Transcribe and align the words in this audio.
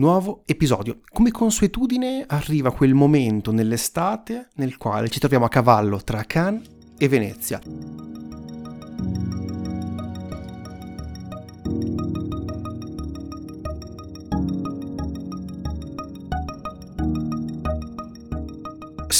nuovo 0.00 0.44
episodio. 0.46 1.00
Come 1.12 1.30
consuetudine 1.30 2.24
arriva 2.26 2.72
quel 2.72 2.94
momento 2.94 3.52
nell'estate 3.52 4.48
nel 4.54 4.78
quale 4.78 5.10
ci 5.10 5.18
troviamo 5.18 5.44
a 5.44 5.50
cavallo 5.50 6.02
tra 6.02 6.24
Cannes 6.24 6.66
e 6.96 7.06
Venezia. 7.06 8.09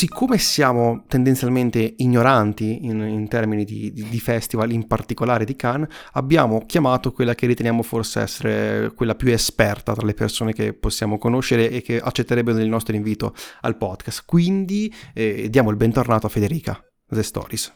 Siccome 0.00 0.38
siamo 0.38 1.04
tendenzialmente 1.06 1.96
ignoranti 1.98 2.86
in, 2.86 3.02
in 3.02 3.28
termini 3.28 3.64
di, 3.66 3.92
di, 3.92 4.08
di, 4.08 4.18
festival, 4.18 4.72
in 4.72 4.86
particolare 4.86 5.44
di 5.44 5.54
Cannes, 5.54 5.94
abbiamo 6.12 6.64
chiamato 6.64 7.12
quella 7.12 7.34
che 7.34 7.46
riteniamo 7.46 7.82
forse 7.82 8.22
essere 8.22 8.94
quella 8.94 9.14
più 9.14 9.30
esperta 9.30 9.92
tra 9.92 10.06
le 10.06 10.14
persone 10.14 10.54
che 10.54 10.72
possiamo 10.72 11.18
conoscere 11.18 11.68
e 11.68 11.82
che 11.82 12.00
accetterebbero 12.00 12.56
il 12.56 12.68
nostro 12.70 12.96
invito 12.96 13.34
al 13.60 13.76
podcast. 13.76 14.22
Quindi 14.24 14.90
eh, 15.12 15.50
diamo 15.50 15.68
il 15.68 15.76
bentornato 15.76 16.24
a 16.24 16.30
Federica, 16.30 16.82
The 17.06 17.22
Stories. 17.22 17.70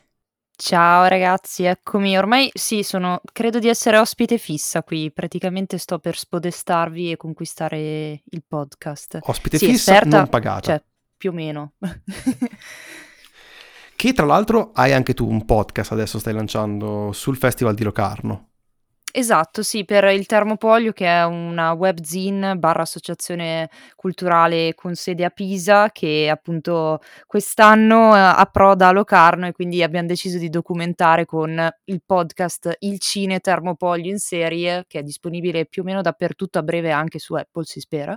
Ciao 0.57 1.05
ragazzi, 1.07 1.65
eccomi. 1.65 2.17
Ormai 2.17 2.49
sì, 2.55 2.83
sono, 2.83 3.21
credo 3.35 3.59
di 3.59 3.69
essere 3.69 3.99
ospite 3.99 4.39
fissa 4.39 4.83
qui. 4.83 5.13
Praticamente 5.13 5.77
sto 5.77 5.99
per 5.99 6.17
spodestarvi 6.17 7.11
e 7.11 7.17
conquistare 7.19 8.23
il 8.25 8.45
podcast. 8.49 9.19
Ospite 9.21 9.59
sì, 9.59 9.67
fissa, 9.67 9.93
esperta, 9.93 10.17
non 10.17 10.29
pagata. 10.29 10.61
Cioè, 10.61 10.83
più 11.17 11.31
o 11.31 11.33
meno. 11.33 11.75
che 13.97 14.13
tra 14.13 14.27
l'altro 14.27 14.73
hai 14.75 14.93
anche 14.93 15.15
tu 15.15 15.29
un 15.29 15.45
podcast 15.45 15.93
adesso 15.93 16.19
stai 16.19 16.35
lanciando 16.35 17.13
sul 17.13 17.37
Festival 17.37 17.75
di 17.75 17.85
Locarno. 17.85 18.54
Esatto, 19.17 19.63
sì, 19.63 19.85
per 19.85 20.03
il 20.07 20.27
Termopolio 20.27 20.91
che 20.91 21.07
è 21.07 21.25
una 21.25 21.71
webzine 21.71 22.57
barra 22.57 22.83
associazione 22.83 23.71
culturale 23.95 24.75
con 24.75 24.97
sede 24.97 25.25
a 25.25 25.31
Pisa 25.31 25.91
che 25.93 26.29
appunto 26.29 26.99
quest'anno 27.25 28.17
eh, 28.17 28.19
approda 28.19 28.89
a 28.89 28.91
Locarno 28.91 29.47
e 29.47 29.53
quindi 29.53 29.85
abbiamo 29.85 30.09
deciso 30.09 30.37
di 30.37 30.49
documentare 30.49 31.27
con 31.27 31.65
il 31.85 32.03
podcast 32.05 32.75
Il 32.81 32.99
Cine 32.99 33.39
Termopolio 33.39 34.11
in 34.11 34.19
serie 34.19 34.85
che 34.89 34.99
è 34.99 35.03
disponibile 35.05 35.67
più 35.67 35.83
o 35.83 35.85
meno 35.85 36.03
dappertutto 36.03 36.59
a 36.59 36.65
breve 36.65 36.91
anche 36.91 37.21
su 37.21 37.35
Apple 37.35 37.63
si 37.67 37.79
spera. 37.79 38.17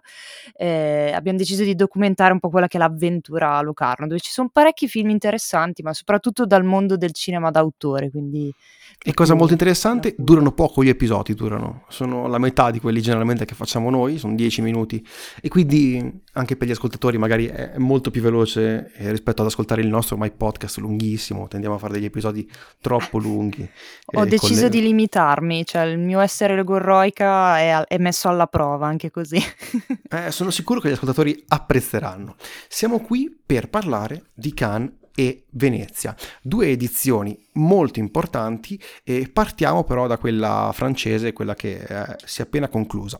Eh, 0.55 1.11
abbiamo 1.13 1.37
deciso 1.37 1.61
di 1.61 1.75
documentare 1.75 2.33
un 2.33 2.39
po' 2.39 2.49
quella 2.49 2.67
che 2.67 2.77
è 2.77 2.79
l'avventura 2.79 3.57
a 3.57 3.61
Locarno 3.61 4.07
dove 4.07 4.19
ci 4.19 4.31
sono 4.31 4.49
parecchi 4.51 4.87
film 4.87 5.11
interessanti 5.11 5.83
ma 5.83 5.93
soprattutto 5.93 6.47
dal 6.47 6.63
mondo 6.63 6.97
del 6.97 7.13
cinema 7.13 7.51
d'autore 7.51 8.09
quindi... 8.09 8.51
E 8.99 9.13
cosa 9.13 9.35
molto 9.35 9.51
interessante, 9.51 10.15
durano 10.17 10.53
poco 10.53 10.85
gli 10.87 10.89
episodi 10.89 11.33
durano, 11.33 11.83
sono 11.89 12.27
la 12.27 12.37
metà 12.37 12.71
di 12.71 12.79
quelli 12.79 13.01
generalmente 13.01 13.45
che 13.45 13.55
facciamo 13.55 13.89
noi, 13.89 14.17
sono 14.17 14.35
10 14.35 14.61
minuti 14.61 15.05
e 15.41 15.49
quindi 15.49 16.21
anche 16.33 16.55
per 16.55 16.67
gli 16.67 16.71
ascoltatori 16.71 17.17
magari 17.17 17.47
è 17.47 17.73
molto 17.77 18.09
più 18.09 18.21
veloce 18.21 18.91
eh, 18.95 19.11
rispetto 19.11 19.41
ad 19.41 19.47
ascoltare 19.47 19.81
il 19.81 19.87
nostro 19.87 20.17
My 20.17 20.31
Podcast 20.31 20.77
lunghissimo, 20.77 21.47
tendiamo 21.47 21.75
a 21.75 21.77
fare 21.77 21.93
degli 21.93 22.05
episodi 22.05 22.49
troppo 22.81 23.17
lunghi. 23.17 23.67
Ho 24.15 24.23
eh, 24.23 24.27
deciso 24.27 24.63
le... 24.63 24.69
di 24.69 24.81
limitarmi, 24.81 25.65
cioè 25.65 25.83
il 25.83 25.99
mio 25.99 26.19
essere 26.19 26.55
logorroica 26.55 27.59
è, 27.59 27.83
è 27.87 27.97
messo 27.97 28.29
alla 28.29 28.47
prova 28.47 28.87
anche 28.87 29.11
così. 29.11 29.37
eh, 30.09 30.31
sono 30.31 30.51
sicuro 30.51 30.79
che 30.79 30.89
gli 30.89 30.93
ascoltatori 30.93 31.43
apprezzeranno. 31.47 32.35
Siamo 32.67 32.99
qui 32.99 33.35
per 33.45 33.69
parlare 33.69 34.27
di 34.33 34.53
Cannes 34.53 34.91
e 35.19 35.47
Venezia. 35.53 36.15
Due 36.43 36.67
edizioni 36.67 37.35
molto 37.53 37.97
importanti 37.97 38.79
e 39.03 39.27
partiamo 39.33 39.83
però 39.83 40.05
da 40.05 40.19
quella 40.19 40.69
francese, 40.75 41.33
quella 41.33 41.55
che 41.55 41.81
eh, 41.81 42.15
si 42.23 42.41
è 42.41 42.43
appena 42.43 42.67
conclusa. 42.67 43.19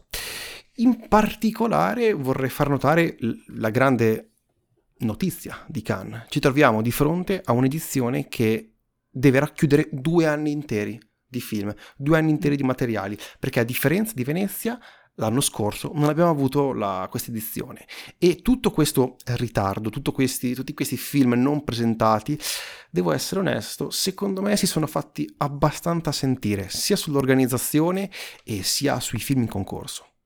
In 0.76 1.08
particolare 1.08 2.14
vorrei 2.14 2.52
far 2.52 2.70
notare 2.70 3.18
la 3.56 3.72
grande 3.72 4.34
notizia 5.00 5.66
di 5.68 5.82
Cannes. 5.82 6.26
Ci 6.30 6.40
troviamo 6.40 6.84
di 6.84 6.92
fronte 6.92 7.42
a 7.44 7.54
un'edizione 7.54 8.28
che 8.28 8.76
deve 9.10 9.40
racchiudere 9.40 9.90
due 9.92 10.28
anni 10.28 10.52
interi 10.52 11.00
di 11.28 11.42
film, 11.42 11.74
due 11.98 12.20
anni 12.20 12.30
interi 12.30 12.56
di 12.56 12.64
materiali, 12.64 13.18
perché 13.40 13.60
a 13.60 13.64
differenza 13.64 14.14
di 14.14 14.24
Venezia 14.24 14.80
l'anno 15.18 15.42
scorso 15.42 15.92
non 15.94 16.10
abbiamo 16.10 16.30
avuto 16.30 16.74
questa 17.10 17.30
edizione 17.30 17.86
e 18.18 18.42
tutto 18.42 18.72
questo 18.72 19.18
ritardo, 19.26 19.90
questi, 20.12 20.54
tutti 20.54 20.74
questi 20.74 20.98
film 20.98 21.34
non 21.34 21.64
presentati, 21.64 22.40
devo 22.90 23.12
essere 23.12 23.42
onesto, 23.42 23.90
secondo 23.90 24.42
me 24.42 24.56
si 24.58 24.68
sono 24.68 24.88
fatti 24.88 25.32
abbastanza 25.38 26.12
sentire 26.12 26.70
sia 26.70 26.96
sull'organizzazione 26.96 28.10
e 28.44 28.64
sia 28.64 29.00
sui 29.00 29.20
film 29.20 29.42
in 29.42 29.48
concorso. 29.48 30.17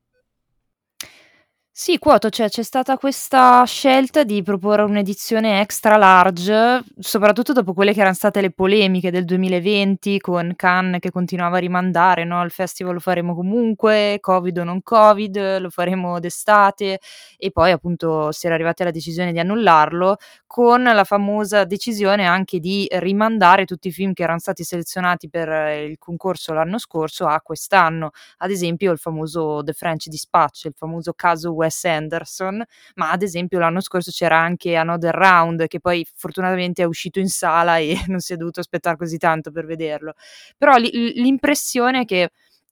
Sì, 1.74 1.98
quoto, 2.00 2.30
cioè 2.30 2.50
c'è 2.50 2.64
stata 2.64 2.98
questa 2.98 3.64
scelta 3.64 4.24
di 4.26 4.44
proporre 4.44 4.82
un'edizione 4.84 5.62
extra 5.62 5.96
large, 5.96 6.84
soprattutto 7.00 7.54
dopo 7.54 7.74
quelle 7.74 7.94
che 7.94 8.02
erano 8.02 8.14
state 8.14 8.42
le 8.42 8.52
polemiche 8.52 9.10
del 9.10 9.24
2020 9.24 10.20
con 10.20 10.52
Cannes 10.58 11.00
che 11.00 11.12
continuava 11.12 11.56
a 11.58 11.60
rimandare, 11.62 12.26
no? 12.26 12.44
Il 12.44 12.52
festival 12.52 12.96
lo 12.96 13.00
faremo 13.00 13.34
comunque, 13.34 14.18
Covid 14.20 14.58
o 14.58 14.64
non 14.66 14.82
Covid, 14.84 15.60
lo 15.60 15.70
faremo 15.70 16.20
d'estate 16.20 17.00
e 17.38 17.52
poi 17.52 17.72
appunto 17.72 18.34
si 18.34 18.48
era 18.48 18.56
arrivati 18.56 18.82
alla 18.82 18.92
decisione 18.92 19.32
di 19.32 19.40
annullarlo 19.40 20.18
con 20.46 20.84
la 20.84 21.04
famosa 21.06 21.64
decisione 21.64 22.26
anche 22.26 22.60
di 22.60 22.86
rimandare 22.92 23.64
tutti 23.64 23.88
i 23.88 23.92
film 23.94 24.12
che 24.12 24.24
erano 24.24 24.40
stati 24.40 24.66
selezionati 24.66 25.30
per 25.30 25.48
il 25.88 25.98
concorso 25.98 26.52
l'anno 26.54 26.78
scorso 26.78 27.26
a 27.28 27.40
quest'anno, 27.40 28.10
ad 28.40 28.52
esempio 28.52 28.92
il 28.92 28.98
famoso 28.98 29.62
The 29.64 29.72
French 29.72 30.08
Dispatch, 30.08 30.66
il 30.66 30.74
famoso 30.76 31.14
caso 31.14 31.54
Wes 31.72 31.86
Anderson, 31.86 32.64
ma 32.96 33.12
ad 33.12 33.22
esempio 33.24 33.60
l'anno 33.60 33.80
scorso 33.82 34.12
c'era 34.12 34.38
anche 34.38 34.76
Another 34.76 35.14
Round 35.16 35.68
che 35.68 35.80
poi 35.80 36.06
fortunatamente 36.16 36.82
è 36.84 36.86
uscito 36.86 37.20
in 37.20 37.30
sala 37.30 37.78
e 37.78 37.96
non 38.08 38.20
si 38.20 38.34
è 38.34 38.36
dovuto 38.38 38.60
aspettare 38.60 38.98
così 38.98 39.18
tanto 39.18 39.52
per 39.52 39.66
vederlo. 39.66 40.14
Però 40.58 40.76
l- 40.78 40.90
l'impressione 41.16 42.02
è 42.02 42.06
che 42.06 42.30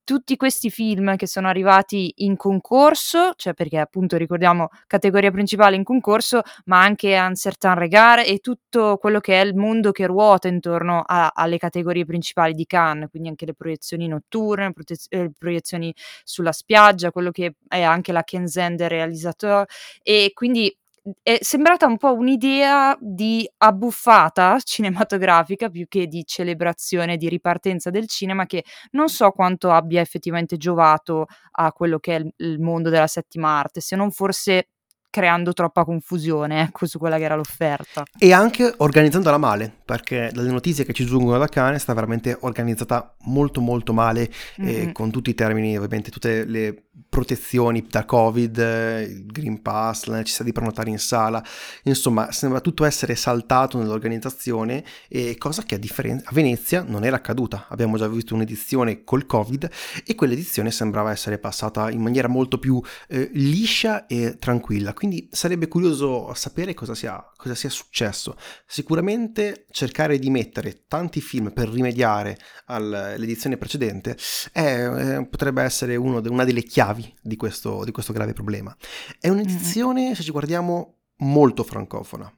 tutti 0.10 0.38
questi 0.38 0.72
film 0.72 1.18
che 1.18 1.28
sono 1.28 1.50
arrivati 1.50 2.12
in 2.24 2.36
concorso, 2.36 3.34
cioè 3.36 3.54
perché 3.54 3.78
appunto 3.78 4.18
ricordiamo 4.18 4.70
categoria 4.88 5.30
principale 5.30 5.76
in 5.76 5.84
concorso, 5.84 6.42
ma 6.66 6.82
anche 6.82 7.16
Un 7.16 7.36
Certain 7.36 7.76
Regard 7.76 8.24
e 8.26 8.40
tutto 8.40 8.98
quello 8.98 9.20
che 9.20 9.40
è 9.40 9.46
il 9.46 9.54
mondo 9.54 9.92
che 9.92 10.08
ruota 10.08 10.48
intorno 10.48 11.04
a, 11.06 11.30
alle 11.32 11.60
categorie 11.60 12.06
principali 12.06 12.56
di 12.56 12.66
Cannes, 12.66 13.12
quindi 13.12 13.30
anche 13.30 13.46
le 13.46 13.54
proiezioni 13.54 14.08
notturne, 14.08 14.74
prote- 14.74 14.96
eh, 15.10 15.30
proiezioni 15.38 15.94
sulla 16.24 16.54
spiaggia, 16.54 17.12
quello 17.12 17.30
che 17.30 17.58
è 17.68 17.84
anche 17.84 18.12
la 18.12 18.24
Kenzende 18.24 18.88
realizzatore 18.88 19.68
e 20.02 20.32
quindi 20.34 20.76
è 21.22 21.38
sembrata 21.42 21.86
un 21.86 21.98
po' 21.98 22.14
un'idea 22.14 22.98
di 23.00 23.50
abbuffata 23.58 24.58
cinematografica 24.64 25.70
più 25.70 25.88
che 25.88 26.08
di 26.08 26.24
celebrazione, 26.26 27.18
di 27.18 27.30
ripartenza 27.30 27.90
del 27.90 28.08
cinema 28.08 28.46
che 28.46 28.64
non 28.92 29.10
so 29.10 29.32
quanto 29.32 29.72
abbia 29.72 30.02
effettivamente 30.02 30.58
giovato 30.58 31.28
a 31.52 31.72
quello 31.72 32.00
che 32.00 32.16
è 32.16 32.20
il, 32.20 32.34
il 32.38 32.60
mondo 32.60 32.90
della 32.90 33.08
settima 33.08 33.50
arte, 33.50 33.82
se 33.82 33.96
non 33.96 34.12
forse 34.12 34.68
creando 35.10 35.54
troppa 35.54 35.84
confusione 35.84 36.62
ecco, 36.62 36.86
su 36.86 37.00
quella 37.00 37.18
che 37.18 37.24
era 37.24 37.36
l'offerta. 37.36 38.04
E 38.18 38.32
anche 38.32 38.74
organizzandola 38.78 39.38
male, 39.38 39.72
perché 39.84 40.30
dalle 40.32 40.52
notizie 40.52 40.86
che 40.86 40.94
ci 40.94 41.06
giungono 41.06 41.38
da 41.38 41.48
Cane 41.48 41.80
sta 41.80 41.94
veramente 41.94 42.38
organizzata 42.42 43.16
molto 43.24 43.60
molto 43.60 43.92
male, 43.94 44.30
mm-hmm. 44.62 44.90
eh, 44.90 44.92
con 44.92 45.12
tutti 45.12 45.32
i 45.32 45.34
termini, 45.34 45.76
ovviamente 45.76 46.12
tutte 46.12 46.46
le 46.46 46.89
protezioni 47.08 47.86
da 47.90 48.06
Covid, 48.06 48.58
il 48.58 49.26
Green 49.26 49.62
Pass, 49.62 50.06
la 50.06 50.18
necessità 50.18 50.44
di 50.44 50.52
prenotare 50.52 50.90
in 50.90 51.00
sala, 51.00 51.44
insomma 51.84 52.32
sembra 52.32 52.60
tutto 52.60 52.86
essere 52.86 53.16
saltato 53.16 53.78
nell'organizzazione 53.78 54.84
e 55.08 55.36
cosa 55.38 55.64
che 55.64 55.76
a, 55.76 55.78
differen- 55.78 56.22
a 56.24 56.32
Venezia 56.32 56.84
non 56.86 57.04
era 57.04 57.16
accaduta. 57.16 57.66
Abbiamo 57.70 57.98
già 57.98 58.08
visto 58.08 58.36
un'edizione 58.36 59.04
col 59.04 59.26
Covid 59.26 59.70
e 60.06 60.16
quell'edizione 60.16 60.72
sembrava 60.72 61.12
essere 61.12 61.40
passata 61.40 61.90
in 61.90 62.02
maniera 62.02 62.28
molto 62.28 62.58
più 62.58 62.82
eh, 63.08 63.30
liscia 63.34 64.06
e 64.06 64.38
tranquilla. 64.38 64.94
Quindi 64.94 65.28
sarebbe 65.32 65.68
curioso 65.68 66.34
sapere 66.34 66.74
cosa 66.74 66.96
sia, 66.96 67.24
cosa 67.36 67.56
sia 67.56 67.70
successo. 67.70 68.36
Sicuramente 68.66 69.66
cercare 69.72 70.20
di 70.20 70.30
mettere 70.30 70.86
tanti 70.88 71.22
film 71.22 71.52
per 71.52 71.70
rimediare 71.70 72.38
all'edizione 72.66 73.58
precedente 73.58 74.18
è, 74.52 75.18
eh, 75.18 75.26
potrebbe 75.28 75.64
essere 75.64 75.94
de- 75.94 76.30
una 76.30 76.44
delle 76.44 76.64
chiavi 76.64 76.89
chiavi 76.90 77.14
di 77.22 77.36
questo, 77.36 77.84
di 77.84 77.92
questo 77.92 78.14
grave 78.14 78.34
problema. 78.34 78.76
È 79.20 79.30
un'edizione, 79.30 80.10
mm. 80.10 80.14
se 80.14 80.24
ci 80.24 80.32
guardiamo, 80.32 80.96
molto 81.18 81.64
francofona. 81.64 82.32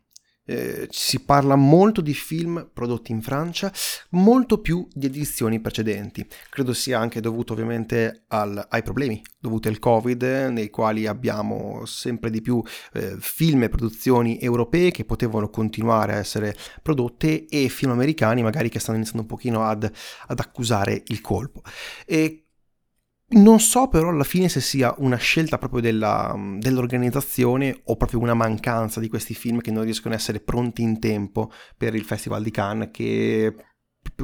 Eh, 0.43 0.87
si 0.89 1.23
parla 1.23 1.55
molto 1.55 2.01
di 2.01 2.13
film 2.15 2.71
prodotti 2.73 3.11
in 3.11 3.21
Francia, 3.21 3.71
molto 4.09 4.59
più 4.59 4.87
di 4.91 5.05
edizioni 5.05 5.61
precedenti. 5.61 6.27
Credo 6.49 6.73
sia 6.73 6.99
anche 6.99 7.21
dovuto 7.21 7.53
ovviamente 7.53 8.23
al, 8.27 8.65
ai 8.69 8.81
problemi 8.81 9.21
dovuti 9.39 9.67
al 9.67 9.79
Covid, 9.79 10.23
nei 10.51 10.69
quali 10.69 11.05
abbiamo 11.05 11.85
sempre 11.85 12.31
di 12.31 12.41
più 12.41 12.61
eh, 12.93 13.15
film 13.19 13.63
e 13.63 13.69
produzioni 13.69 14.39
europee 14.39 14.89
che 14.91 15.05
potevano 15.05 15.49
continuare 15.49 16.13
a 16.13 16.17
essere 16.17 16.55
prodotte 16.81 17.45
e 17.45 17.69
film 17.69 17.91
americani 17.91 18.41
magari 18.41 18.69
che 18.69 18.79
stanno 18.79 18.97
iniziando 18.97 19.21
un 19.21 19.27
pochino 19.27 19.63
ad, 19.63 19.89
ad 20.27 20.39
accusare 20.39 21.03
il 21.07 21.21
colpo. 21.21 21.61
E 22.05 22.40
Non 23.33 23.61
so 23.61 23.87
però 23.87 24.09
alla 24.09 24.25
fine 24.25 24.49
se 24.49 24.59
sia 24.59 24.93
una 24.97 25.15
scelta 25.15 25.57
proprio 25.57 25.79
della, 25.79 26.35
dell'organizzazione 26.57 27.79
o 27.85 27.95
proprio 27.95 28.19
una 28.19 28.33
mancanza 28.33 28.99
di 28.99 29.07
questi 29.07 29.33
film 29.33 29.61
che 29.61 29.71
non 29.71 29.83
riescono 29.83 30.13
a 30.13 30.17
essere 30.17 30.41
pronti 30.41 30.81
in 30.81 30.99
tempo 30.99 31.49
per 31.77 31.95
il 31.95 32.03
Festival 32.03 32.43
di 32.43 32.51
Cannes 32.51 32.89
che 32.91 33.55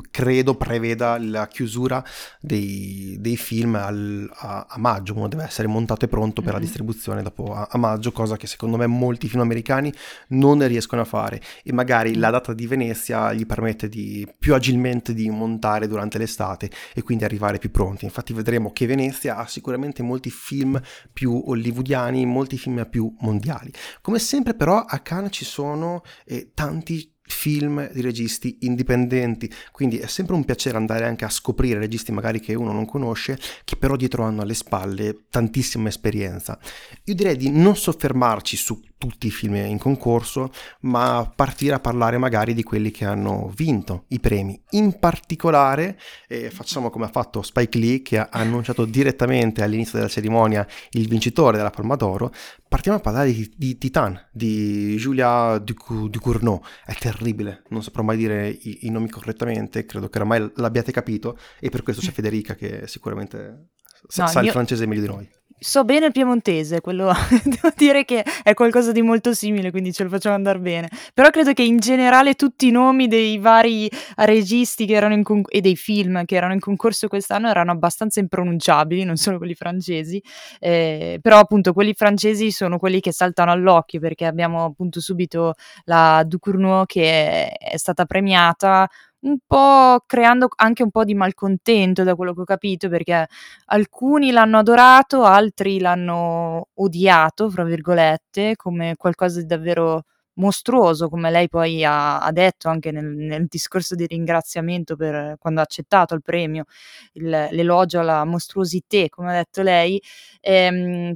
credo 0.10 0.56
preveda 0.56 1.18
la 1.20 1.48
chiusura 1.48 2.04
dei, 2.40 3.18
dei 3.20 3.38
film 3.38 3.76
al, 3.76 4.30
a, 4.34 4.66
a, 4.70 4.78
maggio, 4.78 5.16
uno 5.16 5.28
deve 5.28 5.44
essere 5.44 5.68
montato 5.68 6.06
e 6.06 6.08
pronto 6.08 6.42
per 6.42 6.52
mm-hmm. 6.52 6.60
la 6.60 6.66
distribuzione 6.66 7.22
dopo 7.22 7.54
a, 7.54 7.68
a, 7.70 7.78
maggio, 7.78 8.12
cosa 8.12 8.38
che 8.38 8.48
secondo 8.48 8.78
me 8.78 8.88
molti 8.88 9.28
film 9.28 9.42
americani 9.42 9.94
non 10.30 10.66
riescono 10.68 11.02
a 11.02 11.06
fare 11.06 11.42
e 11.64 11.74
magari 11.74 12.16
la 12.16 12.30
data 12.30 12.54
di 12.54 12.68
Venezia 12.68 13.34
gli 13.34 13.46
permette 13.46 13.90
di, 13.90 14.28
più 14.38 14.54
agilmente 14.54 15.14
di 15.14 15.30
montare 15.30 15.88
durante 15.88 16.18
l'estate 16.18 16.70
e 16.94 17.02
quindi 17.02 17.24
arrivare 17.24 17.58
più 17.58 17.72
pronti. 17.72 18.06
Infatti 18.06 18.34
vedremo 18.34 18.72
che 18.72 18.86
Venezia 18.86 19.38
ha 19.38 19.48
sicuramente 19.48 20.04
molti 20.04 20.30
film 20.30 20.80
più 21.12 21.44
hollywoodiani, 21.46 22.26
molti 22.26 22.58
film 22.58 22.88
più 22.90 23.14
mondiali. 23.20 23.72
Come 24.02 24.20
sempre 24.20 24.54
però 24.54 24.80
a 24.80 25.00
Cannes 25.00 25.32
ci 25.32 25.46
sono 25.46 26.04
eh, 26.26 26.52
tanti 26.54 27.16
film 27.28 27.92
di 27.92 28.02
registi 28.02 28.58
indipendenti, 28.62 29.52
quindi 29.72 29.98
è 29.98 30.08
sempre 30.08 30.36
un 30.36 30.46
piacere 30.46 30.78
andare 30.78 31.06
anche 31.06 31.26
a 31.26 31.30
scoprire 31.30 31.80
registi 31.80 32.12
magari 32.12 32.40
che 32.40 32.56
uno 32.56 32.72
non 32.72 32.86
conosce, 32.86 33.38
che 33.64 33.76
però 33.76 33.96
dietro 33.96 34.24
hanno 34.24 34.42
alle 34.42 34.54
spalle 34.54 35.26
tantissima 35.30 35.90
esperienza. 35.90 36.58
Io 37.06 37.14
direi 37.14 37.38
di 37.38 37.50
non 37.50 37.76
soffermarci 37.76 38.56
su 38.58 38.82
tutti 38.98 39.28
i 39.28 39.32
film 39.32 39.56
in 39.56 39.78
concorso, 39.78 40.52
ma 40.82 41.32
partire 41.36 41.76
a 41.76 41.80
parlare 41.80 42.18
magari 42.18 42.54
di 42.54 42.64
quelli 42.64 42.92
che 42.92 43.06
hanno 43.06 43.52
vinto 43.56 44.06
i 44.10 44.20
premi. 44.20 44.60
In 44.72 45.00
particolare 45.00 46.00
eh, 46.28 46.50
facciamo 46.50 46.90
come 46.90 47.06
ha 47.06 47.10
fatto 47.10 47.42
Spike 47.42 47.78
Lee 47.78 48.02
che 48.02 48.20
ha 48.20 48.30
annunciato 48.32 48.86
direttamente 48.86 49.64
all'inizio 49.64 49.98
della 49.98 50.10
cerimonia 50.10 50.68
il 50.92 51.08
vincitore 51.08 51.58
della 51.58 51.70
Palma 51.70 51.96
d'Oro. 51.96 52.32
Partiamo 52.68 52.98
a 52.98 53.02
parlare 53.02 53.32
di, 53.32 53.52
di 53.56 53.78
Titan, 53.78 54.20
di 54.32 54.96
Julia 54.98 55.58
Ducournau. 55.60 56.62
È 56.86 56.94
terribile, 56.94 57.64
non 57.70 57.84
saprò 57.84 58.04
mai 58.04 58.18
dire 58.18 58.50
i, 58.50 58.80
i 58.82 58.90
nomi 58.90 59.10
correttamente, 59.10 59.86
credo 59.86 60.10
che 60.10 60.18
oramai 60.18 60.52
l'abbiate 60.56 60.92
capito 60.92 61.38
e 61.60 61.70
per 61.70 61.84
questo 61.84 62.02
c'è 62.02 62.12
Federica 62.12 62.56
che 62.56 62.88
sicuramente 62.88 63.70
sa, 64.08 64.24
no, 64.24 64.30
sa 64.30 64.42
il 64.42 64.50
francese 64.50 64.86
meglio 64.86 65.02
di 65.02 65.08
noi. 65.08 65.30
So 65.60 65.84
bene 65.84 66.06
il 66.06 66.12
piemontese, 66.12 66.82
quello 66.82 67.12
devo 67.44 67.74
dire 67.76 68.06
che 68.06 68.24
è 68.44 68.54
qualcosa 68.54 68.92
di 68.92 69.02
molto 69.02 69.34
simile, 69.34 69.72
quindi 69.72 69.92
ce 69.92 70.04
lo 70.04 70.10
facciamo 70.10 70.36
andare 70.36 70.60
bene. 70.60 70.88
Però 71.16 71.32
credo 71.32 71.54
che 71.54 71.64
in 71.64 71.78
generale 71.80 72.36
tutti 72.36 72.68
i 72.68 72.72
nomi 72.72 73.08
dei 73.08 73.40
vari 73.40 73.90
registi 74.18 74.86
con- 75.24 75.42
e 75.48 75.60
dei 75.62 75.76
film 75.76 76.26
che 76.26 76.36
erano 76.36 76.54
in 76.54 76.60
concorso 76.60 77.08
quest'anno 77.08 77.50
erano 77.50 77.72
abbastanza 77.72 78.20
impronunciabili, 78.20 79.04
non 79.04 79.16
solo 79.16 79.38
quelli 79.38 79.56
francesi, 79.56 80.22
eh, 80.60 81.18
però 81.24 81.40
appunto 81.40 81.74
quelli 81.74 81.96
francesi 81.96 82.52
sono 82.52 82.78
quelli 82.78 83.00
che 83.00 83.12
saltano 83.12 83.50
all'occhio 83.50 84.00
perché 84.00 84.26
abbiamo 84.26 84.64
appunto 84.64 85.00
subito 85.02 85.56
la 85.86 86.24
Ducournau 86.24 86.86
che 86.86 87.48
è 87.50 87.78
stata 87.78 88.06
premiata 88.06 88.88
un 89.22 89.38
po' 89.46 90.04
creando 90.06 90.48
anche 90.56 90.84
un 90.84 90.92
po' 90.92 91.04
di 91.04 91.14
malcontento 91.16 92.04
da 92.04 92.16
quello 92.16 92.34
che 92.34 92.42
ho 92.42 92.46
capito, 92.46 92.90
perché 92.90 93.28
alcuni 93.66 94.32
l'hanno 94.32 94.60
adorato, 94.60 95.24
altri 95.24 95.80
l'hanno 95.80 96.68
odiato, 96.76 97.50
fra 97.50 97.64
virgolette, 97.64 98.56
come 98.56 98.96
qualcosa 98.98 99.40
di 99.40 99.46
davvero 99.48 100.04
mostruoso, 100.38 101.10
come 101.10 101.32
lei 101.32 101.50
poi 101.50 101.84
ha, 101.84 102.20
ha 102.20 102.32
detto 102.32 102.70
anche 102.70 102.92
nel, 102.92 103.06
nel, 103.06 103.48
discorso 103.48 103.96
di 103.96 104.06
ringraziamento 104.06 104.96
per 104.96 105.36
quando 105.40 105.60
ha 105.60 105.64
accettato 105.64 106.14
il 106.14 106.22
premio, 106.22 106.66
il, 107.14 107.30
l'elogio 107.52 108.00
alla 108.00 108.24
mostruosità, 108.26 109.06
come 109.10 109.32
ha 109.32 109.38
detto 109.38 109.62
lei. 109.62 110.02
Ehm, 110.42 111.16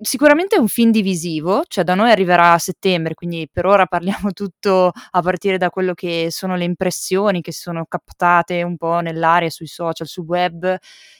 sicuramente 0.00 0.56
è 0.56 0.58
un 0.58 0.68
film 0.68 0.90
divisivo, 0.90 1.64
cioè 1.68 1.84
da 1.84 1.94
noi 1.94 2.10
arriverà 2.10 2.52
a 2.52 2.58
settembre, 2.58 3.14
quindi 3.14 3.48
per 3.50 3.66
ora 3.66 3.86
parliamo 3.86 4.32
tutto 4.32 4.92
a 5.10 5.20
partire 5.22 5.58
da 5.58 5.70
quello 5.70 5.94
che 5.94 6.28
sono 6.30 6.56
le 6.56 6.64
impressioni 6.64 7.40
che 7.42 7.52
sono 7.52 7.84
captate 7.86 8.62
un 8.62 8.76
po' 8.76 9.00
nell'aria 9.00 9.50
sui 9.50 9.66
social, 9.66 10.06
sul 10.06 10.24
web 10.24 10.76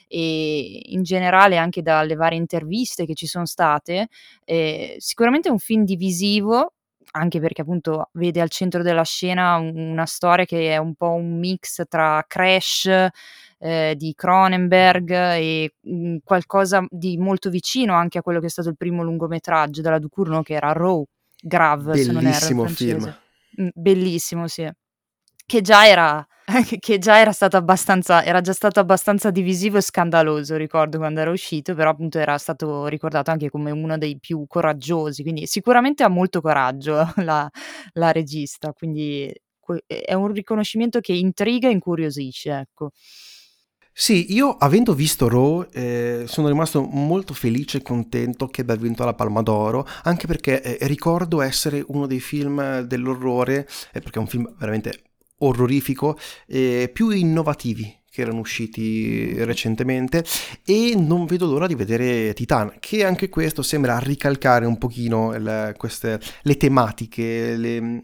e 0.08 0.80
in 0.86 1.02
generale 1.02 1.56
anche 1.56 1.82
dalle 1.82 2.14
varie 2.14 2.38
interviste 2.38 3.06
che 3.06 3.14
ci 3.14 3.26
sono 3.26 3.46
state. 3.46 4.08
Eh, 4.44 4.96
sicuramente 4.98 5.48
è 5.48 5.52
un 5.52 5.58
film 5.58 5.84
divisivo, 5.84 6.72
anche 7.12 7.40
perché 7.40 7.62
appunto 7.62 8.10
vede 8.14 8.40
al 8.40 8.50
centro 8.50 8.82
della 8.82 9.04
scena 9.04 9.56
una 9.56 10.06
storia 10.06 10.44
che 10.44 10.72
è 10.72 10.76
un 10.76 10.94
po' 10.94 11.12
un 11.12 11.38
mix 11.38 11.82
tra 11.88 12.24
Crash, 12.26 13.08
eh, 13.58 13.94
di 13.96 14.12
Cronenberg 14.14 15.10
e 15.10 15.74
mh, 15.80 15.90
mhmm, 15.90 16.16
qualcosa 16.24 16.84
di 16.88 17.16
molto 17.16 17.50
vicino 17.50 17.94
anche 17.94 18.18
a 18.18 18.22
quello 18.22 18.40
che 18.40 18.46
è 18.46 18.50
stato 18.50 18.68
il 18.68 18.76
primo 18.76 19.02
lungometraggio 19.02 19.80
della 19.80 19.98
Ducournau 19.98 20.42
che 20.42 20.54
era 20.54 20.72
Raw, 20.72 21.04
Grave, 21.40 22.04
bellissimo 22.04 22.66
film. 22.66 23.16
Mh, 23.56 23.68
bellissimo, 23.74 24.48
sì. 24.48 24.68
Che 25.46 25.60
già 25.60 25.86
era 25.86 26.26
che 26.78 26.98
già 26.98 27.18
era 27.18 27.32
stato 27.32 27.56
abbastanza 27.56 28.22
era 28.24 28.40
già 28.40 28.52
stato 28.52 28.78
abbastanza 28.78 29.30
divisivo 29.30 29.78
e 29.78 29.80
scandaloso, 29.80 30.56
ricordo 30.56 30.98
quando 30.98 31.20
era 31.20 31.30
uscito, 31.30 31.74
però 31.74 31.90
appunto 31.90 32.18
era 32.18 32.38
stato 32.38 32.86
ricordato 32.86 33.30
anche 33.30 33.50
come 33.50 33.70
uno 33.70 33.98
dei 33.98 34.18
più 34.18 34.44
coraggiosi, 34.46 35.22
quindi 35.22 35.46
sicuramente 35.46 36.04
ha 36.04 36.08
molto 36.08 36.40
coraggio 36.40 37.12
la, 37.24 37.48
la 37.94 38.12
regista, 38.12 38.72
quindi 38.72 39.32
è 39.86 40.14
un 40.14 40.32
riconoscimento 40.32 41.00
che 41.00 41.12
intriga 41.12 41.68
e 41.68 41.72
incuriosisce, 41.72 42.52
ecco. 42.52 42.90
Sì, 43.98 44.34
io 44.34 44.50
avendo 44.50 44.92
visto 44.92 45.26
Raw 45.26 45.66
eh, 45.72 46.24
sono 46.26 46.48
rimasto 46.48 46.82
molto 46.82 47.32
felice 47.32 47.78
e 47.78 47.82
contento 47.82 48.46
che 48.46 48.60
abbia 48.60 48.74
vinto 48.76 49.06
la 49.06 49.14
Palma 49.14 49.40
d'Oro, 49.40 49.86
anche 50.02 50.26
perché 50.26 50.60
eh, 50.60 50.86
ricordo 50.86 51.40
essere 51.40 51.82
uno 51.88 52.06
dei 52.06 52.20
film 52.20 52.80
dell'orrore, 52.80 53.66
eh, 53.92 54.00
perché 54.00 54.18
è 54.18 54.20
un 54.20 54.26
film 54.26 54.54
veramente 54.58 55.02
orrorifico, 55.38 56.18
eh, 56.46 56.90
più 56.92 57.08
innovativi 57.08 57.90
che 58.16 58.22
erano 58.22 58.40
usciti 58.40 59.44
recentemente 59.44 60.24
e 60.64 60.94
non 60.96 61.26
vedo 61.26 61.44
l'ora 61.44 61.66
di 61.66 61.74
vedere 61.74 62.32
Titan 62.32 62.76
che 62.80 63.04
anche 63.04 63.28
questo 63.28 63.60
sembra 63.60 63.98
ricalcare 63.98 64.64
un 64.64 64.78
pochino 64.78 65.36
le, 65.36 65.74
queste, 65.76 66.18
le 66.42 66.56
tematiche 66.56 67.56
le, 67.56 68.00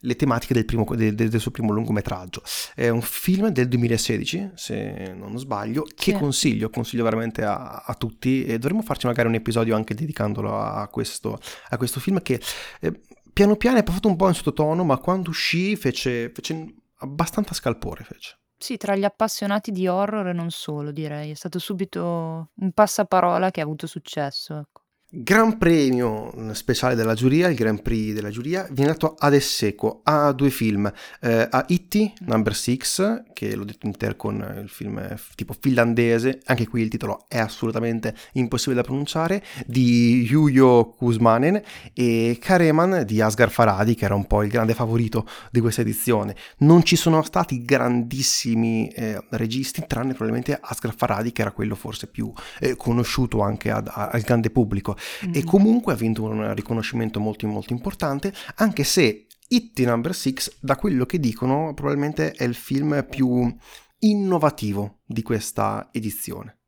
le 0.00 0.16
tematiche 0.16 0.52
del, 0.52 0.64
primo, 0.64 0.84
del, 0.96 1.14
del, 1.14 1.40
suo 1.40 1.52
primo 1.52 1.70
lungometraggio. 1.70 2.42
È 2.74 2.88
un 2.88 3.02
film 3.02 3.50
del 3.50 3.68
2016, 3.68 4.50
se 4.56 5.14
non 5.16 5.38
sbaglio, 5.38 5.84
che 5.94 6.10
sì. 6.10 6.18
consiglio, 6.18 6.70
consiglio 6.70 7.04
veramente 7.04 7.44
a, 7.44 7.84
a, 7.86 7.94
tutti 7.94 8.44
e 8.44 8.58
dovremmo 8.58 8.82
farci 8.82 9.06
magari 9.06 9.28
un 9.28 9.34
episodio 9.34 9.76
anche 9.76 9.94
dedicandolo 9.94 10.58
a 10.58 10.88
questo, 10.88 11.38
a 11.68 11.76
questo 11.76 12.00
film 12.00 12.20
che 12.20 12.40
eh, 12.80 13.00
piano 13.32 13.54
piano 13.54 13.78
è 13.78 13.84
passato 13.84 14.08
un 14.08 14.16
po' 14.16 14.26
in 14.26 14.34
sottotono, 14.34 14.82
ma 14.82 14.98
quando 14.98 15.30
uscì 15.30 15.76
fece, 15.76 16.32
fece 16.34 16.74
abbastanza 16.96 17.54
scalpore. 17.54 18.02
Fece. 18.02 18.41
Sì, 18.62 18.76
tra 18.76 18.94
gli 18.94 19.02
appassionati 19.02 19.72
di 19.72 19.88
horror 19.88 20.28
e 20.28 20.32
non 20.32 20.50
solo, 20.52 20.92
direi. 20.92 21.32
È 21.32 21.34
stato 21.34 21.58
subito 21.58 22.50
un 22.54 22.70
passaparola 22.72 23.50
che 23.50 23.58
ha 23.60 23.64
avuto 23.64 23.88
successo. 23.88 24.56
Ecco. 24.56 24.81
Gran 25.14 25.58
premio 25.58 26.32
speciale 26.54 26.94
della 26.94 27.12
giuria, 27.12 27.46
il 27.48 27.54
Grand 27.54 27.82
Prix 27.82 28.14
della 28.14 28.30
giuria, 28.30 28.66
viene 28.70 28.92
dato 28.92 29.14
ad 29.18 29.34
Esseco 29.34 30.00
a 30.04 30.32
due 30.32 30.48
film, 30.48 30.90
eh, 31.20 31.46
a 31.50 31.66
Itti, 31.68 32.10
Number 32.20 32.54
6, 32.56 32.78
che 33.34 33.54
l'ho 33.54 33.64
detto 33.64 33.84
inter 33.84 34.16
con 34.16 34.36
il 34.62 34.70
film 34.70 34.96
eh, 35.00 35.18
tipo 35.34 35.54
finlandese, 35.60 36.40
anche 36.46 36.66
qui 36.66 36.80
il 36.80 36.88
titolo 36.88 37.26
è 37.28 37.36
assolutamente 37.36 38.14
impossibile 38.32 38.76
da 38.76 38.86
pronunciare, 38.86 39.44
di 39.66 40.22
Yuyo 40.22 40.94
Kuzmanen 40.96 41.60
e 41.92 42.38
Kareman 42.40 43.04
di 43.04 43.20
Asghar 43.20 43.50
Faradi, 43.50 43.94
che 43.94 44.06
era 44.06 44.14
un 44.14 44.26
po' 44.26 44.42
il 44.42 44.48
grande 44.48 44.72
favorito 44.72 45.28
di 45.50 45.60
questa 45.60 45.82
edizione. 45.82 46.34
Non 46.60 46.84
ci 46.84 46.96
sono 46.96 47.22
stati 47.22 47.66
grandissimi 47.66 48.88
eh, 48.88 49.22
registi, 49.32 49.84
tranne 49.86 50.14
probabilmente 50.14 50.58
Asghar 50.58 50.94
Faradi, 50.96 51.32
che 51.32 51.42
era 51.42 51.50
quello 51.50 51.74
forse 51.74 52.06
più 52.06 52.32
eh, 52.60 52.76
conosciuto 52.76 53.42
anche 53.42 53.70
ad, 53.70 53.88
a, 53.88 54.08
al 54.08 54.22
grande 54.22 54.48
pubblico 54.48 54.96
mm. 55.26 55.34
e 55.34 55.44
comunque 55.44 55.92
ha 55.92 55.96
vinto 55.96 56.22
un 56.22 56.54
riconoscimento 56.54 57.20
molto 57.20 57.46
molto 57.46 57.72
importante, 57.72 58.32
anche 58.56 58.84
se 58.84 59.26
It 59.48 59.78
Number 59.80 60.14
6, 60.14 60.34
da 60.60 60.76
quello 60.76 61.04
che 61.04 61.18
dicono, 61.18 61.74
probabilmente 61.74 62.32
è 62.32 62.44
il 62.44 62.54
film 62.54 63.06
più 63.08 63.54
innovativo 63.98 65.00
di 65.04 65.22
questa 65.22 65.88
edizione. 65.92 66.58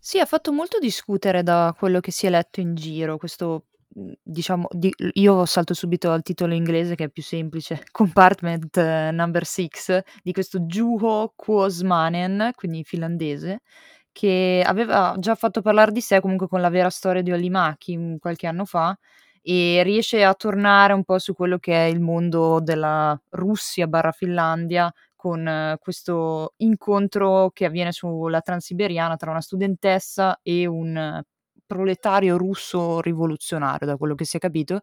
Sì, 0.00 0.18
ha 0.18 0.24
fatto 0.24 0.52
molto 0.52 0.78
discutere 0.78 1.42
da 1.42 1.74
quello 1.76 2.00
che 2.00 2.10
si 2.10 2.26
è 2.26 2.30
letto 2.30 2.60
in 2.60 2.74
giro, 2.74 3.18
questo 3.18 3.66
mhmm, 3.94 4.12
diciamo, 4.22 4.68
di, 4.70 4.90
io 5.14 5.44
salto 5.44 5.74
subito 5.74 6.10
al 6.10 6.22
titolo 6.22 6.54
inglese 6.54 6.94
che 6.94 7.04
è 7.04 7.08
più 7.10 7.22
semplice, 7.22 7.84
Compartment 7.92 8.76
uh, 8.76 9.14
Number 9.14 9.44
6, 9.44 9.68
di 10.22 10.32
questo 10.32 10.60
Juho 10.60 11.34
Kuosmanen, 11.36 12.52
quindi 12.54 12.84
finlandese, 12.84 13.60
che 14.18 14.64
aveva 14.66 15.14
già 15.16 15.36
fatto 15.36 15.62
parlare 15.62 15.92
di 15.92 16.00
sé 16.00 16.20
comunque 16.20 16.48
con 16.48 16.60
la 16.60 16.70
vera 16.70 16.90
storia 16.90 17.22
di 17.22 17.30
Olimaki 17.30 17.96
mm, 17.96 18.16
qualche 18.16 18.48
anno 18.48 18.64
fa 18.64 18.98
e 19.40 19.82
riesce 19.84 20.24
a 20.24 20.34
tornare 20.34 20.92
un 20.92 21.04
po' 21.04 21.20
su 21.20 21.34
quello 21.34 21.58
che 21.58 21.72
è 21.72 21.84
il 21.84 22.00
mondo 22.00 22.58
della 22.60 23.16
Russia 23.30 23.86
barra 23.86 24.10
Finlandia 24.10 24.92
con 25.14 25.46
uh, 25.46 25.78
questo 25.78 26.54
incontro 26.56 27.50
che 27.52 27.64
avviene 27.66 27.92
sulla 27.92 28.40
Transiberiana 28.40 29.16
tra 29.16 29.30
una 29.30 29.40
studentessa 29.40 30.40
e 30.42 30.66
un 30.66 31.22
proletario 31.68 32.36
russo 32.38 33.00
rivoluzionario, 33.00 33.86
da 33.86 33.96
quello 33.96 34.16
che 34.16 34.24
si 34.24 34.38
è 34.38 34.40
capito. 34.40 34.80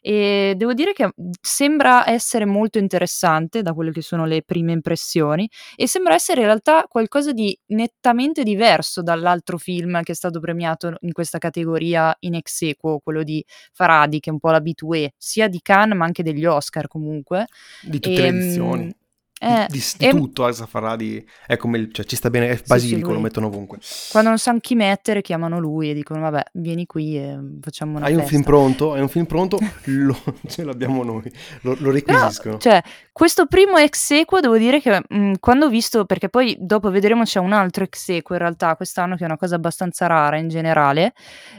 E 0.00 0.54
devo 0.56 0.72
dire 0.72 0.92
che 0.94 1.04
mhmm, 1.14 1.30
sembra 1.42 2.08
essere 2.08 2.46
molto 2.46 2.78
interessante 2.78 3.62
da 3.62 3.74
quelle 3.74 3.90
che 3.92 4.00
sono 4.02 4.24
le 4.24 4.42
prime 4.42 4.72
impressioni 4.72 5.50
e 5.76 5.86
sembra 5.88 6.14
essere 6.14 6.40
in 6.40 6.46
realtà 6.46 6.84
qualcosa 6.88 7.32
di 7.32 7.58
nettamente 7.66 8.44
diverso 8.44 9.02
dall'altro 9.02 9.58
film 9.58 10.02
che 10.02 10.12
è 10.12 10.14
stato 10.14 10.40
premiato 10.40 10.94
in 11.00 11.12
questa 11.12 11.38
categoria 11.38 12.14
in 12.20 12.34
ex 12.36 12.62
equo, 12.62 13.00
quello 13.00 13.22
di 13.24 13.44
Faradi, 13.72 14.20
che 14.20 14.30
è 14.30 14.32
un 14.32 14.38
po' 14.38 14.50
l'abitué, 14.50 15.12
sia 15.18 15.48
di 15.48 15.60
Cannes 15.60 15.96
ma 15.98 16.04
anche 16.04 16.22
degli 16.22 16.46
Oscar 16.46 16.86
comunque. 16.88 17.46
Di 17.80 17.98
tutte 18.00 18.20
e, 18.20 18.22
le 18.22 18.28
ehm, 18.28 18.36
edizioni. 18.36 18.97
Eh, 19.40 19.66
di, 19.68 19.82
di 19.96 20.06
e... 20.06 20.10
tutto 20.10 20.44
Al 20.44 20.54
Safaradi 20.54 21.24
è 21.46 21.56
come 21.56 21.78
il, 21.78 21.92
cioè, 21.92 22.04
ci 22.04 22.16
sta 22.16 22.28
bene, 22.28 22.48
è 22.48 22.60
basilico, 22.66 23.06
sì, 23.06 23.06
sì, 23.06 23.16
lo 23.16 23.20
mettono 23.20 23.46
ovunque. 23.46 23.78
Quando 24.10 24.30
non 24.30 24.38
sanno 24.38 24.58
chi 24.58 24.74
mettere, 24.74 25.22
chiamano 25.22 25.60
lui 25.60 25.90
e 25.90 25.94
dicono: 25.94 26.20
Vabbè, 26.20 26.42
vieni 26.54 26.86
qui 26.86 27.16
e 27.16 27.38
facciamo 27.60 27.98
una 27.98 28.06
Hai 28.06 28.14
festa. 28.14 28.22
un 28.22 28.28
film 28.28 28.42
pronto? 28.42 28.92
Hai 28.94 29.00
un 29.00 29.08
film 29.08 29.26
pronto? 29.26 29.58
lo, 29.84 30.16
ce 30.46 30.64
l'abbiamo 30.64 31.04
noi, 31.04 31.30
lo, 31.62 31.76
lo 31.78 31.90
requisiscono. 31.90 32.56
Però, 32.56 32.58
cioè, 32.58 32.82
questo 33.12 33.46
primo 33.46 33.76
ex 33.76 34.10
equo 34.10 34.40
devo 34.40 34.58
dire 34.58 34.80
che 34.80 35.02
mh, 35.08 35.16
mm, 35.16 35.32
quando 35.38 35.66
ho 35.66 35.68
visto, 35.68 36.04
perché 36.04 36.28
poi 36.28 36.56
dopo 36.58 36.90
vedremo 36.90 37.22
c'è 37.22 37.38
un 37.38 37.52
altro 37.52 37.84
ex 37.84 38.08
equo 38.08 38.34
in 38.34 38.40
realtà 38.40 38.74
quest'anno 38.74 39.14
che 39.14 39.22
è 39.22 39.26
una 39.26 39.36
cosa 39.36 39.54
abbastanza 39.54 40.06
rara 40.06 40.36
in 40.36 40.48
generale, 40.48 41.12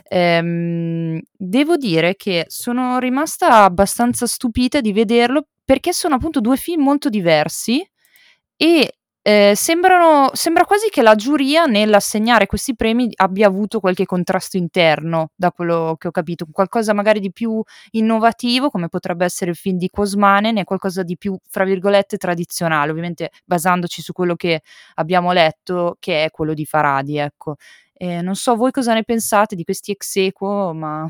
ehm, 0.04 1.20
devo 1.32 1.78
dire 1.78 2.16
che 2.16 2.46
sono 2.48 3.00
rimasta 3.00 3.64
abbastanza 3.64 4.26
stupita 4.28 4.82
di 4.82 4.92
vederlo 4.92 5.48
perché 5.70 5.94
sono 5.94 6.16
appunto 6.16 6.42
due 6.42 6.58
film 6.58 6.82
molto 6.82 7.10
diversi 7.10 7.88
e 8.58 8.98
eh, 9.22 9.54
sembrano, 9.56 10.32
sembra 10.34 10.66
quasi 10.66 10.90
che 10.90 11.04
la 11.04 11.14
giuria 11.14 11.66
nell'assegnare 11.66 12.48
questi 12.48 12.76
premi 12.76 13.12
abbia 13.18 13.46
avuto 13.46 13.80
qualche 13.80 14.08
contrasto 14.08 14.58
interno, 14.58 15.30
da 15.36 15.52
quello 15.52 15.96
che 16.00 16.08
ho 16.08 16.12
capito, 16.12 16.48
qualcosa 16.52 16.94
magari 16.94 17.20
di 17.20 17.32
più 17.32 17.62
innovativo, 17.92 18.72
come 18.72 18.90
potrebbe 18.90 19.26
essere 19.26 19.52
il 19.52 19.58
film 19.58 19.78
di 19.78 19.92
Cosmanen, 19.92 20.58
e 20.58 20.64
qualcosa 20.64 21.04
di 21.04 21.18
più, 21.18 21.38
fra 21.48 21.66
virgolette, 21.66 22.18
tradizionale, 22.18 22.90
ovviamente 22.90 23.30
basandoci 23.46 24.02
su 24.02 24.12
quello 24.12 24.36
che 24.36 24.64
abbiamo 24.96 25.32
letto, 25.34 25.98
che 26.00 26.24
è 26.24 26.32
quello 26.32 26.56
di 26.56 26.66
Faradi, 26.66 27.18
ecco. 27.20 27.58
Eh, 27.94 28.24
non 28.24 28.34
so 28.34 28.56
voi 28.56 28.72
cosa 28.72 28.96
ne 28.96 29.04
pensate 29.04 29.56
di 29.56 29.64
questi 29.64 29.92
ex 29.92 30.16
equo, 30.16 30.74
ma 30.74 31.08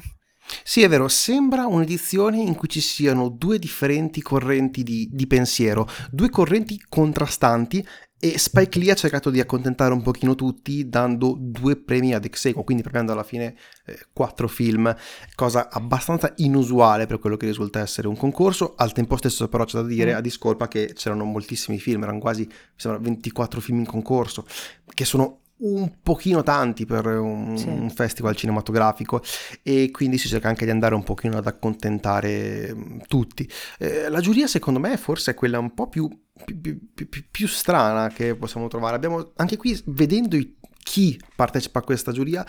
sì, 0.63 0.82
è 0.82 0.89
vero, 0.89 1.08
sembra 1.08 1.65
un'edizione 1.68 2.39
in 2.39 2.56
cui 2.56 2.68
ci 2.68 2.82
siano 2.82 3.29
due 3.29 3.60
differenti 3.60 4.22
correnti 4.22 4.84
di, 4.84 5.08
di, 5.12 5.27
pensiero, 5.27 5.88
due 6.12 6.29
correnti 6.29 6.82
contrastanti 6.88 7.86
e 8.22 8.38
Spike 8.38 8.77
Lee 8.79 8.91
ha 8.91 8.96
cercato 8.96 9.29
di 9.29 9.39
accontentare 9.39 9.94
un 9.94 10.01
pochino 10.01 10.36
tutti 10.36 10.89
dando 10.89 11.38
due 11.39 11.77
premi 11.77 12.13
ad 12.13 12.25
Execo, 12.25 12.63
quindi 12.63 12.84
premiando 12.84 13.13
alla 13.13 13.24
fine 13.24 13.56
eh, 13.86 14.08
quattro 14.12 14.50
film, 14.50 14.94
cosa 15.36 15.70
abbastanza 15.70 16.34
inusuale 16.38 17.06
per 17.06 17.20
quello 17.20 17.38
che 17.38 17.46
risulta 17.46 17.79
essere 17.79 18.10
un 18.10 18.18
concorso. 18.18 18.74
Al 18.75 18.91
tempo 18.91 19.15
stesso 19.15 19.48
però 19.48 19.63
c'è 19.63 19.79
da 19.79 19.88
dire 19.88 20.13
mm. 20.13 20.18
a 20.18 20.22
discolpa 20.22 20.68
che 20.68 20.91
c'erano 20.94 21.24
moltissimi 21.24 21.79
film, 21.79 22.03
erano 22.03 22.20
quasi, 22.20 22.41
mi 22.46 22.53
sembra, 22.75 23.00
24 23.01 23.62
film 23.62 23.79
in 23.79 23.86
concorso, 23.86 24.46
che 24.94 25.06
sono 25.06 25.38
un 25.59 25.91
pochino 26.01 26.43
tanti 26.43 26.85
per 26.85 27.05
un, 27.05 27.57
sì. 27.57 27.67
un, 27.67 27.89
festival 27.89 28.35
cinematografico 28.35 29.21
e 29.61 29.89
quindi 29.91 30.17
si 30.17 30.27
cerca 30.27 30.47
anche 30.47 30.65
di 30.65 30.71
andare 30.71 30.95
un 30.95 31.03
pochino 31.03 31.37
ad 31.37 31.47
accontentare 31.47 32.73
mm, 32.73 32.99
tutti. 33.07 33.49
Eh, 33.77 34.09
la 34.09 34.21
giuria 34.21 34.47
secondo 34.47 34.79
me 34.79 34.95
forse 34.97 35.31
è 35.31 35.33
quella 35.33 35.59
un 35.59 35.73
po' 35.73 35.87
più, 35.87 36.07
più, 36.45 36.79
più, 36.93 37.09
più 37.29 37.47
strana 37.47 38.09
che 38.09 38.35
possiamo 38.35 38.67
trovare. 38.67 38.95
Abbiamo 38.95 39.31
anche 39.35 39.57
qui 39.57 39.81
vedendo 39.85 40.35
i 40.35 40.57
chi 40.81 41.19
partecipa 41.35 41.79
a 41.79 41.83
questa 41.83 42.11
giuria, 42.11 42.43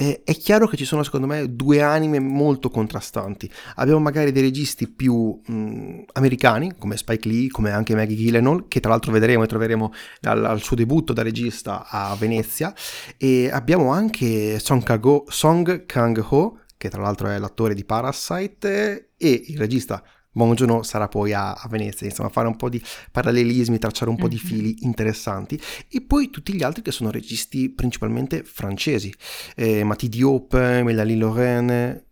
eh, 0.00 0.22
è 0.24 0.34
chiaro 0.34 0.66
che 0.66 0.78
ci 0.78 0.86
sono 0.86 1.02
secondo 1.02 1.26
me 1.26 1.54
due 1.54 1.82
anime 1.82 2.20
molto 2.20 2.70
contrastanti. 2.70 3.50
Abbiamo 3.74 4.00
magari 4.00 4.32
dei 4.32 4.40
registi 4.40 4.88
più 4.88 5.38
mh, 5.44 6.04
americani, 6.14 6.72
come 6.78 6.96
Spike 6.96 7.28
Lee, 7.28 7.48
come 7.48 7.70
anche 7.70 7.94
Maggie 7.94 8.14
Gyllenhaal, 8.14 8.66
che 8.66 8.80
tra 8.80 8.88
l'altro 8.88 9.12
vedremo 9.12 9.42
e 9.42 9.46
troveremo 9.46 9.92
al, 10.22 10.46
al 10.46 10.62
suo 10.62 10.74
debutto 10.74 11.12
da 11.12 11.20
regista 11.22 11.86
a 11.86 12.16
Venezia, 12.18 12.74
e 13.18 13.50
abbiamo 13.52 13.90
anche 13.92 14.58
Song, 14.58 14.82
Kang-ho, 14.82 15.24
Song 15.28 15.84
Kang-ho, 15.84 16.60
che 16.78 16.88
tra 16.88 17.02
l'altro 17.02 17.28
è 17.28 17.38
l'attore 17.38 17.74
di 17.74 17.84
Parasite, 17.84 19.10
e 19.18 19.42
il 19.48 19.58
regista 19.58 20.02
Joon 20.32 20.84
sarà 20.84 21.08
poi 21.08 21.32
a, 21.32 21.52
a, 21.52 21.68
Venezia, 21.68 22.06
insomma, 22.06 22.28
fare 22.28 22.46
un 22.46 22.56
po' 22.56 22.68
di 22.68 22.82
parallelismi, 23.10 23.78
tracciare 23.78 24.10
un 24.10 24.16
po' 24.16 24.28
di 24.28 24.40
mhm. 24.40 24.48
fili 24.48 24.76
interessanti. 24.80 25.60
E 25.88 26.02
poi 26.02 26.30
tutti 26.30 26.54
gli 26.54 26.62
altri 26.62 26.82
che 26.82 26.92
sono 26.92 27.10
registi 27.10 27.70
principalmente 27.70 28.44
francesi, 28.44 29.12
eh, 29.56 29.84
Mati 29.84 30.08
Diop, 30.08 30.54
Mélanie 30.54 31.16
Lorraine, 31.16 32.06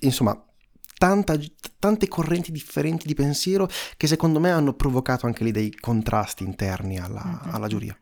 insomma, 0.00 0.38
tanta, 0.98 1.36
tante 1.78 2.08
correnti 2.08 2.52
differenti 2.52 3.06
di 3.06 3.14
pensiero 3.14 3.68
che 3.96 4.06
secondo 4.06 4.38
me 4.38 4.50
hanno 4.50 4.74
provocato 4.74 5.26
anche 5.26 5.44
lì 5.44 5.50
dei 5.50 5.74
contrasti 5.74 6.44
interni 6.44 6.98
alla, 6.98 7.24
mm-hmm. 7.24 7.54
alla 7.54 7.66
giuria. 7.66 7.96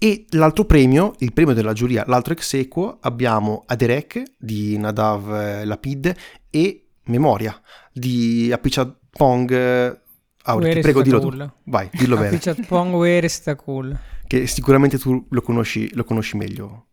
E 0.00 0.26
l'altro 0.30 0.64
premio, 0.64 1.14
il 1.18 1.32
premio 1.32 1.54
della 1.54 1.72
giuria, 1.72 2.04
l'altro 2.06 2.32
ex 2.32 2.54
equo, 2.54 2.98
abbiamo 3.00 3.64
Aderek 3.66 4.22
di 4.38 4.78
Nadav 4.78 5.64
Lapid 5.64 6.14
e 6.50 6.88
Memoria 7.08 7.60
di 7.98 8.50
Apichatpong. 8.52 10.00
Ah, 10.44 10.58
ti 10.58 10.80
prego, 10.80 11.02
dillo 11.02 11.20
cool. 11.20 11.36
tu. 11.36 11.70
Vai, 11.70 11.90
dillo 11.92 12.16
bene. 12.16 12.28
Apichatpong 12.28 12.94
Where 12.94 13.28
sta 13.28 13.54
cool. 13.56 13.96
Che 14.26 14.46
sicuramente 14.46 14.98
tu 14.98 15.26
lo 15.28 15.42
conosci, 15.42 15.94
lo 15.94 16.04
conosci 16.04 16.36
meglio. 16.36 16.86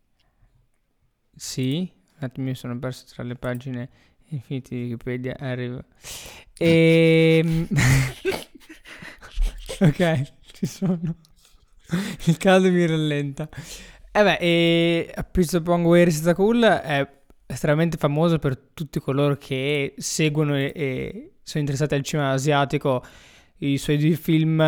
Sì, 1.34 1.90
un 2.18 2.24
attimo 2.24 2.46
mi 2.46 2.54
sono 2.54 2.78
perso 2.78 3.04
tra 3.12 3.22
le 3.22 3.34
pagine 3.34 3.88
infinite 4.28 4.74
di 4.74 4.82
Wikipedia. 4.82 5.36
Arrivo. 5.38 5.84
E... 6.56 7.42
Ehm, 7.44 7.68
ok, 9.80 10.32
ci 10.52 10.66
sono. 10.66 11.16
Il 12.24 12.36
caldo 12.36 12.70
mi 12.70 12.86
rallenta. 12.86 13.48
E 14.10 14.20
eh 14.20 14.22
beh, 14.22 14.38
e 14.40 15.12
Apichatpong 15.14 15.86
Where 15.86 16.10
sta 16.10 16.34
cool 16.34 16.62
è 16.62 17.08
estremamente 17.46 17.96
famoso 17.96 18.38
per 18.38 18.56
tutti 18.56 19.00
coloro 19.00 19.36
che 19.36 19.94
seguono 19.96 20.56
e, 20.56 20.72
e 20.74 21.32
sono 21.42 21.60
interessati 21.60 21.94
al 21.94 22.02
cinema 22.02 22.30
asiatico. 22.30 23.02
I 23.58 23.78
suoi 23.78 23.96
due 23.96 24.16
film 24.16 24.58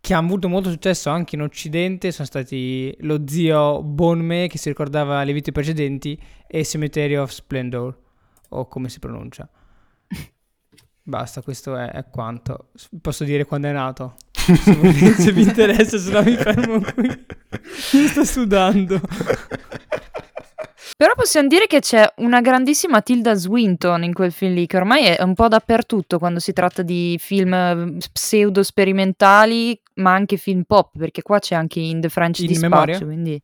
che 0.00 0.14
hanno 0.14 0.26
avuto 0.26 0.48
molto 0.48 0.70
successo 0.70 1.10
anche 1.10 1.36
in 1.36 1.42
Occidente 1.42 2.10
sono 2.10 2.26
stati 2.26 2.94
Lo 3.00 3.22
zio 3.26 3.82
Bonme, 3.82 4.46
che 4.48 4.56
si 4.56 4.68
ricordava 4.68 5.22
le 5.24 5.32
vite 5.32 5.52
precedenti, 5.52 6.18
e 6.46 6.64
Cemetery 6.64 7.16
of 7.16 7.30
Splendor, 7.30 7.98
o 8.50 8.66
come 8.66 8.88
si 8.88 8.98
pronuncia. 8.98 9.48
Basta, 11.02 11.42
questo 11.42 11.76
è, 11.76 11.90
è, 11.90 12.08
quanto. 12.08 12.70
Posso 13.00 13.24
dire 13.24 13.44
quando 13.44 13.68
è 13.68 13.72
nato? 13.72 14.16
se, 14.32 15.12
se 15.12 15.32
vi 15.32 15.42
interessa, 15.42 15.98
se 15.98 16.10
no 16.10 16.22
mi 16.22 16.36
fermo 16.36 16.80
qui. 16.80 17.08
Mi 17.92 18.06
sto 18.06 18.24
sudando. 18.24 19.00
Però 20.96 21.12
possiamo 21.14 21.48
dire 21.48 21.66
che 21.66 21.80
c'è 21.80 22.06
una 22.16 22.40
grandissima 22.40 23.00
Tilda 23.00 23.34
Swinton 23.34 24.04
in 24.04 24.12
quel 24.12 24.32
film 24.32 24.54
lì, 24.54 24.66
che 24.66 24.76
ormai 24.76 25.04
è 25.04 25.22
un 25.22 25.34
po' 25.34 25.48
dappertutto 25.48 26.18
quando 26.18 26.38
si 26.40 26.52
tratta 26.52 26.82
di 26.82 27.16
film 27.20 27.54
mm, 27.54 27.98
pseudo 28.12 28.62
sperimentali, 28.62 29.80
ma 29.94 30.12
anche 30.12 30.36
film 30.36 30.64
pop, 30.64 30.96
perché 30.98 31.22
qua 31.22 31.38
c'è 31.38 31.54
anche 31.54 31.80
In 31.80 32.00
The 32.00 32.08
French 32.08 32.40
in 32.40 32.46
Dispatch, 32.46 32.70
memoria? 32.70 32.98
quindi... 32.98 33.42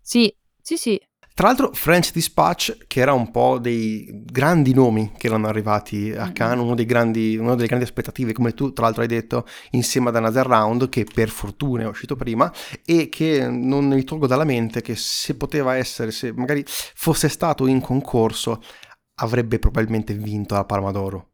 Sì, 0.00 0.34
sì, 0.60 0.76
sì. 0.76 1.00
Tra 1.36 1.48
l'altro 1.48 1.72
French 1.72 2.12
Dispatch, 2.12 2.86
che 2.86 3.00
era 3.00 3.12
un 3.12 3.32
po' 3.32 3.58
dei 3.58 4.22
grandi 4.24 4.72
nomi 4.72 5.10
che 5.16 5.26
erano 5.26 5.48
arrivati 5.48 6.12
a 6.12 6.30
Cannes, 6.30 6.64
uno 6.64 6.76
dei 6.76 6.84
grandi, 6.84 7.36
una 7.36 7.56
delle 7.56 7.66
grandi 7.66 7.84
aspettative, 7.84 8.32
come 8.32 8.54
tu 8.54 8.72
tra 8.72 8.84
l'altro 8.84 9.02
hai 9.02 9.08
detto, 9.08 9.44
insieme 9.72 10.10
ad 10.10 10.16
Another 10.16 10.46
Round, 10.46 10.88
che 10.88 11.04
per 11.12 11.30
fortuna 11.30 11.82
è 11.82 11.86
uscito 11.88 12.14
prima, 12.14 12.52
e 12.84 13.08
che 13.08 13.48
non 13.48 13.88
mi 13.88 14.04
tolgo 14.04 14.28
dalla 14.28 14.44
mente 14.44 14.80
che 14.80 14.94
se 14.94 15.34
poteva 15.34 15.74
essere, 15.74 16.12
se 16.12 16.32
magari 16.32 16.62
fosse 16.66 17.28
stato 17.28 17.66
in 17.66 17.80
concorso, 17.80 18.62
avrebbe 19.16 19.58
probabilmente 19.58 20.14
vinto 20.14 20.54
la 20.54 20.64
Palma 20.64 20.92
d'Oro. 20.92 21.30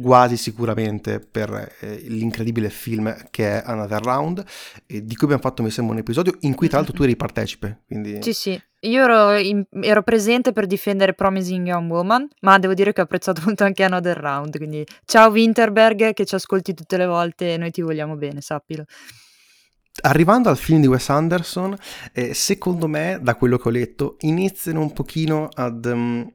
Quasi 0.00 0.38
sicuramente 0.38 1.20
per 1.20 1.76
eh, 1.80 1.96
l'incredibile 2.06 2.70
film 2.70 3.14
che 3.30 3.60
è 3.60 3.62
Another 3.66 4.02
Round, 4.02 4.42
eh, 4.86 5.04
di 5.04 5.14
cui 5.14 5.24
abbiamo 5.24 5.42
fatto 5.42 5.62
mi 5.62 5.70
sembra 5.70 5.92
un 5.92 6.00
episodio 6.00 6.34
in 6.40 6.54
cui 6.54 6.68
tra 6.68 6.78
l'altro 6.78 6.94
tu 6.94 7.02
eri 7.02 7.16
partecipe. 7.16 7.82
Quindi... 7.86 8.22
Sì, 8.22 8.32
sì, 8.32 8.62
io 8.80 9.02
ero, 9.02 9.36
in, 9.36 9.64
ero, 9.82 10.02
presente 10.02 10.52
per 10.52 10.66
difendere 10.66 11.12
Promising 11.12 11.66
Young 11.66 11.90
Woman, 11.90 12.28
ma 12.40 12.58
devo 12.58 12.74
dire 12.74 12.92
che 12.92 13.00
ho 13.00 13.04
apprezzato 13.04 13.42
molto 13.44 13.64
anche 13.64 13.82
Another 13.82 14.16
Round, 14.16 14.56
quindi 14.56 14.86
ciao 15.04 15.30
Winterberg 15.30 16.12
che 16.14 16.24
ci 16.24 16.34
ascolti 16.34 16.72
tutte 16.72 16.96
le 16.96 17.06
volte 17.06 17.54
e 17.54 17.56
noi 17.56 17.70
ti 17.70 17.82
vogliamo 17.82 18.16
bene, 18.16 18.40
sappilo. 18.40 18.84
Arrivando 20.02 20.48
al 20.48 20.56
film 20.56 20.80
di 20.80 20.86
Wes 20.86 21.10
Anderson, 21.10 21.76
eh, 22.12 22.32
secondo 22.32 22.86
me, 22.86 23.18
da 23.20 23.34
quello 23.34 23.58
che 23.58 23.68
ho 23.68 23.72
letto, 23.72 24.16
iniziano 24.20 24.80
un 24.80 24.92
pochino 24.92 25.48
ad 25.52 25.84
um, 25.84 26.32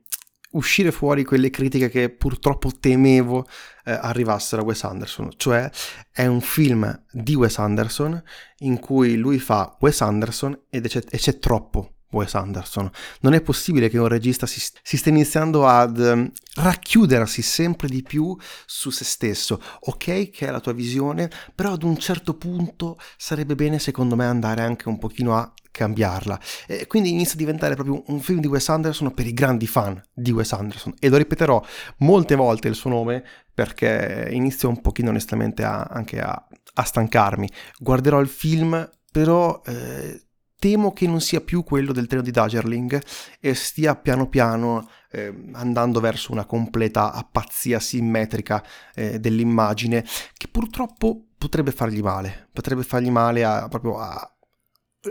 uscire 0.52 0.92
fuori 0.92 1.24
quelle 1.24 1.50
critiche 1.50 1.90
che 1.90 2.10
purtroppo 2.10 2.70
temevo 2.80 3.48
eh, 3.86 3.92
arrivassero 3.92 4.62
a 4.62 4.66
Wes 4.66 4.84
Anderson, 4.84 5.32
cioè 5.38 5.68
è 6.12 6.28
un 6.28 6.42
film 6.42 7.06
di 7.12 7.34
Wes 7.34 7.58
Anderson 7.58 8.22
in 8.60 8.80
cui 8.80 9.16
lui 9.16 9.40
fa 9.40 9.76
Wes 9.80 10.02
Anderson 10.02 10.66
ed 10.70 10.88
c'è, 10.88 11.02
e 11.10 11.18
c'è 11.18 11.40
troppo 11.40 11.95
Wes 12.12 12.34
Anderson. 12.36 12.90
Non 13.22 13.34
è 13.34 13.42
possibile 13.42 13.90
che 13.90 13.98
un 13.98 14.08
regista 14.08 14.46
si, 14.46 14.62
si 14.82 14.98
stia 14.98 15.12
iniziando 15.12 15.68
ad 15.68 15.98
um, 15.98 16.32
racchiudersi 16.56 17.42
sempre 17.42 17.88
di 17.88 18.02
più 18.02 18.36
su 18.66 18.90
se 18.90 19.04
stesso. 19.04 19.62
Ok 19.82 20.30
che 20.30 20.48
è 20.48 20.52
la 20.52 20.60
tua 20.60 20.74
visione, 20.74 21.30
però 21.54 21.74
ad 21.74 21.84
un 21.84 21.98
certo 21.98 22.36
punto 22.36 22.98
sarebbe 23.18 23.56
bene 23.56 23.80
secondo 23.80 24.16
me 24.16 24.26
andare 24.26 24.62
anche 24.62 24.88
un 24.88 24.98
pochino 24.98 25.36
a 25.36 25.52
cambiarla. 25.76 26.40
E 26.68 26.88
quindi 26.88 27.10
inizia 27.10 27.34
a 27.34 27.38
diventare 27.38 27.76
proprio 27.76 28.02
un 28.08 28.22
film 28.22 28.40
di 28.40 28.48
Wes 28.48 28.70
Anderson 28.70 29.14
per 29.14 29.28
i 29.28 29.34
grandi 29.34 29.68
fan 29.68 30.02
di 30.14 30.32
Wes 30.32 30.54
Anderson. 30.54 30.94
E 31.00 31.10
lo 31.10 31.18
ripeterò 31.18 31.62
molte 31.98 32.36
volte 32.36 32.70
il 32.70 32.76
suo 32.76 32.90
nome 32.90 33.24
perché 33.54 34.30
inizio 34.32 34.70
un 34.70 34.82
pochino 34.82 35.10
onestamente 35.10 35.64
a, 35.64 35.82
anche 35.84 36.20
a, 36.20 36.48
a, 36.76 36.84
stancarmi. 36.84 37.50
Guarderò 37.78 38.22
il 38.22 38.28
film, 38.28 38.90
però 39.12 39.62
eh, 39.66 40.25
temo 40.66 40.94
che 40.94 41.06
non 41.06 41.22
sia 41.22 41.42
più 41.42 41.64
quello 41.64 41.94
del 41.94 42.08
treno 42.08 42.24
di 42.24 42.32
Dagerling 42.32 43.00
e 43.40 43.54
stia 43.54 43.96
piano 43.96 44.28
piano 44.28 44.90
eh, 45.12 45.32
andando 45.52 46.00
verso 46.00 46.32
una 46.32 46.46
completa 46.46 47.30
pazzia 47.32 47.80
simmetrica 47.80 48.66
eh, 48.96 49.20
dell'immagine 49.20 50.04
che 50.34 50.48
purtroppo 50.48 51.28
potrebbe 51.38 51.70
fargli 51.70 52.02
male, 52.02 52.50
potrebbe 52.52 52.82
fargli 52.82 53.12
male 53.12 53.44
a, 53.44 53.68
proprio 53.68 54.00
a, 54.00 54.38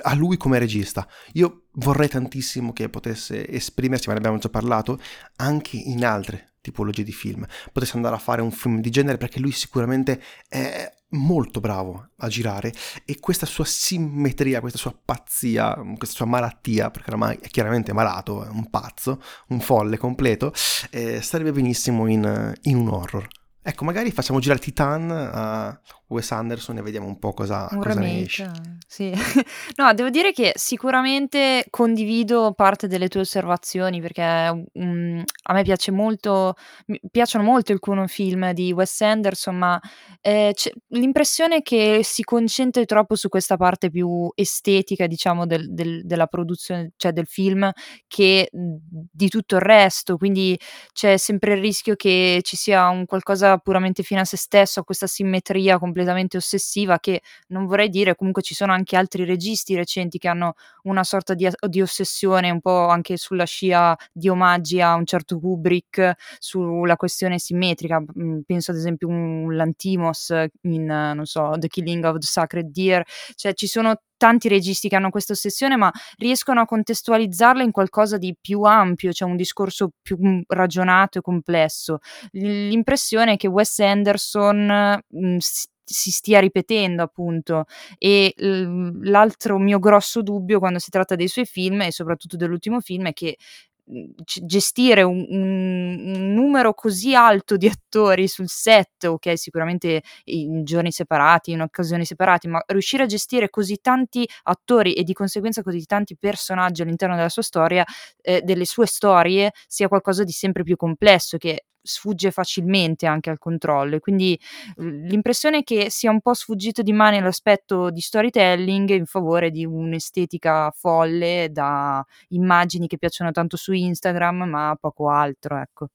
a 0.03 0.15
lui 0.15 0.37
come 0.37 0.59
regista. 0.59 1.07
Io 1.35 1.67
vorrei 1.75 2.09
tantissimo 2.09 2.73
che 2.73 2.89
potesse 2.89 3.49
esprimersi, 3.49 4.09
ma 4.09 4.15
ne 4.15 4.19
abbiamo 4.19 4.39
già 4.39 4.49
parlato, 4.49 4.99
anche 5.37 5.77
in 5.77 6.05
altre 6.05 6.54
tipologie 6.65 7.05
di 7.05 7.13
film. 7.13 7.47
Potesse 7.71 7.97
andare 7.97 8.15
a 8.15 8.19
fare 8.19 8.41
un 8.41 8.51
film 8.51 8.81
di 8.81 8.91
genere 8.91 9.19
perché 9.19 9.39
lui 9.39 9.53
sicuramente 9.53 10.21
è 10.49 10.91
molto 11.11 11.61
bravo 11.61 12.09
a 12.19 12.29
girare 12.29 12.73
e 13.05 13.21
questa 13.21 13.47
sua 13.47 13.65
simmetria, 13.65 14.61
questa 14.61 14.79
sua 14.79 14.99
pazzia, 15.05 15.75
questa 15.97 16.17
sua 16.17 16.27
malattia, 16.27 16.91
perché 16.91 17.11
ormai 17.11 17.39
è 17.41 17.49
chiaramente 17.49 17.93
malato, 17.93 18.45
è 18.45 18.49
un 18.49 18.69
pazzo, 18.71 19.23
un 19.49 19.61
folle 19.61 19.99
completo, 19.99 20.53
eh, 20.91 21.21
starebbe 21.21 21.53
benissimo 21.53 22.09
in, 22.09 22.53
in 22.63 22.77
un 22.77 22.89
horror. 22.89 23.29
Ecco, 23.67 23.87
magari 23.87 24.13
facciamo 24.13 24.41
girare 24.41 24.61
Titan 24.61 25.11
a 25.11 25.81
Wes 26.09 26.31
Anderson 26.33 26.77
e 26.77 26.83
vediamo 26.83 27.07
un 27.07 27.19
po' 27.19 27.33
cosa, 27.33 27.67
cosa 27.73 27.99
ne 27.99 28.21
esce. 28.21 28.51
Sì. 28.87 29.11
no, 29.77 29.95
devo 29.95 30.11
dire 30.11 30.33
che 30.33 30.53
sicuramente 30.55 31.65
condivido 31.71 32.53
parte 32.53 32.87
delle 32.87 33.09
tue 33.09 33.21
osservazioni 33.21 34.03
perché 34.03 34.67
um, 34.75 35.25
a 35.45 35.53
me 35.55 35.63
piace 35.63 35.93
molto, 35.93 36.55
mi 36.89 37.01
piacciono 37.11 37.43
molto 37.43 37.73
alcuni 37.73 38.07
film 38.07 38.53
di 38.53 38.71
Wes 38.73 39.01
Anderson, 39.01 39.57
ma 39.57 39.81
eh, 40.21 40.55
l'impressione 40.89 41.63
che 41.63 42.01
si 42.03 42.23
concentri 42.23 42.85
troppo 42.85 43.17
su 43.17 43.31
questa 43.31 43.57
parte 43.57 43.89
più 43.89 44.31
estetica, 44.35 45.07
diciamo, 45.07 45.47
del, 45.47 45.73
del, 45.73 46.05
della 46.05 46.27
produzione, 46.27 46.93
cioè 46.97 47.13
del 47.13 47.27
film, 47.27 47.71
che 48.07 48.51
di 48.53 49.29
tutto 49.29 49.57
il 49.57 49.63
resto. 49.63 50.19
Quindi 50.19 50.59
c'è 50.93 51.17
sempre 51.17 51.55
il 51.55 51.61
rischio 51.61 51.95
che 51.97 52.41
ci 52.43 52.57
sia 52.57 52.89
un 52.89 53.07
qualcosa 53.07 53.54
puramente 53.59 54.03
fine 54.03 54.21
a 54.21 54.25
se 54.25 54.37
stesso, 54.37 54.81
a 54.81 54.85
questa 54.85 55.07
simmetria 55.07 55.79
completamente 55.79 56.37
ossessiva 56.37 56.99
che 56.99 57.23
non 57.49 57.67
vorrei 57.67 57.89
dire, 57.89 58.15
comunque 58.15 58.43
ci 58.43 58.55
sono 58.55 58.73
anche 58.73 58.97
altri 58.97 59.25
registi 59.25 59.75
recenti 59.75 60.19
che 60.19 60.29
hanno 60.29 60.55
una 60.83 61.05
sorta 61.05 61.35
di, 61.35 61.49
di 61.69 61.83
ossessione 61.83 62.51
un 62.51 62.61
po' 62.61 62.89
anche 62.89 63.17
sulla 63.17 63.45
scia 63.45 63.97
di 64.13 64.29
omaggi 64.29 64.81
a 64.81 64.95
un 64.95 65.05
certo 65.07 65.39
Kubrick 65.39 66.15
sulla 66.39 66.97
questione 66.97 67.39
simmetrica, 67.39 68.01
mm, 68.01 68.41
penso 68.47 68.71
ad 68.71 68.77
esempio 68.77 69.09
un 69.09 69.55
Lantimos 69.55 70.33
in, 70.63 70.85
non 70.85 71.25
so, 71.27 71.53
The 71.59 71.69
Killing 71.69 72.05
of 72.05 72.19
the 72.19 72.27
Sacred 72.27 72.71
Deer, 72.71 73.05
cioè 73.35 73.55
ci 73.55 73.67
sono 73.67 73.95
tanti 74.25 74.49
registi 74.49 74.89
che 74.89 74.97
hanno 74.97 75.11
questa 75.11 75.35
ossessione, 75.35 75.77
ma 75.77 75.93
riescono 76.17 76.63
a 76.63 76.65
contestualizzarla 76.65 77.63
in 77.63 77.73
qualcosa 77.73 78.17
di 78.17 78.35
più 78.41 78.63
ampio, 78.63 79.13
cioè 79.13 79.29
un 79.29 79.37
discorso 79.37 79.91
più 80.01 80.17
mm, 80.19 80.41
ragionato 80.47 81.19
e 81.19 81.21
complesso. 81.21 81.99
L'impressione 82.31 83.35
è 83.35 83.37
che 83.37 83.49
Wes 83.49 83.79
Anderson 83.81 85.03
mh, 85.07 85.27
mm, 85.27 85.37
si 85.85 86.11
stia 86.11 86.41
ripetendo 86.41 87.03
appunto 87.03 87.65
e 87.99 88.33
l'altro 88.39 89.59
mio 89.59 89.79
grosso 89.79 90.23
dubbio 90.23 90.59
quando 90.59 90.79
si 90.79 90.89
tratta 90.89 91.15
dei 91.15 91.29
suoi 91.29 91.45
film 91.45 91.83
e 91.83 91.93
soprattutto 91.93 92.39
dell'ultimo 92.39 92.81
film 92.81 93.09
è 93.09 93.13
che 93.13 93.37
gestire 93.85 95.03
un, 95.03 95.27
un, 95.29 96.15
un, 96.15 96.33
numero 96.33 96.73
così 96.73 97.15
alto 97.15 97.57
di 97.57 97.67
attori 97.67 98.27
sul 98.29 98.49
set, 98.49 99.05
ok, 99.05 99.39
sicuramente 99.39 100.03
in 100.25 100.65
giorni 100.65 100.91
separati, 100.91 101.51
in 101.53 101.61
occasioni 101.61 102.05
separate, 102.07 102.49
ma 102.49 102.63
riuscire 102.67 103.03
a 103.03 103.07
gestire 103.07 103.51
così 103.51 103.79
tanti 103.83 104.27
attori 104.45 104.95
e 104.95 105.03
di 105.03 105.13
conseguenza 105.13 105.63
così 105.63 105.85
tanti 105.85 106.17
personaggi 106.17 106.83
all'interno 106.83 107.15
della 107.15 107.29
sua 107.29 107.43
storia, 107.43 107.85
eh, 108.23 108.41
delle 108.43 108.65
sue 108.65 108.87
storie, 108.87 109.53
sia 109.67 109.89
qualcosa 109.89 110.25
di 110.25 110.33
sempre 110.33 110.63
più 110.63 110.77
complesso 110.77 111.37
che 111.37 111.65
sfugge 111.85 112.31
facilmente 112.31 113.07
anche 113.07 113.31
al 113.31 113.39
controllo 113.39 113.97
e 113.97 114.01
quindi 114.01 114.39
l'impressione 114.77 115.59
è 115.59 115.63
che 115.65 115.91
sia 115.91 116.11
un 116.11 116.21
po' 116.21 116.35
sfuggito 116.35 116.83
di 116.83 116.93
mano 116.93 117.21
l'aspetto 117.21 117.91
di 117.91 118.01
storytelling 118.01 118.89
in 118.91 119.07
favore 119.07 119.51
di 119.51 119.65
un'estetica 119.67 120.71
folle 120.75 121.49
da 121.53 122.05
immagini 122.29 122.87
che 122.87 122.99
piacciono 122.99 123.31
tanto 123.33 123.57
su 123.57 123.73
Instagram 123.73 124.45
ma 124.45 124.77
poco 124.81 125.11
altro, 125.11 125.59
ecco. 125.61 125.89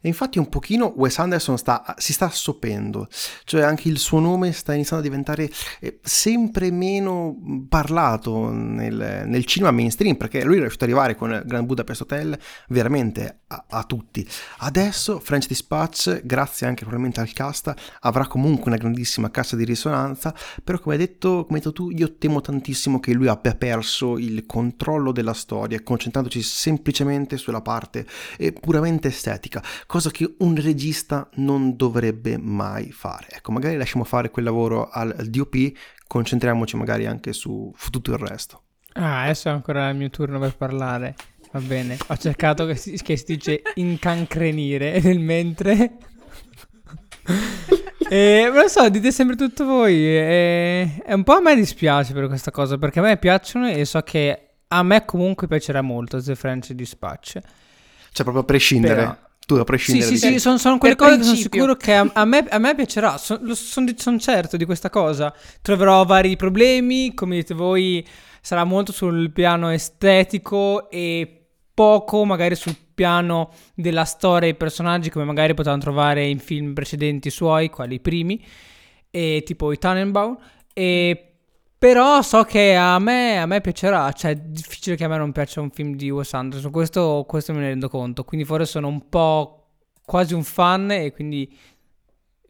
E 0.00 0.08
infatti 0.08 0.38
un 0.38 0.48
pochino 0.48 0.92
Wes 0.96 1.18
Anderson 1.18 1.58
sta, 1.58 1.94
si 1.98 2.12
sta 2.12 2.26
assopendo, 2.26 3.08
cioè 3.44 3.62
anche 3.62 3.88
il 3.88 3.98
suo 3.98 4.20
nome 4.20 4.52
sta 4.52 4.74
iniziando 4.74 5.04
a 5.04 5.08
diventare 5.08 5.50
eh, 5.80 5.98
sempre 6.02 6.70
meno 6.70 7.36
parlato 7.68 8.50
nel, 8.50 9.24
nel, 9.26 9.44
cinema 9.44 9.70
mainstream, 9.70 10.16
perché 10.16 10.44
lui 10.44 10.56
è 10.56 10.60
riuscito 10.60 10.84
ad 10.84 10.90
arrivare 10.90 11.16
con 11.16 11.42
Grand 11.44 11.66
Budapest 11.66 12.02
Hotel 12.02 12.38
veramente 12.68 13.40
a, 13.48 13.64
a, 13.68 13.84
tutti. 13.84 14.26
Adesso 14.58 15.20
French 15.20 15.46
Dispatch, 15.46 16.22
grazie 16.24 16.66
anche 16.66 16.80
probabilmente 16.82 17.20
al 17.20 17.32
cast, 17.32 17.72
avrà 18.00 18.26
comunque 18.26 18.70
una 18.70 18.76
grandissima 18.76 19.30
cassa 19.30 19.56
di 19.56 19.64
risonanza, 19.64 20.34
però 20.62 20.78
come 20.78 20.94
hai 20.96 21.00
detto, 21.00 21.44
come 21.46 21.58
hai 21.58 21.64
detto 21.64 21.72
tu, 21.72 21.90
io 21.90 22.16
temo 22.16 22.40
tantissimo 22.40 23.00
che 23.00 23.12
lui 23.12 23.28
abbia 23.28 23.54
perso 23.54 24.18
il 24.18 24.46
controllo 24.46 25.12
della 25.12 25.34
storia, 25.34 25.82
concentrandoci 25.82 26.42
semplicemente 26.42 27.36
sulla 27.36 27.60
parte 27.60 28.06
eh, 28.36 28.52
puramente 28.52 29.08
estetica 29.08 29.62
cosa 29.86 30.10
che 30.10 30.34
un 30.38 30.54
regista 30.56 31.28
non 31.34 31.76
dovrebbe 31.76 32.38
mai 32.38 32.90
fare. 32.90 33.28
Ecco, 33.30 33.52
magari 33.52 33.76
lasciamo 33.76 34.04
fare 34.04 34.30
quel 34.30 34.44
lavoro 34.44 34.88
al, 34.88 35.14
al 35.16 35.26
DOP, 35.26 35.72
concentriamoci 36.06 36.76
magari 36.76 37.06
anche 37.06 37.32
su, 37.32 37.72
su 37.76 37.90
tutto 37.90 38.12
il 38.12 38.18
resto. 38.18 38.62
Ah, 38.94 39.22
adesso 39.22 39.48
è 39.48 39.52
ancora 39.52 39.88
il 39.88 39.96
mio 39.96 40.10
turno 40.10 40.38
per 40.38 40.56
parlare. 40.56 41.14
Va 41.52 41.60
bene, 41.60 41.96
ho 42.08 42.16
cercato 42.16 42.66
che 42.66 42.74
si, 42.76 42.92
che 43.02 43.16
si 43.16 43.24
dice 43.26 43.62
incancrenire 43.74 45.00
nel 45.00 45.18
mentre. 45.18 45.96
e, 48.10 48.42
non 48.46 48.62
lo 48.62 48.68
so, 48.68 48.88
dite 48.90 49.12
sempre 49.12 49.36
tutto 49.36 49.64
voi. 49.64 49.94
E, 49.94 51.02
e, 51.06 51.14
un 51.14 51.22
po' 51.22 51.34
a 51.34 51.40
me 51.40 51.54
dispiace 51.54 52.12
per 52.12 52.26
questa 52.26 52.50
cosa 52.50 52.76
perché 52.76 52.98
a 52.98 53.02
me 53.02 53.16
piacciono 53.16 53.68
e 53.68 53.84
so 53.84 54.00
che 54.02 54.48
a 54.68 54.82
me 54.82 55.04
comunque 55.04 55.46
piacerà 55.46 55.80
molto 55.80 56.22
The 56.22 56.34
French 56.34 56.72
Dispatch. 56.72 57.38
Cioè, 58.12 58.24
proprio 58.24 58.40
a 58.40 58.44
prescindere. 58.44 58.94
Però, 58.94 59.16
a 59.56 59.64
prescindere. 59.64 60.06
Sì, 60.10 60.18
sì, 60.18 60.32
sì, 60.32 60.38
sono, 60.38 60.58
sono 60.58 60.78
quelle 60.78 60.96
cose 60.96 61.16
che 61.16 61.22
sono 61.24 61.36
sicuro 61.36 61.76
che 61.76 61.94
a, 61.94 62.10
a, 62.12 62.24
me, 62.24 62.46
a 62.48 62.58
me, 62.58 62.74
piacerà, 62.74 63.16
sono 63.18 63.54
son, 63.54 63.94
son 63.96 64.18
certo 64.18 64.56
di 64.56 64.64
questa 64.64 64.90
cosa. 64.90 65.34
Troverò 65.62 66.04
vari 66.04 66.36
problemi, 66.36 67.14
come 67.14 67.36
dite 67.36 67.54
voi, 67.54 68.06
sarà 68.40 68.64
molto 68.64 68.92
sul 68.92 69.30
piano 69.32 69.70
estetico 69.70 70.90
e 70.90 71.46
poco 71.72 72.24
magari 72.24 72.56
sul 72.56 72.76
piano 72.94 73.52
della 73.74 74.04
storia 74.04 74.48
e 74.48 74.52
i 74.52 74.56
personaggi 74.56 75.10
come 75.10 75.24
magari 75.24 75.54
potevano 75.54 75.80
trovare 75.80 76.26
in 76.26 76.40
film 76.40 76.72
precedenti 76.72 77.30
suoi, 77.30 77.70
quali 77.70 77.94
i 77.94 78.00
primi, 78.00 78.44
e 79.10 79.42
tipo 79.46 79.72
i 79.72 79.78
Tannenbaum. 79.78 80.36
E 80.72 81.27
però 81.78 82.22
so 82.22 82.42
che 82.42 82.74
a 82.74 82.98
me, 82.98 83.38
a 83.38 83.46
me, 83.46 83.60
piacerà, 83.60 84.10
cioè 84.12 84.32
è 84.32 84.34
difficile 84.34 84.96
che 84.96 85.04
a 85.04 85.08
me 85.08 85.16
non 85.16 85.32
piaccia 85.32 85.60
un 85.60 85.70
film 85.70 85.94
di 85.94 86.10
Wes 86.10 86.34
Anderson, 86.34 86.70
questo, 86.70 87.24
questo 87.28 87.52
me 87.52 87.60
ne 87.60 87.68
rendo 87.68 87.88
conto, 87.88 88.24
quindi 88.24 88.44
forse 88.46 88.66
sono 88.66 88.88
un 88.88 89.08
po' 89.08 89.66
quasi 90.04 90.34
un 90.34 90.42
fan 90.42 90.90
e 90.90 91.12
quindi 91.12 91.48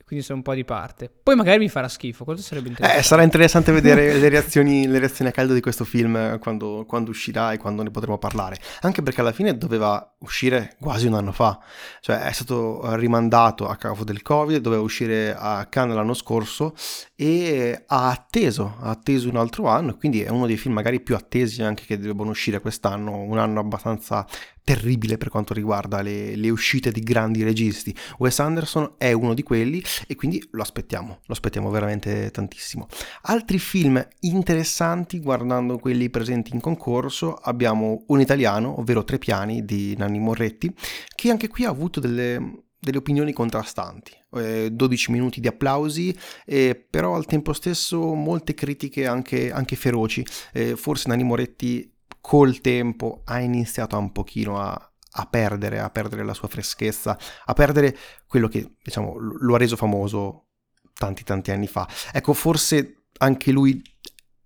quindi 0.09 0.25
sono 0.25 0.39
un 0.39 0.45
po' 0.45 0.55
di 0.55 0.65
parte. 0.65 1.13
Poi 1.23 1.37
magari 1.37 1.59
mi 1.59 1.69
farà 1.69 1.87
schifo, 1.87 2.25
questo 2.25 2.43
sarebbe 2.43 2.69
interessante. 2.69 3.03
Eh, 3.03 3.07
sarà 3.07 3.23
interessante 3.23 3.73
vedere 3.73 4.15
le 4.15 4.31
reazioni, 4.31 4.87
le 4.87 5.01
reazioni 5.01 5.29
a 5.29 5.35
caldo 5.35 5.53
di 5.53 5.61
questo 5.61 5.85
film 5.85 6.39
quando, 6.39 6.87
quando, 6.89 7.11
uscirà 7.11 7.53
e 7.53 7.59
quando 7.59 7.83
ne 7.83 7.91
potremo 7.91 8.17
parlare. 8.17 8.59
Anche 8.81 9.03
perché 9.03 9.21
alla 9.21 9.33
fine 9.33 9.59
doveva 9.59 10.15
uscire 10.21 10.77
quasi 10.81 11.07
un 11.07 11.13
anno 11.13 11.33
fa, 11.33 11.61
cioè 12.01 12.21
è 12.21 12.33
stato 12.33 12.95
rimandato 12.95 13.69
a 13.69 13.77
causa 13.77 14.05
del 14.05 14.23
Covid, 14.23 14.63
doveva 14.63 14.81
uscire 14.81 15.37
a 15.39 15.67
Cannes 15.67 15.95
l'anno 15.95 16.15
scorso 16.15 16.73
e 17.21 17.83
ha 17.85 18.11
atteso, 18.11 18.77
ha 18.79 18.91
atteso 18.91 19.29
un 19.29 19.35
altro 19.35 19.67
anno, 19.67 19.97
quindi 19.97 20.23
è 20.23 20.29
uno 20.29 20.47
dei 20.47 20.57
film 20.57 20.75
magari 20.75 21.01
più 21.01 21.17
attesi 21.17 21.65
anche 21.65 21.83
che 21.85 21.99
devono 21.99 22.31
uscire 22.31 22.61
quest'anno, 22.61 23.17
un 23.17 23.39
anno 23.39 23.59
abbastanza 23.59 24.25
terribile 24.63 25.19
per 25.19 25.29
quanto 25.29 25.53
riguarda 25.53 26.01
le, 26.01 26.37
le, 26.37 26.49
uscite 26.49 26.93
di 26.93 27.01
grandi 27.01 27.43
registi. 27.43 27.93
Wes 28.19 28.39
Anderson 28.39 28.95
è 28.99 29.11
uno 29.11 29.35
di 29.35 29.43
quelli 29.43 29.83
e 30.07 30.15
quindi 30.15 30.47
lo 30.53 30.63
aspettiamo, 30.63 31.19
lo 31.25 31.33
aspettiamo 31.33 31.71
veramente 31.71 32.31
tantissimo. 32.31 32.87
Altri 33.23 33.59
film 33.59 34.01
interessanti, 34.21 35.19
guardando 35.19 35.79
quelli 35.79 36.11
presenti 36.11 36.55
in 36.55 36.61
concorso, 36.61 37.35
abbiamo 37.35 38.05
un 38.07 38.21
italiano, 38.21 38.79
ovvero 38.79 39.03
Tre 39.03 39.19
piani 39.19 39.65
di 39.65 39.97
Nanni 39.97 40.21
Morretti, 40.21 40.73
che 41.17 41.33
anche 41.33 41.49
qui 41.49 41.65
ha 41.65 41.71
avuto 41.71 41.99
delle 41.99 42.68
delle 42.79 42.99
opinioni 42.99 43.33
contrastanti, 43.33 44.13
eh, 44.35 44.71
12 44.71 45.11
minuti 45.11 45.41
di 45.41 45.49
applausi, 45.49 46.17
eh, 46.45 46.87
però 46.89 47.17
al 47.17 47.27
tempo 47.27 47.53
stesso 47.53 48.15
molte 48.15 48.55
critiche 48.55 49.07
anche, 49.07 49.51
anche 49.51 49.77
feroci. 49.77 50.25
Eh, 50.53 50.77
forse 50.77 51.09
Nani 51.09 51.25
Moretti 51.25 51.93
col 52.21 52.61
tempo 52.61 53.23
ha 53.25 53.41
iniziato 53.41 53.99
un 53.99 54.13
pochino 54.13 54.61
a, 54.61 54.93
a, 55.13 55.27
perdere, 55.27 55.81
a 55.81 55.91
perdere 55.91 56.25
la 56.25 56.35
sua 56.35 56.49
freschezza, 56.49 57.19
a 57.45 57.53
perdere 57.53 57.97
quello 58.27 58.49
che 58.49 58.75
diciamo 58.83 59.17
lo 59.19 59.55
ha 59.55 59.59
reso 59.59 59.77
famoso 59.77 60.49
tanti 60.93 61.25
tanti 61.25 61.51
anni 61.51 61.67
fa. 61.67 61.89
Ecco, 62.13 62.33
forse 62.33 63.07
anche 63.19 63.51
lui 63.51 63.83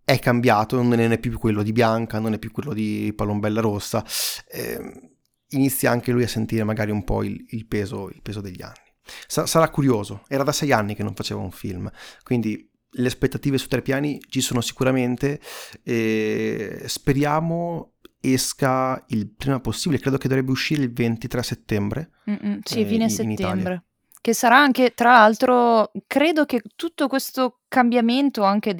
è 0.04 0.18
cambiato, 0.18 0.80
non 0.82 0.98
è 0.98 1.18
più 1.18 1.38
quello 1.38 1.62
di 1.62 1.72
Bianca, 1.72 2.18
non 2.18 2.34
è 2.34 2.38
più 2.38 2.50
quello 2.50 2.72
di 2.72 3.12
Palombella 3.14 3.60
Rossa. 3.60 4.04
Eh, 4.48 5.11
inizia 5.52 5.90
anche 5.90 6.12
lui 6.12 6.24
a 6.24 6.28
sentire 6.28 6.64
magari 6.64 6.90
un 6.90 7.04
po' 7.04 7.22
il, 7.22 7.44
il, 7.50 7.66
peso, 7.66 8.08
il 8.08 8.20
peso, 8.22 8.40
degli 8.40 8.62
anni. 8.62 8.92
Sa- 9.26 9.46
sarà 9.46 9.68
curioso, 9.70 10.22
era 10.28 10.42
da 10.42 10.52
sei 10.52 10.72
anni 10.72 10.94
che 10.94 11.02
non 11.02 11.14
faceva 11.14 11.40
un 11.40 11.50
film, 11.50 11.90
quindi 12.22 12.68
le 12.94 13.06
aspettative 13.06 13.58
su 13.58 13.68
tre 13.68 13.80
piani 13.80 14.20
ci 14.28 14.40
sono 14.40 14.60
sicuramente 14.60 15.40
e 15.82 16.82
speriamo 16.86 17.94
esca 18.20 19.02
il 19.08 19.28
prima 19.28 19.60
possibile, 19.60 20.00
credo 20.00 20.16
che 20.16 20.28
dovrebbe 20.28 20.52
uscire 20.52 20.82
il 20.82 20.92
23 20.92 21.42
settembre. 21.42 22.10
Mm-mm, 22.30 22.60
sì, 22.62 22.80
eh, 22.80 22.86
fine 22.86 23.04
in, 23.04 23.10
settembre. 23.10 23.84
Che 24.20 24.32
sarà 24.32 24.58
anche, 24.58 24.92
tra 24.94 25.12
l'altro, 25.12 25.90
credo 26.06 26.44
che 26.44 26.62
tutto 26.76 27.08
questo 27.08 27.62
cambiamento 27.66 28.44
anche 28.44 28.74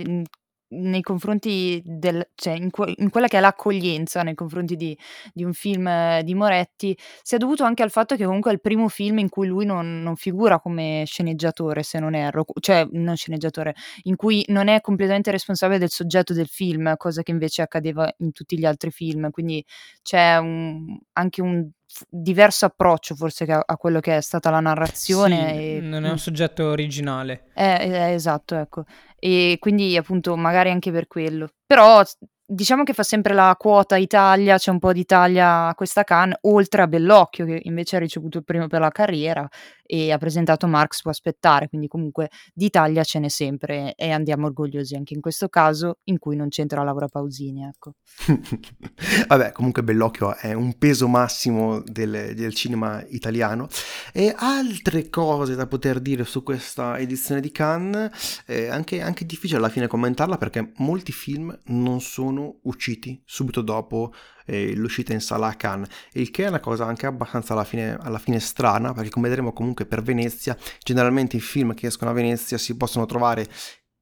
nei 0.72 1.00
confronti 1.02 1.82
del 1.84 2.28
cioè 2.34 2.54
in, 2.54 2.70
que- 2.70 2.94
in, 2.96 3.10
quella 3.10 3.28
che 3.28 3.38
è 3.38 3.40
l'accoglienza 3.40 4.22
nei 4.22 4.34
confronti 4.34 4.76
di, 4.76 4.96
di, 5.32 5.44
un 5.44 5.52
film 5.52 6.20
di 6.20 6.34
Moretti 6.34 6.96
sia 7.22 7.38
dovuto 7.38 7.64
anche 7.64 7.82
al 7.82 7.90
fatto 7.90 8.16
che 8.16 8.24
comunque 8.24 8.50
è 8.50 8.54
il 8.54 8.60
primo 8.60 8.88
film 8.88 9.18
in 9.18 9.28
cui 9.28 9.46
lui 9.46 9.64
non, 9.64 10.02
non 10.02 10.16
figura 10.16 10.60
come 10.60 11.04
sceneggiatore 11.06 11.82
se 11.82 11.98
non 11.98 12.14
erro, 12.14 12.44
cioè 12.60 12.86
non 12.92 13.16
sceneggiatore, 13.16 13.74
in 14.02 14.16
cui 14.16 14.44
non 14.48 14.68
è 14.68 14.80
completamente 14.80 15.30
responsabile 15.30 15.78
del 15.78 15.90
soggetto 15.90 16.32
del 16.32 16.48
film, 16.48 16.94
cosa 16.96 17.22
che 17.22 17.30
invece 17.30 17.62
accadeva 17.62 18.12
in 18.18 18.32
tutti 18.32 18.58
gli 18.58 18.64
altri 18.64 18.90
film, 18.90 19.30
quindi 19.30 19.64
c'è 20.02 20.36
un, 20.36 20.98
anche 21.12 21.42
un 21.42 21.68
diverso 22.08 22.66
approccio 22.66 23.14
forse 23.14 23.44
a, 23.44 23.62
a, 23.64 23.76
quello 23.76 24.00
che 24.00 24.16
è 24.16 24.20
stata 24.20 24.50
la 24.50 24.60
narrazione. 24.60 25.52
Sì, 25.52 25.76
e, 25.76 25.80
non 25.80 26.04
è 26.04 26.10
un 26.10 26.18
soggetto 26.18 26.66
originale. 26.66 27.46
Eh, 27.54 27.90
eh, 27.90 28.12
esatto, 28.12 28.56
ecco. 28.56 28.84
E 29.18 29.56
quindi 29.60 29.96
appunto 29.96 30.36
magari 30.36 30.70
anche 30.70 30.90
per 30.90 31.06
quello. 31.06 31.48
Però 31.66 32.02
diciamo 32.44 32.82
che 32.82 32.92
fa 32.92 33.02
sempre 33.02 33.34
la 33.34 33.54
quota 33.58 33.96
Italia, 33.96 34.58
c'è 34.58 34.70
un 34.70 34.78
po' 34.78 34.92
d'Italia 34.92 35.68
a 35.68 35.74
questa 35.74 36.04
Cannes, 36.04 36.38
oltre 36.42 36.82
a 36.82 36.86
Bellocchio 36.86 37.44
che 37.46 37.60
invece 37.64 37.96
ha 37.96 37.98
ricevuto 37.98 38.38
il 38.38 38.44
premio 38.44 38.66
per 38.66 38.80
la 38.80 38.90
carriera 38.90 39.48
e 39.84 40.10
ha 40.10 40.18
presentato 40.18 40.66
Marx 40.66 41.02
può 41.02 41.10
aspettare, 41.10 41.68
quindi 41.68 41.86
comunque 41.86 42.30
d'Italia 42.54 43.04
ce 43.04 43.18
n'è 43.18 43.28
sempre 43.28 43.94
e 43.94 44.10
andiamo 44.10 44.46
orgogliosi 44.46 44.94
anche 44.94 45.12
in 45.14 45.20
questo 45.20 45.48
caso 45.48 45.98
in 46.04 46.18
cui 46.18 46.34
non 46.34 46.48
c'entra 46.48 46.82
Laura 46.82 47.08
Pausini, 47.08 47.64
ecco. 47.64 47.96
Vabbè, 49.28 49.52
comunque 49.52 49.82
Bellocchio 49.82 50.34
è 50.36 50.52
un 50.54 50.78
peso 50.78 51.08
massimo 51.08 51.80
del, 51.80 52.32
del 52.34 52.54
cinema 52.54 53.04
italiano 53.08 53.68
e 54.12 54.32
altre 54.34 55.10
cose 55.10 55.54
da 55.54 55.66
poter 55.66 56.00
dire 56.00 56.24
su 56.24 56.42
questa 56.42 56.98
edizione 56.98 57.40
di 57.40 57.52
Cannes, 57.52 58.42
eh, 58.46 58.68
anche, 58.68 59.02
anche 59.02 59.26
difficile 59.26 59.58
alla 59.58 59.68
fine 59.68 59.88
commentarla 59.88 60.38
perché 60.38 60.72
molti 60.76 61.12
film 61.12 61.56
non 61.66 62.00
sono 62.00 62.41
usciti 62.62 63.22
subito 63.24 63.60
dopo 63.62 64.12
eh, 64.46 64.74
l'uscita 64.74 65.12
in 65.12 65.20
sala 65.20 65.48
a 65.48 65.54
Cannes, 65.54 65.88
il 66.12 66.30
che 66.30 66.44
è 66.44 66.48
una 66.48 66.60
cosa 66.60 66.84
anche 66.84 67.06
abbastanza 67.06 67.52
alla 67.52 67.64
fine, 67.64 67.96
alla 68.00 68.18
fine 68.18 68.40
strana, 68.40 68.92
perché 68.92 69.10
come 69.10 69.28
vedremo 69.28 69.52
comunque 69.52 69.86
per 69.86 70.02
Venezia, 70.02 70.56
generalmente 70.82 71.36
i 71.36 71.40
film 71.40 71.74
che 71.74 71.86
escono 71.86 72.10
a 72.10 72.14
Venezia 72.14 72.58
si 72.58 72.76
possono 72.76 73.06
trovare 73.06 73.48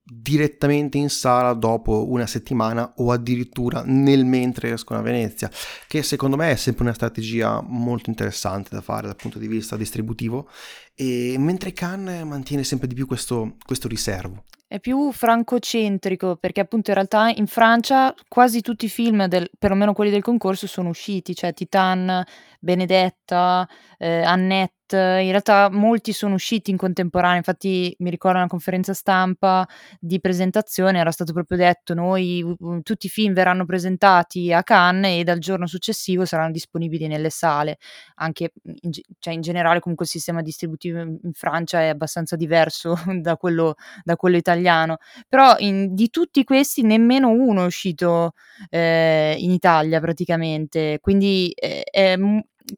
direttamente 0.02 0.98
in 0.98 1.08
sala 1.08 1.52
dopo 1.52 2.10
una 2.10 2.26
settimana 2.26 2.94
o 2.96 3.12
addirittura 3.12 3.82
nel 3.84 4.24
mentre 4.24 4.72
escono 4.72 4.98
a 4.98 5.02
Venezia, 5.02 5.48
che 5.86 6.02
secondo 6.02 6.36
me 6.36 6.50
è 6.50 6.56
sempre 6.56 6.84
una 6.84 6.94
strategia 6.94 7.60
molto 7.60 8.10
interessante 8.10 8.70
da 8.72 8.80
fare 8.80 9.06
dal 9.06 9.16
punto 9.16 9.38
di 9.38 9.46
vista 9.46 9.76
distributivo, 9.76 10.48
e 10.94 11.36
mentre 11.38 11.72
Cannes 11.72 12.24
mantiene 12.24 12.64
sempre 12.64 12.88
di 12.88 12.94
più 12.94 13.06
questo, 13.06 13.56
questo 13.64 13.86
riservo. 13.86 14.44
È 14.72 14.78
più 14.78 15.10
francocentrico 15.10 16.36
perché 16.36 16.60
appunto 16.60 16.90
in 16.90 16.94
realtà 16.94 17.28
in 17.28 17.48
Francia 17.48 18.14
quasi 18.28 18.60
tutti 18.60 18.84
i 18.84 18.88
film, 18.88 19.26
del, 19.26 19.50
perlomeno 19.58 19.92
quelli 19.92 20.12
del 20.12 20.22
concorso, 20.22 20.68
sono 20.68 20.90
usciti, 20.90 21.34
cioè 21.34 21.52
Titan, 21.52 22.22
Benedetta, 22.60 23.68
eh, 23.98 24.22
Annette, 24.22 24.74
in 24.96 25.30
realtà 25.30 25.68
molti 25.70 26.12
sono 26.12 26.34
usciti 26.34 26.70
in 26.70 26.76
contemporanea, 26.76 27.36
infatti 27.36 27.94
mi 27.98 28.10
ricordo 28.10 28.38
una 28.38 28.46
conferenza 28.46 28.94
stampa 28.94 29.66
di 29.98 30.20
presentazione, 30.20 30.98
era 30.98 31.10
stato 31.10 31.32
proprio 31.32 31.58
detto 31.58 31.94
noi 31.94 32.44
tutti 32.82 33.06
i 33.06 33.08
film 33.08 33.32
verranno 33.32 33.64
presentati 33.64 34.52
a 34.52 34.62
Cannes 34.62 35.20
e 35.20 35.24
dal 35.24 35.38
giorno 35.38 35.66
successivo 35.66 36.24
saranno 36.24 36.52
disponibili 36.52 37.06
nelle 37.06 37.30
sale, 37.30 37.78
anche 38.16 38.52
in, 38.62 38.90
cioè 39.18 39.34
in 39.34 39.40
generale 39.40 39.80
comunque 39.80 40.04
il 40.04 40.10
sistema 40.10 40.42
distributivo 40.42 41.00
in 41.00 41.32
Francia 41.32 41.80
è 41.80 41.88
abbastanza 41.88 42.36
diverso 42.36 42.94
da 43.20 43.36
quello, 43.36 43.74
da 44.02 44.16
quello 44.16 44.36
italiano, 44.36 44.98
però 45.28 45.56
in, 45.58 45.94
di 45.94 46.10
tutti 46.10 46.44
questi 46.44 46.82
nemmeno 46.82 47.28
uno 47.30 47.62
è 47.62 47.66
uscito 47.66 48.32
eh, 48.68 49.36
in 49.38 49.50
Italia 49.50 50.00
praticamente, 50.00 50.98
quindi 51.00 51.50
eh, 51.54 51.82
è, 51.82 52.16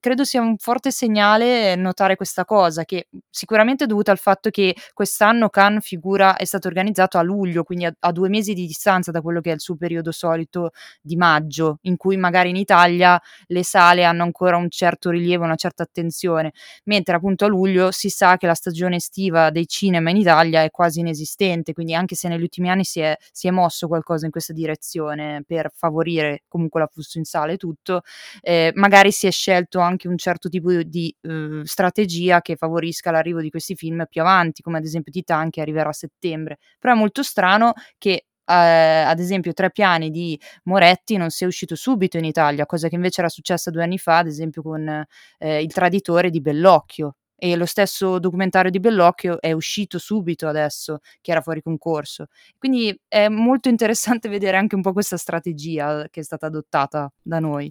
credo 0.01 0.25
sia 0.25 0.41
un 0.41 0.57
forte 0.59 0.91
segnale 0.91 1.75
notare 1.77 2.17
questa 2.17 2.45
cosa, 2.45 2.85
che 2.85 3.09
sicuramente 3.31 3.85
è 3.85 3.87
dovuta 3.87 4.11
al 4.11 4.19
fatto 4.19 4.51
che 4.51 4.75
quest'anno 4.95 5.49
Cannes 5.49 5.85
figura 5.85 6.37
è 6.37 6.45
stato 6.45 6.69
organizzato 6.69 7.19
a 7.19 7.23
luglio, 7.23 7.65
quindi 7.65 7.85
a, 7.85 7.95
a, 7.99 8.13
due 8.13 8.29
mesi 8.29 8.55
di 8.55 8.67
distanza 8.67 9.11
da 9.11 9.21
quello 9.21 9.41
che 9.41 9.51
è 9.51 9.55
il 9.55 9.61
suo 9.61 9.77
periodo 9.77 10.13
solito 10.13 10.71
di 11.01 11.17
maggio, 11.17 11.79
in 11.83 11.97
cui 11.97 12.17
magari 12.17 12.51
in 12.51 12.57
Italia 12.57 13.21
le 13.47 13.65
sale 13.65 14.05
hanno 14.05 14.23
ancora 14.23 14.57
un 14.57 14.71
certo 14.71 15.11
rilievo, 15.11 15.45
una 15.45 15.57
certa 15.57 15.83
attenzione, 15.83 16.53
mentre 16.85 17.17
appunto 17.17 17.45
a 17.45 17.49
luglio 17.49 17.91
si 17.91 18.09
sa 18.09 18.37
che 18.37 18.47
la 18.47 18.55
stagione 18.55 18.97
estiva 18.97 19.51
dei 19.51 19.67
cinema 19.67 20.11
in 20.11 20.17
Italia 20.17 20.63
è 20.63 20.71
quasi 20.71 21.01
inesistente, 21.01 21.73
quindi 21.73 21.95
anche 21.95 22.15
se 22.15 22.29
negli 22.29 22.43
ultimi 22.43 22.71
anni 22.71 22.85
si 22.85 23.01
è, 23.01 23.17
si 23.31 23.47
è 23.49 23.51
mosso 23.51 23.89
qualcosa 23.89 24.25
in 24.25 24.31
questa 24.31 24.53
direzione 24.53 25.43
per 25.47 25.71
favorire 25.75 26.43
comunque 26.49 26.81
l'afflusso 26.81 27.19
in 27.19 27.25
sale 27.25 27.55
e 27.55 27.57
tutto, 27.57 28.03
eh, 28.41 28.73
magari 28.75 29.13
si 29.13 29.27
è 29.27 29.31
scelto 29.31 29.81
anche 29.83 30.09
un 30.09 30.17
certo 30.19 30.49
tipo 30.49 30.73
di 30.83 31.15
uh, 31.23 31.63
strategia 31.65 32.41
che 32.41 32.57
favorisca 32.57 33.11
l'arrivo 33.11 33.41
di 33.41 33.51
questi 33.51 33.75
film 33.75 34.07
più 34.09 34.21
avanti, 34.23 34.63
come 34.63 34.79
ad 34.79 34.85
esempio 34.85 35.13
Titan 35.13 35.51
che 35.51 35.61
arriverà 35.61 35.91
a 35.91 35.93
settembre. 35.93 36.59
Però 36.79 36.95
è 36.95 36.97
molto 36.97 37.23
strano 37.23 37.73
che 37.99 38.27
Uh, 38.45 39.07
ad 39.07 39.21
esempio 39.21 39.53
Tre 39.53 39.71
piani 39.71 40.11
di 40.11 40.39
Moretti 40.65 41.17
non 41.17 41.31
sia 41.31 41.47
uscito 41.47 41.77
subito 41.77 42.19
in 42.19 42.25
Italia, 42.25 42.67
cosa 42.67 42.89
che 42.89 42.97
invece 42.97 43.21
era 43.21 43.31
successa 43.31 43.71
due 43.71 43.85
anni 43.85 43.99
fa, 43.99 44.19
ad 44.19 44.27
esempio 44.27 44.63
con 44.63 45.07
uh, 45.39 45.47
Il 45.47 45.73
traditore 45.73 46.29
di 46.29 46.41
Bellocchio. 46.41 47.17
E 47.37 47.57
lo 47.57 47.67
stesso 47.67 48.19
documentario 48.21 48.71
di 48.71 48.79
Bellocchio 48.79 49.41
è 49.41 49.51
uscito 49.53 49.99
subito 49.99 50.47
adesso, 50.47 51.01
che 51.21 51.33
era 51.33 51.41
fuori 51.41 51.61
concorso. 51.61 52.27
Quindi 52.57 52.97
è 53.09 53.29
molto 53.29 53.69
interessante 53.69 54.29
vedere 54.31 54.57
anche 54.57 54.75
un 54.77 54.83
po' 54.83 54.93
questa 54.93 55.17
strategia 55.17 56.07
che 56.11 56.21
è 56.21 56.23
stata 56.23 56.47
adottata 56.47 57.13
da 57.23 57.39
noi. 57.41 57.69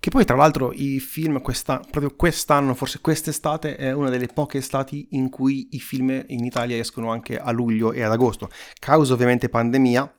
Che 0.00 0.10
poi 0.10 0.24
tra 0.24 0.36
l'altro 0.36 0.72
i 0.72 1.00
film 1.00 1.40
questa, 1.40 1.78
proprio 1.78 2.14
quest'anno, 2.14 2.74
forse 2.74 3.00
quest'estate, 3.00 3.76
è 3.76 3.92
una 3.92 4.10
delle 4.10 4.28
poche 4.28 4.58
estati 4.58 5.08
in 5.10 5.28
cui 5.28 5.68
i 5.72 5.80
film 5.80 6.24
in 6.28 6.44
Italia 6.44 6.76
escono 6.76 7.10
anche 7.10 7.38
a 7.38 7.50
luglio 7.50 7.92
e 7.92 8.02
ad 8.02 8.12
agosto. 8.12 8.48
Causa 8.78 9.14
ovviamente 9.14 9.48
pandemia, 9.48 10.17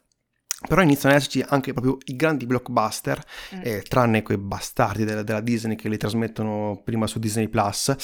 però 0.68 0.82
iniziano 0.82 1.16
ad 1.16 1.22
esserci 1.22 1.44
anche 1.48 1.72
proprio 1.72 1.98
i 2.06 2.16
grandi 2.18 2.46
blockbuster, 2.46 3.24
mm. 3.56 3.60
eh, 3.64 3.82
tranne 3.84 4.24
quei 4.24 4.38
bastardi 4.38 5.06
della, 5.06 5.24
della, 5.24 5.40
Disney 5.40 5.78
che 5.78 5.88
li 5.88 5.96
trasmettono 5.96 6.82
prima 6.84 7.08
su 7.08 7.18
Disney 7.18 7.48
Plus. 7.48 7.96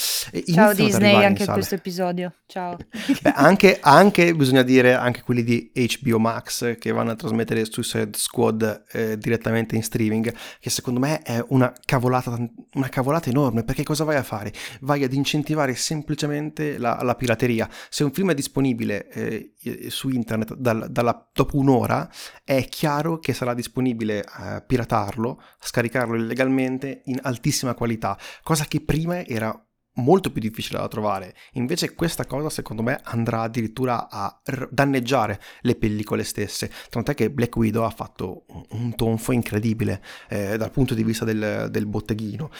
Ciao 0.53 0.73
Disney 0.73 1.21
anche 1.21 1.43
in 1.43 1.51
questo 1.51 1.75
episodio, 1.75 2.34
ciao. 2.45 2.77
Beh, 3.21 3.34
anche, 3.36 3.79
anche, 3.81 4.34
bisogna 4.34 4.62
dire, 4.62 4.93
anche 4.93 5.21
quelli 5.21 5.43
di 5.43 5.71
HBO 5.73 6.17
Max 6.17 6.77
che 6.77 6.91
vanno 6.91 7.12
a 7.12 7.15
trasmettere 7.15 7.65
Suicide 7.65 8.12
Squad 8.13 8.86
eh, 8.91 9.17
direttamente 9.17 9.75
in 9.75 9.84
streaming, 9.84 10.34
che 10.60 10.69
secondo 10.69 11.01
me 11.01 11.21
è 11.23 11.43
una 11.49 11.73
cavolata, 11.84 12.38
una 12.73 12.89
cavolata 12.89 13.29
enorme, 13.29 13.65
perché 13.65 13.84
cosa 13.84 14.05
vai 14.05 14.15
a 14.15 14.23
fare? 14.23 14.53
Vai 14.79 15.03
ad 15.03 15.12
incentivare 15.12 15.75
semplicemente 15.75 16.77
la, 16.77 16.99
la 17.01 17.15
pirateria. 17.15 17.69
Se 17.89 18.05
un 18.05 18.12
film 18.12 18.31
è 18.31 18.34
disponibile 18.34 19.10
eh, 19.10 19.53
su 19.89 20.08
internet 20.08 20.55
dal, 20.55 20.88
dalla, 20.89 21.29
dopo 21.34 21.58
un'ora, 21.58 22.10
è 22.45 22.63
chiaro 22.69 23.17
che 23.17 23.34
sarà 23.34 23.55
disponibile 23.55 24.23
a 24.23 24.62
piratarlo, 24.62 25.41
scaricarlo 25.60 26.15
illegalmente 26.15 27.01
in 27.05 27.19
altissima 27.23 27.73
qualità, 27.73 28.17
cosa 28.43 28.65
che 28.65 28.81
prima 28.81 29.25
era 29.25 29.60
molto 29.95 30.31
più 30.31 30.41
difficile 30.41 30.77
da 30.77 30.88
trovare. 30.88 31.36
Invece 31.53 31.95
questa 31.95 32.25
cosa 32.25 32.49
secondo 32.49 32.84
me 32.84 32.99
andrà 33.03 33.41
addirittura 33.41 34.10
a 34.10 34.39
danneggiare 34.69 35.41
le 35.62 35.75
pellicole 35.75 36.23
stesse, 36.23 36.69
tant'è 36.89 37.15
che 37.15 37.31
Black 37.31 37.55
Widow 37.55 37.84
ha 37.84 37.89
fatto 37.89 38.45
un 38.71 38.93
tonfo 38.95 39.31
incredibile 39.31 40.03
eh, 40.29 40.55
dal 40.58 40.71
punto 40.71 40.93
di 40.93 41.03
vista 41.03 41.25
del, 41.25 41.69
del 41.71 41.88
botteghino 41.88 42.51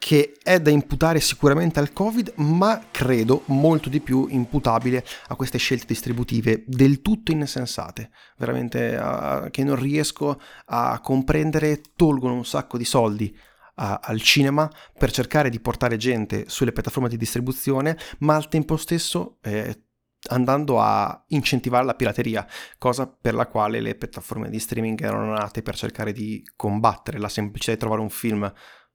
che 0.00 0.38
è 0.42 0.58
da 0.60 0.70
imputare 0.70 1.20
sicuramente 1.20 1.78
al 1.78 1.92
Covid, 1.92 2.32
ma 2.36 2.86
credo 2.90 3.42
molto 3.48 3.90
di 3.90 4.00
più 4.00 4.26
imputabile 4.30 5.04
a 5.28 5.36
queste 5.36 5.58
scelte 5.58 5.84
distributive 5.88 6.64
del 6.66 7.02
tutto 7.02 7.32
insensate, 7.32 8.10
veramente 8.38 8.96
uh, 8.96 9.50
che 9.50 9.62
non 9.62 9.76
riesco 9.76 10.40
a 10.64 10.98
comprendere, 11.00 11.82
tolgono 11.96 12.32
un 12.32 12.46
sacco 12.46 12.78
di 12.78 12.86
soldi 12.86 13.38
a, 13.74 14.00
al 14.02 14.22
cinema 14.22 14.70
per 14.96 15.12
cercare 15.12 15.50
di 15.50 15.60
portare 15.60 15.98
gente 15.98 16.46
sulle 16.48 16.72
piattaforme 16.72 17.10
di 17.10 17.18
distribuzione, 17.18 17.98
ma 18.20 18.36
al 18.36 18.48
tempo 18.48 18.78
stesso 18.78 19.36
eh, 19.42 19.84
andando 20.30 20.80
a 20.80 21.24
incentivare 21.28 21.84
la 21.84 21.94
pirateria, 21.94 22.46
cosa 22.78 23.06
per 23.06 23.34
la 23.34 23.46
quale 23.46 23.80
le 23.80 23.96
piattaforme 23.96 24.48
di 24.48 24.58
streaming 24.58 24.98
erano 25.02 25.32
nate 25.34 25.60
per 25.60 25.76
cercare 25.76 26.12
di 26.12 26.42
combattere 26.56 27.18
la 27.18 27.28
semplicità 27.28 27.72
di 27.72 27.78
trovare 27.78 28.00
un 28.00 28.10
film 28.10 28.50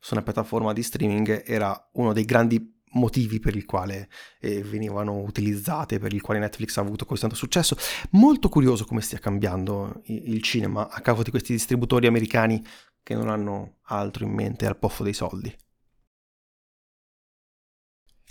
su 0.06 0.14
una 0.14 0.22
piattaforma 0.22 0.72
di 0.72 0.84
streaming 0.84 1.42
era 1.48 1.90
uno 1.94 2.14
dei 2.14 2.26
grandi 2.26 2.80
motivi 2.92 3.40
per 3.40 3.56
il 3.56 3.66
quale 3.66 4.08
eh, 4.40 4.62
venivano 4.62 5.18
utilizzate, 5.22 5.98
per 5.98 6.14
il 6.14 6.22
quale 6.22 6.40
Netflix 6.40 6.78
ha 6.78 6.82
avuto 6.82 7.06
così 7.06 7.22
tanto 7.22 7.36
successo. 7.36 7.76
Molto 8.12 8.48
curioso 8.48 8.86
come 8.86 9.02
stia 9.02 9.18
cambiando 9.18 10.04
il, 10.04 10.44
cinema 10.44 10.90
a 10.90 11.02
causa 11.02 11.24
di 11.24 11.32
questi 11.32 11.54
distributori 11.54 12.06
americani 12.06 12.64
che 13.02 13.16
non 13.16 13.30
hanno 13.30 13.78
altro 13.86 14.26
in 14.26 14.32
mente 14.32 14.68
al 14.68 14.78
poffo 14.78 15.02
dei 15.02 15.14
soldi. 15.14 15.52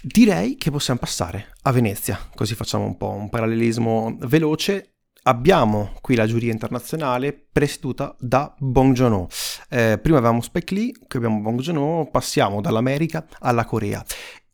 Direi 0.01 0.55
che 0.55 0.71
possiamo 0.71 1.01
passare 1.01 1.55
a 1.63 1.73
Venezia, 1.73 2.17
così 2.37 2.55
facciamo 2.55 2.85
un 2.85 2.97
po' 2.97 3.11
un 3.11 3.29
parallelismo 3.29 4.17
veloce 4.21 4.94
abbiamo 5.25 5.93
qui 6.01 6.15
la 6.15 6.27
giuria 6.27 6.53
internazionale 6.53 7.33
presieduta 7.33 8.15
da 8.19 8.55
Bong 8.59 8.95
Joon-ho. 8.95 9.29
Eh, 9.69 9.99
prima 10.01 10.19
avevamo 10.19 10.41
Spike 10.41 10.75
Lee, 10.75 10.93
qui 10.93 11.19
abbiamo 11.19 11.41
Bong 11.41 11.61
Joon-ho, 11.61 12.11
passiamo 12.11 12.61
dall'America 12.61 13.27
alla 13.41 13.65
Corea 13.65 14.05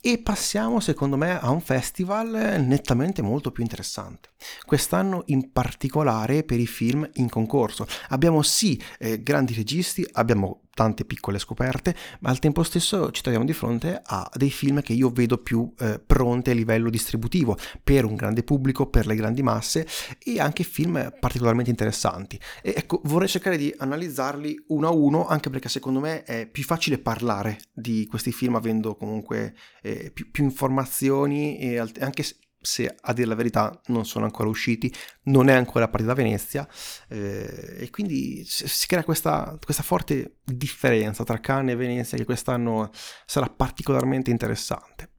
e 0.02 0.18
passiamo 0.18 0.80
secondo 0.80 1.18
me 1.18 1.38
a 1.38 1.50
un 1.50 1.60
festival 1.60 2.62
nettamente 2.66 3.20
molto 3.20 3.50
più 3.50 3.62
interessante. 3.62 4.30
Quest'anno 4.64 5.24
in 5.26 5.52
particolare 5.52 6.42
per 6.42 6.58
i 6.58 6.66
film 6.66 7.08
in 7.14 7.28
concorso. 7.28 7.86
Abbiamo 8.08 8.40
sì 8.42 8.80
eh, 8.98 9.22
grandi 9.22 9.52
registi, 9.52 10.06
abbiamo 10.12 10.62
tante 10.74 11.04
piccole 11.04 11.38
scoperte, 11.38 11.94
ma 12.20 12.30
al 12.30 12.38
tempo 12.38 12.62
stesso 12.62 13.10
ci 13.10 13.22
troviamo 13.22 13.44
di 13.44 13.52
fronte 13.52 14.00
a 14.04 14.28
dei 14.34 14.50
film 14.50 14.80
che 14.82 14.92
io 14.92 15.10
vedo 15.10 15.38
più 15.38 15.72
eh, 15.78 16.00
pronti 16.04 16.50
a 16.50 16.54
livello 16.54 16.90
distributivo 16.90 17.56
per 17.82 18.04
un 18.04 18.14
grande 18.14 18.42
pubblico, 18.42 18.88
per 18.88 19.06
le 19.06 19.14
grandi 19.14 19.42
masse 19.42 19.86
e 20.22 20.40
anche 20.40 20.64
film 20.64 21.12
particolarmente 21.18 21.70
interessanti. 21.70 22.40
E 22.62 22.74
ecco, 22.76 23.00
vorrei 23.04 23.28
cercare 23.28 23.56
di 23.56 23.74
analizzarli 23.76 24.64
uno 24.68 24.88
a 24.88 24.92
uno, 24.92 25.26
anche 25.26 25.50
perché 25.50 25.68
secondo 25.68 26.00
me 26.00 26.22
è 26.24 26.46
più 26.46 26.62
facile 26.62 26.98
parlare 26.98 27.58
di 27.72 28.06
questi 28.06 28.32
film 28.32 28.54
avendo 28.56 28.96
comunque 28.96 29.54
eh, 29.82 30.10
più, 30.12 30.30
più, 30.30 30.44
informazioni 30.44 31.58
e 31.58 31.78
anche 31.78 32.24
se 32.60 32.94
a 33.00 33.12
dire 33.12 33.26
la 33.26 33.34
verità 33.34 33.80
non 33.86 34.04
sono 34.04 34.24
ancora 34.24 34.48
usciti, 34.48 34.92
non 35.24 35.48
è 35.48 35.54
ancora 35.54 35.88
partita 35.88 36.14
Venezia 36.14 36.68
eh, 37.08 37.76
e 37.78 37.90
quindi 37.90 38.44
si 38.44 38.86
crea 38.86 39.04
questa, 39.04 39.58
questa, 39.62 39.82
forte 39.82 40.38
differenza 40.44 41.24
tra 41.24 41.40
Cannes 41.40 41.74
e 41.74 41.76
Venezia 41.76 42.18
che 42.18 42.24
quest'anno 42.24 42.90
sarà 43.24 43.46
particolarmente 43.48 44.30
interessante. 44.30 45.12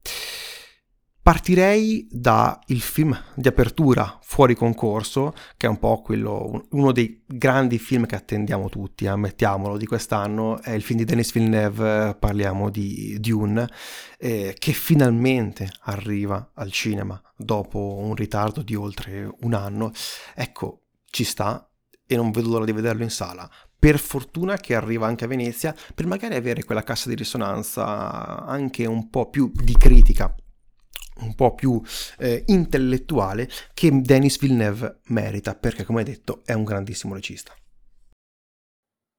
Partirei 1.32 2.06
dal 2.12 2.60
film 2.68 3.18
di 3.36 3.48
apertura 3.48 4.20
fuori 4.22 4.54
concorso, 4.54 5.34
che 5.56 5.66
è 5.66 5.70
un 5.70 5.80
po' 5.80 6.02
quello, 6.02 6.66
uno 6.72 6.92
dei 6.92 7.24
grandi 7.26 7.80
film 7.80 8.06
che 8.06 8.16
attendiamo 8.16 8.68
tutti, 8.68 9.08
ammettiamolo, 9.08 9.78
di 9.78 9.86
quest'anno, 9.86 10.62
è 10.62 10.72
il 10.72 10.82
film 10.82 11.00
di 11.00 11.06
Denis 11.06 11.32
Villeneuve, 11.32 12.18
parliamo 12.20 12.70
di 12.70 13.18
Dune, 13.22 13.66
eh, 14.20 14.54
che 14.60 14.74
finalmente 14.74 15.72
arriva 15.84 16.52
al 16.54 16.70
cinema 16.70 17.18
dopo 17.38 17.96
un 18.00 18.14
ritardo 18.14 18.62
di 18.62 18.76
oltre 18.76 19.34
un 19.44 19.54
anno. 19.54 19.94
Ecco, 20.36 20.82
ci 21.10 21.24
sta 21.24 21.66
e 22.06 22.16
non 22.18 22.32
vedo 22.32 22.50
l'ora 22.50 22.66
di 22.66 22.74
vederlo 22.74 23.04
in 23.04 23.10
sala. 23.10 23.50
Per 23.80 23.98
fortuna 24.00 24.58
che 24.58 24.76
arriva 24.76 25.08
anche 25.08 25.24
a 25.24 25.30
Venezia, 25.30 25.74
per 25.96 26.08
magari 26.08 26.36
avere 26.36 26.66
quella 26.66 26.84
cassa 26.84 27.08
di 27.08 27.16
risonanza 27.16 28.44
anche 28.46 28.86
un 28.86 29.10
po' 29.10 29.30
più 29.30 29.50
di 29.56 29.78
critica 29.78 30.36
un 31.22 31.36
po' 31.36 31.54
più 31.56 31.82
eh, 32.20 32.44
intellettuale 32.48 33.50
che 33.74 34.02
Denis 34.02 34.40
Villeneuve 34.40 35.00
merita, 35.08 35.56
perché 35.56 35.84
come 35.84 36.04
detto 36.04 36.42
è 36.46 36.54
un 36.54 36.64
grandissimo 36.64 37.14
regista. 37.14 37.56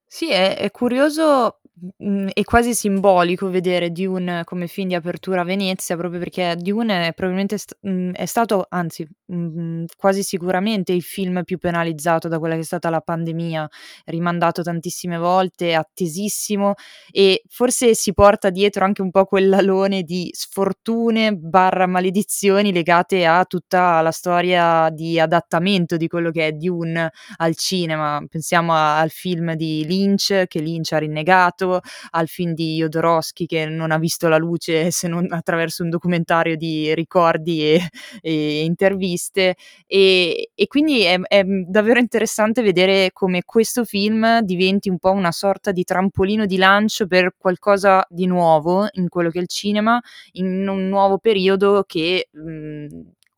Sì, 0.07 0.31
è, 0.31 0.59
è 0.59 0.71
curioso 0.71 1.62
Mhmm, 1.75 2.29
è 2.35 2.45
quasi 2.45 2.75
simbolico 2.75 3.49
vedere 3.49 3.91
Dune 3.91 4.45
come 4.45 4.67
film 4.67 4.89
di 4.89 4.95
apertura 4.95 5.41
a 5.41 5.45
Venezia, 5.45 5.97
proprio 5.97 6.19
perché 6.21 6.55
Dune 6.59 7.09
è 7.09 7.13
probabilmente 7.15 7.57
st- 7.57 7.79
mhmm, 7.81 8.13
è 8.13 8.27
stato, 8.27 8.67
anzi, 8.69 9.09
mhmm, 9.27 9.87
quasi 9.97 10.23
sicuramente 10.23 10.93
il 10.93 11.01
film 11.03 11.43
più 11.45 11.57
penalizzato 11.59 12.29
da 12.29 12.39
quella 12.39 12.55
che 12.57 12.61
è 12.61 12.65
stata 12.65 12.91
la 12.91 13.01
pandemia, 13.01 13.67
rimandato 14.05 14.61
tantissime 14.63 15.17
volte, 15.17 15.75
attesissimo 15.75 16.75
e 17.11 17.43
forse 17.49 17.95
si 17.95 18.13
porta 18.13 18.51
dietro 18.51 18.85
anche 18.85 19.01
un 19.01 19.11
po' 19.11 19.25
quell'alone 19.25 20.03
di 20.03 20.29
sfortune 20.33 21.35
barra 21.37 21.87
maledizioni 21.87 22.71
legate 22.73 23.25
a 23.25 23.45
tutta 23.47 24.03
la 24.03 24.11
storia 24.11 24.91
di 24.91 25.19
adattamento 25.19 25.97
di 25.97 26.07
quello 26.07 26.31
che 26.31 26.49
è 26.49 26.53
Dune 26.53 27.11
al 27.39 27.57
cinema. 27.57 28.23
Pensiamo 28.29 28.75
a- 28.75 28.99
al 29.01 29.11
film 29.11 29.55
di 29.55 29.85
Lynch, 29.87 30.45
che 30.47 30.61
Lynch 30.61 30.93
ha 30.93 30.99
rinnegato 30.99 31.62
al 32.11 32.29
film 32.29 32.53
di 32.53 32.77
Jodorowsky 32.77 33.47
che 33.47 33.67
non 33.67 33.91
ha 33.91 33.99
visto 33.99 34.29
la 34.29 34.37
luce 34.37 34.91
se 34.93 35.09
non 35.09 35.27
attraverso 35.31 35.83
un 35.83 35.91
documentario 35.91 36.57
di 36.57 36.95
ricordi 36.95 37.63
e, 37.63 37.89
e 38.21 38.65
interviste 38.65 39.57
e, 39.87 40.51
e 40.55 40.67
quindi 40.67 41.03
è, 41.03 41.19
è, 41.21 41.45
davvero 41.45 41.99
interessante 41.99 42.63
vedere 42.63 43.11
come 43.13 43.43
questo 43.45 43.85
film 43.85 44.41
diventi 44.41 44.89
un 44.89 44.99
po' 44.99 45.13
una 45.13 45.33
sorta 45.33 45.73
di 45.73 45.85
trampolino 45.85 46.47
di 46.47 46.57
lancio 46.57 47.07
per 47.07 47.35
qualcosa 47.37 48.05
di 48.09 48.27
nuovo 48.27 48.87
in 48.93 49.09
quello 49.09 49.31
che 49.31 49.39
è 49.39 49.43
il 49.43 49.49
cinema, 49.49 50.01
in 50.33 50.69
un 50.69 50.89
nuovo 50.89 51.19
periodo 51.19 51.85
che 51.87 52.29
mh, 52.31 52.87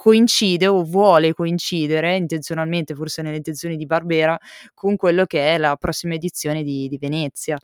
coincide 0.04 0.66
o 0.66 0.84
vuole 0.84 1.32
coincidere 1.32 2.16
intenzionalmente, 2.16 2.94
forse 2.94 3.22
nelle 3.22 3.36
intenzioni 3.36 3.76
di 3.76 3.86
Barbera, 3.86 4.38
con 4.74 4.96
quello 4.96 5.24
che 5.24 5.54
è 5.54 5.58
la 5.58 5.76
prossima 5.76 6.14
edizione 6.14 6.62
di, 6.62 6.88
di 6.88 6.98
Venezia. 6.98 7.58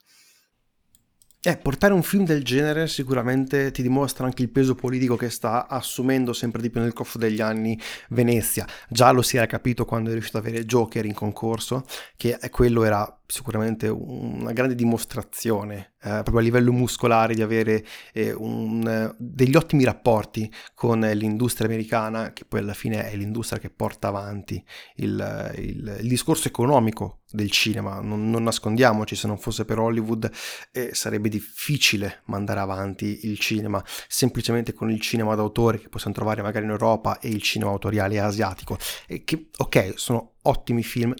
Eh, 1.42 1.56
portare 1.56 1.94
un 1.94 2.02
film 2.02 2.26
del 2.26 2.44
genere 2.44 2.86
sicuramente 2.86 3.70
ti 3.70 3.80
dimostra 3.80 4.26
anche 4.26 4.42
il 4.42 4.50
peso 4.50 4.74
politico 4.74 5.16
che 5.16 5.30
sta 5.30 5.68
assumendo 5.68 6.34
sempre 6.34 6.60
di 6.60 6.68
più 6.68 6.82
nel 6.82 6.92
corso 6.92 7.16
degli 7.16 7.40
anni 7.40 7.80
Venezia. 8.10 8.66
Già 8.90 9.10
lo 9.10 9.22
si 9.22 9.38
era 9.38 9.46
capito 9.46 9.86
quando 9.86 10.10
è 10.10 10.12
riuscito 10.12 10.36
ad 10.36 10.44
avere 10.44 10.66
Joker 10.66 11.06
in 11.06 11.14
concorso, 11.14 11.86
che 12.18 12.38
quello 12.50 12.84
era 12.84 13.19
sicuramente 13.30 13.88
una 13.88 14.52
grande 14.52 14.74
dimostrazione 14.74 15.92
eh, 16.02 16.08
proprio 16.22 16.38
a 16.38 16.42
livello 16.42 16.72
muscolare 16.72 17.34
di 17.34 17.42
avere 17.42 17.84
eh, 18.12 18.32
un, 18.32 19.14
degli 19.18 19.54
ottimi 19.54 19.84
rapporti 19.84 20.52
con 20.74 21.00
l'industria 21.00 21.66
americana 21.66 22.32
che 22.32 22.44
poi 22.44 22.60
alla 22.60 22.74
fine 22.74 23.10
è 23.10 23.16
l'industria 23.16 23.60
che 23.60 23.70
porta 23.70 24.08
avanti 24.08 24.62
il, 24.96 25.52
il, 25.56 25.98
il 26.00 26.08
discorso 26.08 26.48
economico 26.48 27.20
del 27.30 27.50
cinema. 27.50 28.00
Non, 28.00 28.30
non, 28.30 28.42
nascondiamoci 28.42 29.14
se 29.14 29.26
non 29.26 29.38
fosse 29.38 29.64
per 29.64 29.78
Hollywood 29.78 30.30
eh, 30.72 30.94
sarebbe 30.94 31.28
difficile 31.28 32.22
mandare 32.26 32.60
avanti 32.60 33.26
il 33.26 33.38
cinema 33.38 33.82
semplicemente 34.08 34.72
con 34.72 34.90
il 34.90 35.00
cinema 35.00 35.34
d'autore 35.34 35.78
che 35.78 35.88
possiamo 35.88 36.16
trovare 36.16 36.42
magari 36.42 36.64
in 36.64 36.70
Europa 36.70 37.18
e 37.20 37.28
il 37.28 37.42
cinema 37.42 37.70
autoriale 37.70 38.18
asiatico 38.18 38.78
e 39.06 39.22
che 39.24 39.50
ok 39.56 39.92
sono 39.96 40.32
ottimi 40.42 40.82
film 40.82 41.14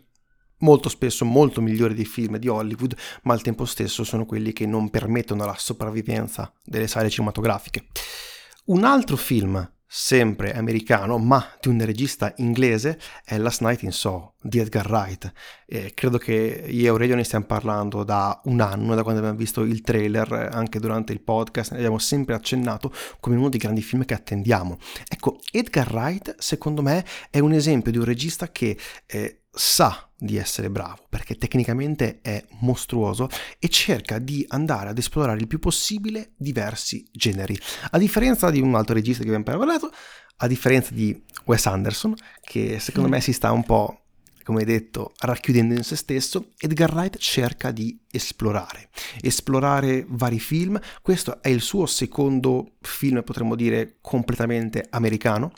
molto 0.60 0.88
spesso 0.88 1.24
molto 1.24 1.60
migliori 1.60 1.94
dei 1.94 2.04
film 2.04 2.38
di 2.38 2.48
Hollywood, 2.48 2.96
ma 3.22 3.34
al 3.34 3.42
tempo 3.42 3.64
stesso 3.64 4.04
sono 4.04 4.24
quelli 4.24 4.52
che 4.52 4.66
non 4.66 4.90
permettono 4.90 5.44
la 5.44 5.56
sopravvivenza 5.56 6.52
delle 6.64 6.86
sale 6.86 7.10
cinematografiche. 7.10 7.86
Un 8.66 8.84
altro 8.84 9.16
film 9.16 9.70
sempre 9.92 10.54
americano, 10.54 11.18
ma 11.18 11.44
di 11.60 11.68
un 11.68 11.84
regista 11.84 12.32
inglese, 12.36 13.00
è 13.24 13.36
Last 13.38 13.60
Night 13.60 13.82
in 13.82 13.90
Soho 13.90 14.34
di 14.40 14.60
Edgar 14.60 14.88
Wright. 14.88 15.32
Eh, 15.72 15.92
credo 15.94 16.18
che 16.18 16.64
io 16.68 16.84
e 16.84 16.88
Aurelio 16.88 17.14
ne 17.14 17.22
stiamo 17.22 17.44
parlando 17.44 18.02
da 18.02 18.40
un 18.46 18.60
anno, 18.60 18.96
da 18.96 19.04
quando 19.04 19.20
abbiamo 19.20 19.38
visto 19.38 19.60
il 19.60 19.82
trailer, 19.82 20.50
anche 20.52 20.80
durante 20.80 21.12
il 21.12 21.20
podcast, 21.20 21.70
ne 21.70 21.76
abbiamo 21.76 21.98
sempre 21.98 22.34
accennato 22.34 22.92
come 23.20 23.36
uno 23.36 23.48
dei 23.48 23.60
grandi 23.60 23.80
film 23.80 24.04
che 24.04 24.14
attendiamo. 24.14 24.78
Ecco, 25.08 25.38
Edgar 25.52 25.88
Wright, 25.92 26.34
secondo 26.40 26.82
me, 26.82 27.06
è 27.30 27.38
un 27.38 27.52
esempio 27.52 27.92
di 27.92 27.98
un 27.98 28.04
regista 28.04 28.50
che 28.50 28.76
eh, 29.06 29.42
sa 29.48 30.10
di 30.16 30.36
essere 30.36 30.70
bravo 30.70 31.06
perché 31.08 31.36
tecnicamente 31.36 32.20
è 32.20 32.44
mostruoso 32.60 33.28
e 33.58 33.68
cerca 33.68 34.18
di 34.18 34.44
andare 34.48 34.90
ad 34.90 34.98
esplorare 34.98 35.38
il 35.38 35.46
più 35.46 35.60
possibile 35.60 36.32
diversi 36.36 37.06
generi. 37.12 37.56
A 37.92 37.98
differenza 37.98 38.50
di 38.50 38.60
un 38.60 38.74
altro 38.74 38.94
regista 38.94 39.22
che 39.22 39.32
abbiamo 39.32 39.58
parlato, 39.58 39.90
a 40.38 40.46
differenza 40.46 40.94
di 40.94 41.22
Wes 41.44 41.66
Anderson, 41.66 42.14
che 42.42 42.78
secondo 42.80 43.08
me 43.08 43.20
si 43.20 43.32
sta 43.32 43.52
un 43.52 43.62
po', 43.62 43.99
come 44.50 44.64
detto, 44.64 45.12
racchiudendo 45.20 45.74
in 45.74 45.84
se 45.84 45.94
stesso, 45.94 46.48
Edgar 46.58 46.92
Wright 46.92 47.16
cerca 47.18 47.70
di 47.70 47.96
esplorare, 48.10 48.88
esplorare 49.20 50.04
vari 50.08 50.40
film. 50.40 50.76
Questo 51.02 51.40
è 51.40 51.48
il 51.48 51.60
suo 51.60 51.86
secondo 51.86 52.72
film, 52.80 53.22
potremmo 53.22 53.54
dire, 53.54 53.98
completamente 54.00 54.84
americano. 54.90 55.52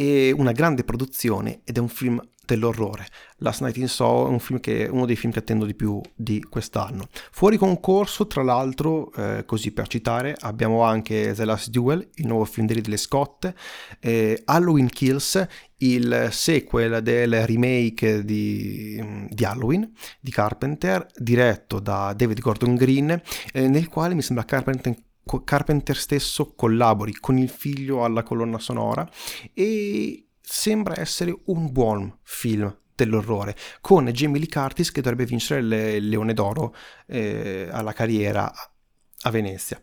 E 0.00 0.30
una 0.30 0.52
grande 0.52 0.84
produzione 0.84 1.62
ed 1.64 1.76
è 1.76 1.80
un 1.80 1.88
film 1.88 2.22
dell'orrore. 2.48 3.06
Last 3.38 3.60
Night 3.60 3.76
in 3.76 3.88
Soho 3.88 4.26
è 4.26 4.30
un 4.30 4.38
film 4.38 4.58
che, 4.58 4.88
uno 4.90 5.04
dei 5.04 5.16
film 5.16 5.32
che 5.32 5.40
attendo 5.40 5.66
di 5.66 5.74
più 5.74 6.00
di 6.14 6.40
quest'anno. 6.40 7.08
Fuori 7.30 7.58
concorso, 7.58 8.26
tra 8.26 8.42
l'altro, 8.42 9.12
eh, 9.12 9.44
così 9.44 9.72
per 9.72 9.86
citare, 9.86 10.34
abbiamo 10.38 10.82
anche 10.82 11.34
The 11.34 11.44
Last 11.44 11.68
Duel, 11.68 12.08
il 12.14 12.26
nuovo 12.26 12.44
film 12.46 12.66
di 12.66 12.74
Ridley 12.74 12.96
Scott, 12.96 13.52
eh, 14.00 14.40
Halloween 14.46 14.88
Kills, 14.88 15.46
il 15.78 16.28
sequel 16.30 17.02
del 17.02 17.44
remake 17.46 18.24
di, 18.24 19.26
di, 19.28 19.44
Halloween 19.44 19.92
di 20.20 20.30
Carpenter, 20.30 21.06
diretto 21.16 21.80
da 21.80 22.14
David 22.16 22.40
Gordon 22.40 22.76
Green, 22.76 23.20
eh, 23.52 23.68
nel 23.68 23.88
quale 23.88 24.14
mi 24.14 24.22
sembra 24.22 24.44
Carpenter 24.44 24.94
Carpenter 25.44 25.96
stesso 25.96 26.54
collabori 26.54 27.12
con 27.14 27.36
il 27.38 27.48
figlio 27.48 28.04
alla 28.04 28.22
colonna 28.22 28.58
sonora 28.58 29.08
e 29.52 30.28
sembra 30.40 30.98
essere 30.98 31.36
un 31.46 31.70
buon 31.70 32.18
film 32.22 32.74
dell'orrore, 32.94 33.54
con 33.80 34.06
Jamie 34.06 34.40
Lee 34.40 34.48
Curtis 34.48 34.90
che 34.90 35.00
dovrebbe 35.00 35.24
vincere 35.24 35.60
il 35.96 36.08
Leone 36.08 36.34
d'Oro 36.34 36.74
eh, 37.06 37.68
alla 37.70 37.92
carriera 37.92 38.52
a 39.20 39.30
Venezia. 39.30 39.80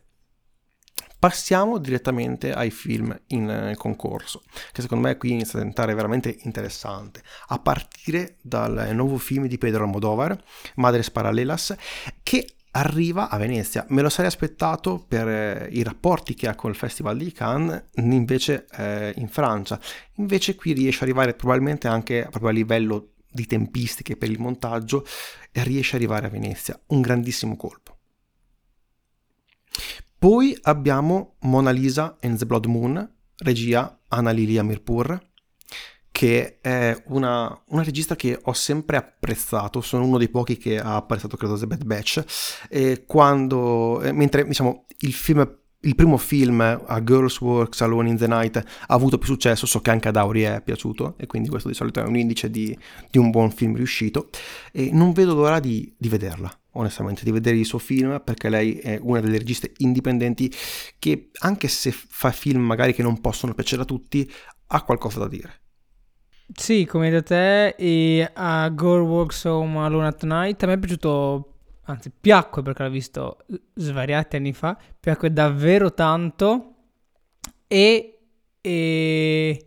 Passiamo 1.17 1.77
direttamente 1.77 2.51
ai 2.53 2.69
film 2.69 3.17
in 3.27 3.49
eh, 3.49 3.75
concorso, 3.77 4.43
che 4.71 4.81
secondo 4.81 5.07
me 5.07 5.17
qui 5.17 5.31
inizia 5.31 5.53
a 5.53 5.61
diventare 5.61 5.95
veramente 5.95 6.35
interessante, 6.41 7.23
a 7.47 7.57
partire 7.57 8.37
dal 8.41 8.89
nuovo 8.93 9.17
film 9.17 9.47
di 9.47 9.57
Pedro 9.57 9.85
Almodovar, 9.85 10.37
Madres 10.75 11.09
Paralelas, 11.09 11.75
che 12.21 12.54
arriva 12.75 13.29
a 13.29 13.37
Venezia. 13.37 13.85
Me 13.89 14.01
lo 14.01 14.09
sarei 14.09 14.29
aspettato 14.29 15.03
per 15.07 15.27
eh, 15.27 15.69
i 15.71 15.81
rapporti 15.81 16.33
che 16.33 16.47
ha 16.47 16.55
con 16.55 16.69
il 16.69 16.75
Festival 16.75 17.17
di 17.17 17.31
Cannes, 17.31 17.85
invece 17.95 18.67
eh, 18.77 19.13
in 19.15 19.27
Francia. 19.27 19.79
Invece 20.15 20.55
qui 20.55 20.73
riesce 20.73 21.03
ad 21.03 21.09
arrivare 21.09 21.33
probabilmente 21.33 21.87
anche 21.87 22.27
proprio 22.29 22.49
a 22.49 22.53
livello 22.53 23.13
di 23.31 23.47
tempistiche 23.47 24.17
per 24.17 24.29
il 24.29 24.39
montaggio 24.39 25.05
e 25.51 25.63
riesce 25.63 25.95
ad 25.95 26.01
arrivare 26.01 26.27
a 26.27 26.29
Venezia. 26.29 26.79
Un 26.87 27.01
grandissimo 27.01 27.55
colpo. 27.55 27.97
Poi 30.17 30.57
abbiamo 30.63 31.35
Mona 31.41 31.71
Lisa 31.71 32.17
and 32.21 32.37
the 32.37 32.45
Blood 32.45 32.65
Moon, 32.65 33.15
regia 33.37 34.01
Anna 34.07 34.31
Lilia 34.31 34.63
Mirpur, 34.63 35.33
che 36.15 36.59
è 36.61 37.03
una, 37.07 37.61
una, 37.67 37.83
regista 37.83 38.15
che 38.15 38.39
ho 38.41 38.53
sempre 38.53 38.95
apprezzato, 38.95 39.81
sono 39.81 40.05
uno 40.05 40.17
dei 40.17 40.29
pochi 40.29 40.55
che 40.55 40.79
ha 40.79 40.95
apprezzato 40.95 41.35
credo 41.35 41.57
The 41.57 41.67
Bad 41.67 41.83
Batch, 41.83 42.23
e 42.69 43.03
quando, 43.05 44.01
eh, 44.01 44.13
mentre 44.13 44.45
diciamo 44.45 44.85
il 44.99 45.11
film 45.11 45.45
il 45.81 45.93
primo 45.93 46.15
film, 46.15 46.61
A 46.61 47.03
Girls 47.03 47.41
Works 47.41 47.81
Alone 47.81 48.09
in 48.09 48.17
the 48.17 48.27
Night, 48.27 48.55
ha 48.55 48.63
avuto 48.87 49.17
più 49.17 49.27
successo, 49.27 49.65
so 49.65 49.81
che 49.81 49.91
anche 49.91 50.07
ad 50.07 50.15
Auri 50.15 50.43
è 50.43 50.61
piaciuto 50.63 51.15
e 51.17 51.27
quindi 51.27 51.49
questo 51.49 51.67
di 51.67 51.75
solito 51.75 51.99
è 51.99 52.07
un 52.07 52.15
indice 52.15 52.49
di, 52.49 52.75
di 53.11 53.17
un 53.17 53.29
buon 53.29 53.51
film 53.51 53.75
riuscito 53.75 54.29
e 54.71 54.91
non 54.93 55.11
vedo 55.11 55.35
l'ora 55.35 55.59
di, 55.59 55.93
di, 55.97 56.07
vederla, 56.07 56.49
onestamente, 56.71 57.25
di 57.25 57.31
vedere 57.31 57.57
il 57.57 57.65
suo 57.65 57.77
film 57.77 58.21
perché 58.23 58.47
lei 58.47 58.77
è 58.77 58.97
una 59.01 59.19
delle 59.19 59.37
registe 59.37 59.73
indipendenti 59.79 60.51
che 60.97 61.29
anche 61.41 61.67
se 61.67 61.91
fa 61.91 62.31
film 62.31 62.61
magari 62.61 62.93
che 62.93 63.03
non 63.03 63.19
possono 63.19 63.53
piacere 63.53 63.81
a 63.81 63.85
tutti, 63.85 64.27
ha 64.67 64.81
qualcosa 64.81 65.19
da 65.19 65.27
dire. 65.27 65.64
Sì, 66.53 66.85
come 66.85 67.09
da 67.09 67.23
te, 67.23 67.69
e 67.69 68.29
a 68.33 68.71
Girl 68.73 69.01
Walks 69.01 69.45
Home 69.45 69.79
Alone 69.79 70.07
at 70.07 70.23
Night 70.23 70.61
a 70.63 70.67
me 70.67 70.73
è 70.73 70.77
piaciuto, 70.77 71.53
anzi 71.85 72.11
piacque 72.11 72.61
perché 72.61 72.83
l'ho 72.83 72.89
visto 72.89 73.37
svariati 73.73 74.35
anni 74.35 74.53
fa, 74.53 74.77
piacque 74.99 75.33
davvero 75.33 75.93
tanto 75.93 76.73
e, 77.67 78.19
e 78.61 79.65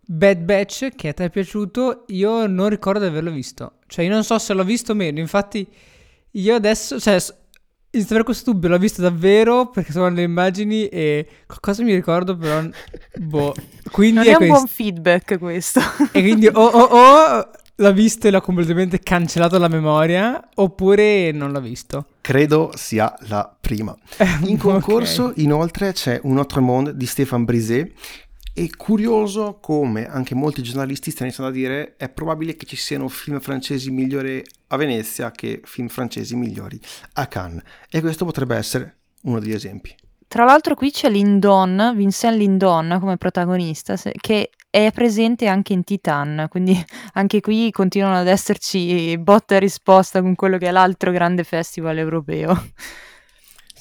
Bad 0.00 0.38
Batch 0.38 0.94
che 0.94 1.08
a 1.08 1.12
te 1.12 1.24
è 1.24 1.30
piaciuto, 1.30 2.04
io 2.08 2.46
non 2.46 2.68
ricordo 2.68 3.00
di 3.00 3.06
averlo 3.06 3.32
visto, 3.32 3.78
cioè 3.88 4.04
io 4.04 4.12
non 4.12 4.22
so 4.22 4.38
se 4.38 4.54
l'ho 4.54 4.64
visto 4.64 4.92
o 4.92 4.94
meno, 4.94 5.18
infatti 5.18 5.68
io 6.30 6.54
adesso, 6.54 7.00
cioè 7.00 7.18
Inizio 7.94 8.16
per 8.16 8.24
questo 8.24 8.52
dubbio, 8.52 8.70
l'ho 8.70 8.78
visto 8.78 9.02
davvero 9.02 9.68
perché 9.68 9.92
sono 9.92 10.08
le 10.08 10.22
immagini 10.22 10.86
e 10.86 11.26
qualcosa 11.46 11.82
mi 11.82 11.92
ricordo 11.92 12.36
però, 12.36 12.62
boh. 13.18 13.54
Quindi 13.92 14.14
non 14.14 14.24
è, 14.24 14.28
è 14.28 14.30
un 14.30 14.36
questo. 14.36 14.54
buon 14.54 14.66
feedback 14.66 15.38
questo. 15.38 15.80
E 16.10 16.22
quindi 16.22 16.46
o, 16.46 16.52
o, 16.52 16.82
o 16.84 17.50
l'ha 17.76 17.90
visto 17.90 18.26
e 18.28 18.30
l'ha 18.30 18.40
completamente 18.40 19.00
cancellato 19.00 19.58
la 19.58 19.68
memoria 19.68 20.42
oppure 20.54 21.32
non 21.32 21.52
l'ha 21.52 21.60
visto. 21.60 22.06
Credo 22.22 22.72
sia 22.74 23.14
la 23.28 23.54
prima. 23.60 23.94
In 24.46 24.56
concorso 24.56 25.24
okay. 25.26 25.44
inoltre 25.44 25.92
c'è 25.92 26.18
Un 26.22 26.38
Autre 26.38 26.60
Monde 26.60 26.96
di 26.96 27.04
Stéphane 27.04 27.44
Brisé 27.44 27.92
è 28.54 28.68
curioso 28.76 29.58
come 29.60 30.06
anche 30.06 30.34
molti 30.34 30.62
giornalisti 30.62 31.10
stanno 31.10 31.28
iniziando 31.28 31.52
a 31.52 31.56
dire 31.56 31.94
è 31.96 32.10
probabile 32.10 32.54
che 32.54 32.66
ci 32.66 32.76
siano 32.76 33.08
film 33.08 33.40
francesi 33.40 33.90
migliori 33.90 34.42
a 34.68 34.76
Venezia 34.76 35.30
che 35.30 35.62
film 35.64 35.88
francesi 35.88 36.36
migliori 36.36 36.78
a 37.14 37.26
Cannes 37.26 37.62
e 37.90 38.00
questo 38.00 38.26
potrebbe 38.26 38.56
essere 38.56 38.96
uno 39.22 39.38
degli 39.38 39.52
esempi. 39.52 39.94
Tra 40.28 40.44
l'altro 40.44 40.74
qui 40.74 40.90
c'è 40.90 41.10
Lindon, 41.10 41.92
Vincent 41.94 42.36
Lindon 42.36 42.98
come 43.00 43.16
protagonista, 43.18 43.96
che 43.96 44.50
è 44.70 44.90
presente 44.92 45.46
anche 45.46 45.74
in 45.74 45.84
Titan, 45.84 46.46
quindi 46.48 46.82
anche 47.14 47.40
qui 47.40 47.70
continuano 47.70 48.16
ad 48.16 48.26
esserci 48.26 49.16
botta 49.18 49.56
e 49.56 49.58
risposta 49.58 50.22
con 50.22 50.34
quello 50.34 50.58
che 50.58 50.68
è 50.68 50.70
l'altro 50.70 51.10
grande 51.10 51.44
festival 51.44 51.98
europeo 51.98 52.70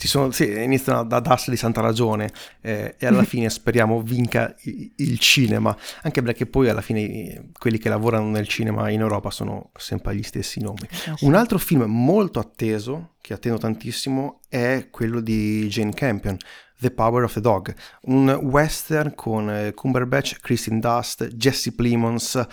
sono, 0.08 0.32
sì, 0.32 0.52
iniziano 0.64 1.00
a 1.00 1.20
darsi 1.20 1.50
di 1.50 1.58
santa 1.58 1.82
ragione 1.82 2.32
eh, 2.62 2.96
e 2.98 3.06
alla 3.06 3.24
fine 3.26 3.50
speriamo 3.50 4.02
vinca 4.02 4.56
il, 4.64 5.20
cinema, 5.20 5.76
anche 6.02 6.22
perché 6.22 6.46
poi 6.46 6.70
alla 6.70 6.82
fine 6.82 7.50
quelli 7.58 7.78
che 7.78 7.90
lavorano 7.90 8.30
nel 8.30 8.48
cinema 8.48 8.90
in 8.90 9.02
Europa 9.02 9.30
sono 9.30 9.72
sempre 9.78 10.16
gli 10.16 10.24
stessi 10.24 10.60
nomi. 10.62 10.88
Eh, 10.90 11.14
Un 11.22 11.36
altro 11.36 11.58
film 11.58 11.84
molto 11.84 12.40
atteso, 12.40 13.14
che 13.22 13.34
attendo 13.34 13.60
tantissimo, 13.60 14.40
è 14.50 14.88
quello 14.90 15.20
di 15.20 15.68
Jane 15.68 15.94
Campion, 15.94 16.38
The 16.82 16.90
Power 16.90 17.24
of 17.24 17.34
the 17.34 17.42
Dog, 17.42 17.74
un 18.06 18.28
western 18.42 19.14
con 19.14 19.50
eh, 19.52 19.74
Cumberbatch, 19.74 20.40
Kristen 20.40 20.80
Dust, 20.80 21.28
Jesse 21.28 21.74
Plimons, 21.74 22.44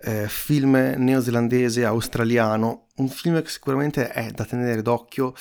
eh, 0.00 0.26
film 0.28 0.94
neozelandese, 0.96 1.84
australiano, 1.84 2.86
un 2.96 3.08
film 3.08 3.40
che 3.40 3.48
sicuramente 3.48 4.08
è 4.10 4.32
da 4.32 4.44
tenere 4.44 4.82
d'occhio 4.82 5.34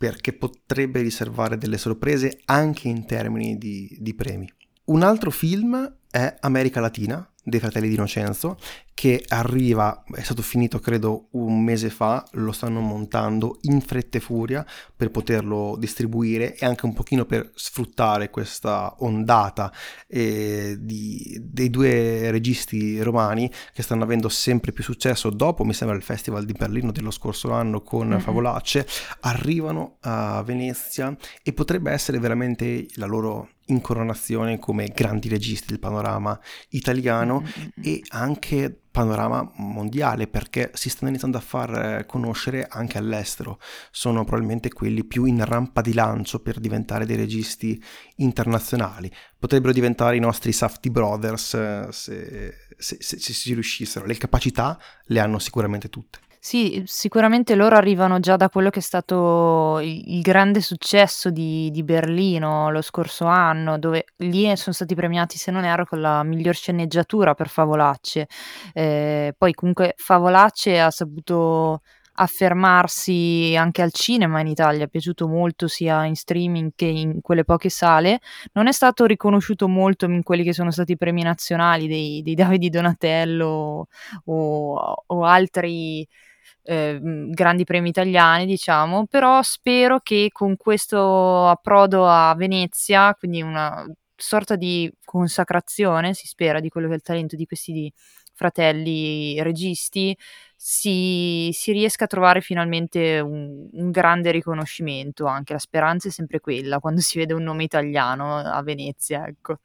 perché 0.00 0.32
potrebbe 0.32 1.02
riservare 1.02 1.58
delle 1.58 1.76
sorprese 1.76 2.40
anche 2.46 2.88
in 2.88 3.04
termini 3.04 3.58
di, 3.58 3.98
di 4.00 4.14
premi. 4.14 4.50
Un 4.84 5.02
altro 5.02 5.30
film 5.30 5.96
è 6.10 6.36
America 6.40 6.80
Latina 6.80 7.30
dei 7.44 7.60
fratelli 7.60 7.88
di 7.88 7.96
Innocenzo 7.96 8.56
che 8.94 9.24
arriva, 9.28 10.04
è 10.14 10.20
stato 10.20 10.42
finito 10.42 10.78
credo 10.78 11.28
un 11.32 11.62
mese 11.62 11.88
fa, 11.88 12.22
lo 12.32 12.52
stanno 12.52 12.80
montando 12.80 13.58
in 13.62 13.80
fretta 13.80 14.18
e 14.18 14.20
furia 14.20 14.64
per 14.94 15.10
poterlo 15.10 15.76
distribuire 15.78 16.54
e 16.54 16.66
anche 16.66 16.84
un 16.84 16.92
pochino 16.92 17.24
per 17.24 17.50
sfruttare 17.54 18.28
questa 18.28 18.94
ondata 18.98 19.72
eh, 20.06 20.76
di, 20.78 21.38
dei 21.42 21.70
due 21.70 22.30
registi 22.30 23.00
romani 23.00 23.50
che 23.72 23.82
stanno 23.82 24.04
avendo 24.04 24.28
sempre 24.28 24.72
più 24.72 24.84
successo 24.84 25.30
dopo, 25.30 25.64
mi 25.64 25.72
sembra, 25.72 25.96
il 25.96 26.02
Festival 26.02 26.44
di 26.44 26.52
Berlino 26.52 26.92
dello 26.92 27.10
scorso 27.10 27.52
anno 27.52 27.80
con 27.82 28.08
mm-hmm. 28.08 28.18
Favolacce, 28.18 28.86
arrivano 29.20 29.96
a 30.00 30.42
Venezia 30.42 31.16
e 31.42 31.52
potrebbe 31.52 31.90
essere 31.90 32.18
veramente 32.18 32.86
la 32.96 33.06
loro 33.06 33.48
incoronazione 33.66 34.58
come 34.58 34.92
grandi 34.94 35.28
registi 35.28 35.68
del 35.68 35.78
panorama 35.78 36.38
italiano 36.70 37.40
mm-hmm. 37.40 37.68
e 37.82 38.02
anche 38.08 38.80
panorama 38.90 39.50
mondiale 39.56 40.26
perché 40.26 40.70
si 40.74 40.90
stanno 40.90 41.10
iniziando 41.10 41.38
a 41.38 41.40
far 41.40 42.04
conoscere 42.06 42.66
anche 42.68 42.98
all'estero. 42.98 43.58
Sono 43.90 44.24
probabilmente 44.24 44.70
quelli 44.70 45.04
più 45.04 45.24
in 45.24 45.44
rampa 45.44 45.80
di 45.80 45.92
lancio 45.92 46.40
per 46.40 46.58
diventare 46.58 47.06
dei 47.06 47.16
registi 47.16 47.82
internazionali. 48.16 49.10
Potrebbero 49.38 49.72
diventare 49.72 50.16
i 50.16 50.20
nostri 50.20 50.52
Safety 50.52 50.90
Brothers 50.90 51.54
eh, 51.54 51.86
se, 51.90 52.54
se, 52.76 52.96
se, 53.00 53.18
se 53.18 53.32
si 53.32 53.52
riuscissero. 53.52 54.06
Le 54.06 54.16
capacità 54.16 54.78
le 55.04 55.20
hanno 55.20 55.38
sicuramente 55.38 55.88
tutte. 55.88 56.18
Sì, 56.42 56.82
sicuramente 56.86 57.54
loro 57.54 57.76
arrivano 57.76 58.18
già 58.18 58.36
da 58.36 58.48
quello 58.48 58.70
che 58.70 58.78
è 58.78 58.82
stato 58.82 59.78
il, 59.80 60.22
grande 60.22 60.62
successo 60.62 61.28
di, 61.30 61.70
di 61.70 61.82
Berlino 61.82 62.70
lo 62.70 62.80
scorso 62.80 63.26
anno, 63.26 63.78
dove 63.78 64.06
lì 64.18 64.44
sono 64.56 64.74
stati 64.74 64.94
premiati, 64.94 65.36
se 65.36 65.50
non 65.50 65.64
erro, 65.64 65.84
con 65.84 66.00
la 66.00 66.22
miglior 66.22 66.54
sceneggiatura 66.54 67.34
per 67.34 67.48
Favolacce. 67.48 68.26
Eh, 68.72 69.34
poi 69.36 69.52
comunque 69.52 69.92
Favolacce 69.98 70.80
ha 70.80 70.90
saputo 70.90 71.82
affermarsi 72.20 73.54
anche 73.56 73.80
al 73.80 73.92
cinema 73.92 74.40
in 74.40 74.46
Italia, 74.46 74.84
è 74.84 74.88
piaciuto 74.88 75.26
molto 75.26 75.68
sia 75.68 76.04
in 76.04 76.14
streaming 76.14 76.72
che 76.74 76.84
in 76.84 77.20
quelle 77.22 77.44
poche 77.44 77.70
sale, 77.70 78.20
non 78.52 78.66
è 78.66 78.72
stato 78.72 79.06
riconosciuto 79.06 79.68
molto 79.68 80.04
in 80.04 80.22
quelli 80.22 80.44
che 80.44 80.52
sono 80.52 80.70
stati 80.70 80.92
i 80.92 80.96
premi 80.96 81.22
nazionali 81.22 81.88
dei, 81.88 82.22
dei 82.22 82.34
Davide 82.34 82.68
Donatello 82.68 83.88
o, 84.24 84.74
o 85.06 85.24
altri 85.24 86.06
eh, 86.62 86.98
grandi 87.02 87.64
premi 87.64 87.88
italiani, 87.88 88.44
diciamo, 88.44 89.06
però 89.06 89.40
spero 89.42 90.00
che 90.00 90.28
con 90.30 90.56
questo 90.56 91.48
approdo 91.48 92.06
a 92.06 92.34
Venezia, 92.36 93.14
quindi 93.14 93.40
una 93.40 93.84
sorta 94.14 94.56
di 94.56 94.92
consacrazione, 95.04 96.12
si 96.12 96.26
spera, 96.26 96.60
di 96.60 96.68
quello 96.68 96.86
che 96.88 96.92
è 96.94 96.96
il 96.96 97.02
talento 97.02 97.36
di 97.36 97.46
questi 97.46 97.90
fratelli 98.40 99.42
registi, 99.42 100.16
si, 100.56 101.50
si 101.52 101.72
riesca 101.72 102.04
a 102.04 102.06
trovare 102.06 102.40
finalmente 102.40 103.20
un, 103.20 103.68
un, 103.70 103.90
grande 103.90 104.30
riconoscimento. 104.30 105.26
Anche 105.26 105.52
la 105.52 105.58
speranza 105.58 106.08
è 106.08 106.10
sempre 106.10 106.40
quella 106.40 106.78
quando 106.78 107.00
si 107.02 107.18
vede 107.18 107.34
un 107.34 107.42
nome 107.42 107.64
italiano 107.64 108.36
a 108.38 108.62
Venezia, 108.62 109.26
ecco. 109.26 109.58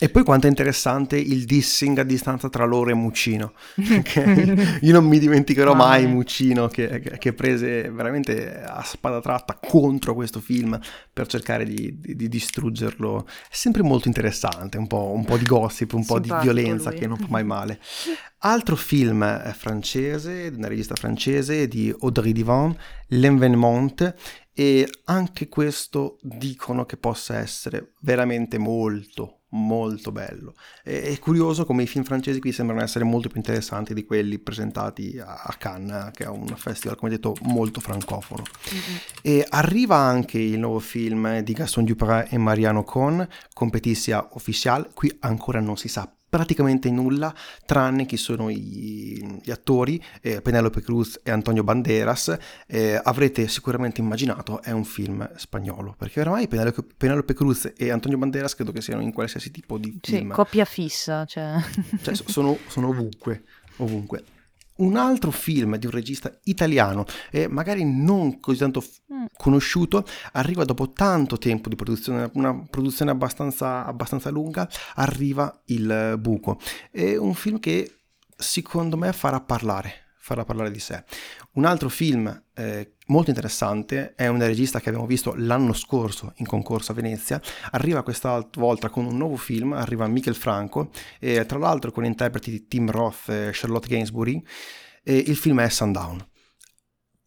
E 0.00 0.08
poi 0.08 0.22
quanto 0.22 0.46
è 0.46 0.48
interessante 0.48 1.16
il 1.16 1.44
dissing 1.44 1.98
a 1.98 2.04
distanza 2.04 2.48
tra 2.48 2.64
loro 2.64 2.90
e 2.90 2.94
Muccino. 2.94 3.52
Okay? 3.98 4.78
Io 4.82 4.92
non 4.92 5.06
mi 5.06 5.18
dimenticherò 5.18 5.74
mai 5.74 6.06
Muccino 6.06 6.68
che, 6.68 7.00
che, 7.18 7.32
prese 7.32 7.90
veramente 7.90 8.62
a 8.62 8.82
spada 8.84 9.20
tratta 9.20 9.58
contro 9.60 10.14
questo 10.14 10.40
film 10.40 10.78
per 11.12 11.26
cercare 11.26 11.64
di, 11.64 11.98
di, 11.98 12.14
di 12.14 12.28
distruggerlo. 12.28 13.26
È 13.26 13.54
sempre 13.54 13.82
molto 13.82 14.06
interessante, 14.06 14.78
un 14.78 14.86
po', 14.86 15.10
un 15.12 15.24
po 15.24 15.36
di 15.36 15.44
gossip, 15.44 15.92
un 15.94 16.04
po' 16.04 16.20
di 16.20 16.32
violenza 16.40 16.90
lui. 16.90 16.98
che 17.00 17.06
non 17.06 17.16
fa 17.16 17.26
mai 17.28 17.44
male. 17.44 17.80
Altro 18.38 18.76
film 18.76 19.22
eh, 19.22 19.52
francese, 19.52 20.52
una 20.54 20.68
regista 20.68 20.94
francese 20.94 21.66
di 21.66 21.92
Audrey 22.00 22.32
Divan, 22.32 22.76
L'Envenement, 23.08 24.14
e 24.54 24.88
anche 25.04 25.48
questo 25.48 26.18
dicono 26.22 26.84
che 26.84 26.96
possa 26.96 27.38
essere 27.38 27.94
veramente 28.00 28.58
molto 28.58 29.37
molto 29.50 30.12
bello. 30.12 30.54
È, 30.82 30.90
è, 30.90 31.18
curioso 31.18 31.64
come 31.64 31.84
i 31.84 31.86
film 31.86 32.04
francesi 32.04 32.40
qui 32.40 32.52
sembrano 32.52 32.82
essere 32.82 33.04
molto 33.04 33.28
più 33.28 33.38
interessanti 33.38 33.94
di 33.94 34.04
quelli 34.04 34.38
presentati 34.38 35.18
a, 35.18 35.42
a 35.44 35.54
Cannes, 35.54 36.10
che 36.12 36.24
è 36.24 36.28
un 36.28 36.46
festival, 36.56 36.96
come 36.96 37.10
detto, 37.10 37.36
molto 37.42 37.80
francofono. 37.80 38.42
Mm-hmm. 38.72 38.96
E 39.22 39.46
arriva 39.48 39.96
anche 39.96 40.38
il 40.38 40.58
nuovo 40.58 40.78
film 40.78 41.40
di 41.40 41.52
Gaston 41.52 41.84
Duprat 41.84 42.32
e 42.32 42.38
Mariano 42.38 42.84
Con, 42.84 43.26
Competitia 43.52 44.28
Official, 44.32 44.90
qui 44.92 45.14
ancora 45.20 45.60
non 45.60 45.76
si 45.76 45.88
sa 45.88 46.10
praticamente 46.28 46.90
nulla 46.90 47.34
tranne 47.64 48.06
chi 48.06 48.16
sono 48.16 48.48
i, 48.50 49.40
gli 49.42 49.50
attori 49.50 50.02
eh, 50.20 50.40
Penelope 50.42 50.82
Cruz 50.82 51.20
e 51.22 51.30
Antonio 51.30 51.62
Banderas 51.64 52.36
eh, 52.66 53.00
avrete 53.02 53.48
sicuramente 53.48 54.00
immaginato 54.00 54.62
è 54.62 54.70
un 54.70 54.84
film 54.84 55.28
spagnolo 55.36 55.94
perché 55.96 56.20
oramai 56.20 56.48
Penelope, 56.48 56.84
Penelope, 56.96 57.34
Cruz 57.34 57.72
e 57.76 57.90
Antonio 57.90 58.18
Banderas 58.18 58.54
credo 58.54 58.72
che 58.72 58.82
siano 58.82 59.02
in 59.02 59.12
qualsiasi 59.12 59.50
tipo 59.50 59.78
di 59.78 59.98
film 60.02 60.28
sì, 60.28 60.34
coppia 60.34 60.64
fissa 60.64 61.24
cioè. 61.24 61.56
cioè 62.02 62.14
sono, 62.14 62.58
sono 62.66 62.88
ovunque 62.88 63.44
ovunque 63.76 64.24
un 64.78 64.96
altro 64.96 65.30
film 65.30 65.76
di 65.76 65.86
un 65.86 65.92
regista 65.92 66.36
italiano, 66.44 67.04
e 67.30 67.48
magari 67.48 67.84
non 67.84 68.40
così 68.40 68.58
tanto 68.58 68.80
f- 68.80 69.00
mm. 69.12 69.24
conosciuto, 69.36 70.04
arriva 70.32 70.64
dopo 70.64 70.90
tanto 70.92 71.38
tempo 71.38 71.68
di 71.68 71.76
produzione, 71.76 72.30
una 72.34 72.66
produzione 72.68 73.10
abbastanza, 73.10 73.84
abbastanza 73.84 74.30
lunga, 74.30 74.68
arriva 74.94 75.62
Il 75.66 76.16
Buco. 76.18 76.58
È 76.90 77.16
un 77.16 77.34
film 77.34 77.58
che 77.58 77.92
secondo 78.36 78.96
me 78.96 79.12
farà 79.12 79.40
parlare, 79.40 80.12
farà 80.18 80.44
parlare 80.44 80.70
di 80.70 80.78
sé. 80.78 81.04
Un 81.52 81.64
altro 81.64 81.88
film 81.88 82.42
eh, 82.54 82.94
molto 83.08 83.30
interessante 83.30 84.14
è 84.14 84.26
un 84.26 84.38
regista 84.38 84.80
che 84.80 84.88
abbiamo 84.88 85.06
visto 85.06 85.34
l'anno 85.36 85.72
scorso 85.72 86.32
in 86.36 86.46
concorso 86.46 86.92
a 86.92 86.94
Venezia, 86.94 87.40
arriva 87.70 88.02
questa 88.02 88.46
volta 88.56 88.88
con 88.88 89.04
un 89.04 89.16
nuovo 89.16 89.36
film, 89.36 89.72
arriva 89.72 90.06
Michael 90.06 90.36
Franco, 90.36 90.90
e 91.18 91.44
tra 91.46 91.58
l'altro 91.58 91.92
con 91.92 92.04
interpreti 92.04 92.50
di 92.50 92.66
Tim 92.66 92.90
Roth 92.90 93.28
e 93.28 93.50
Charlotte 93.52 93.88
Gainsbury, 93.88 94.42
e 95.02 95.16
il 95.16 95.36
film 95.36 95.60
è 95.60 95.68
Sundown. 95.68 96.26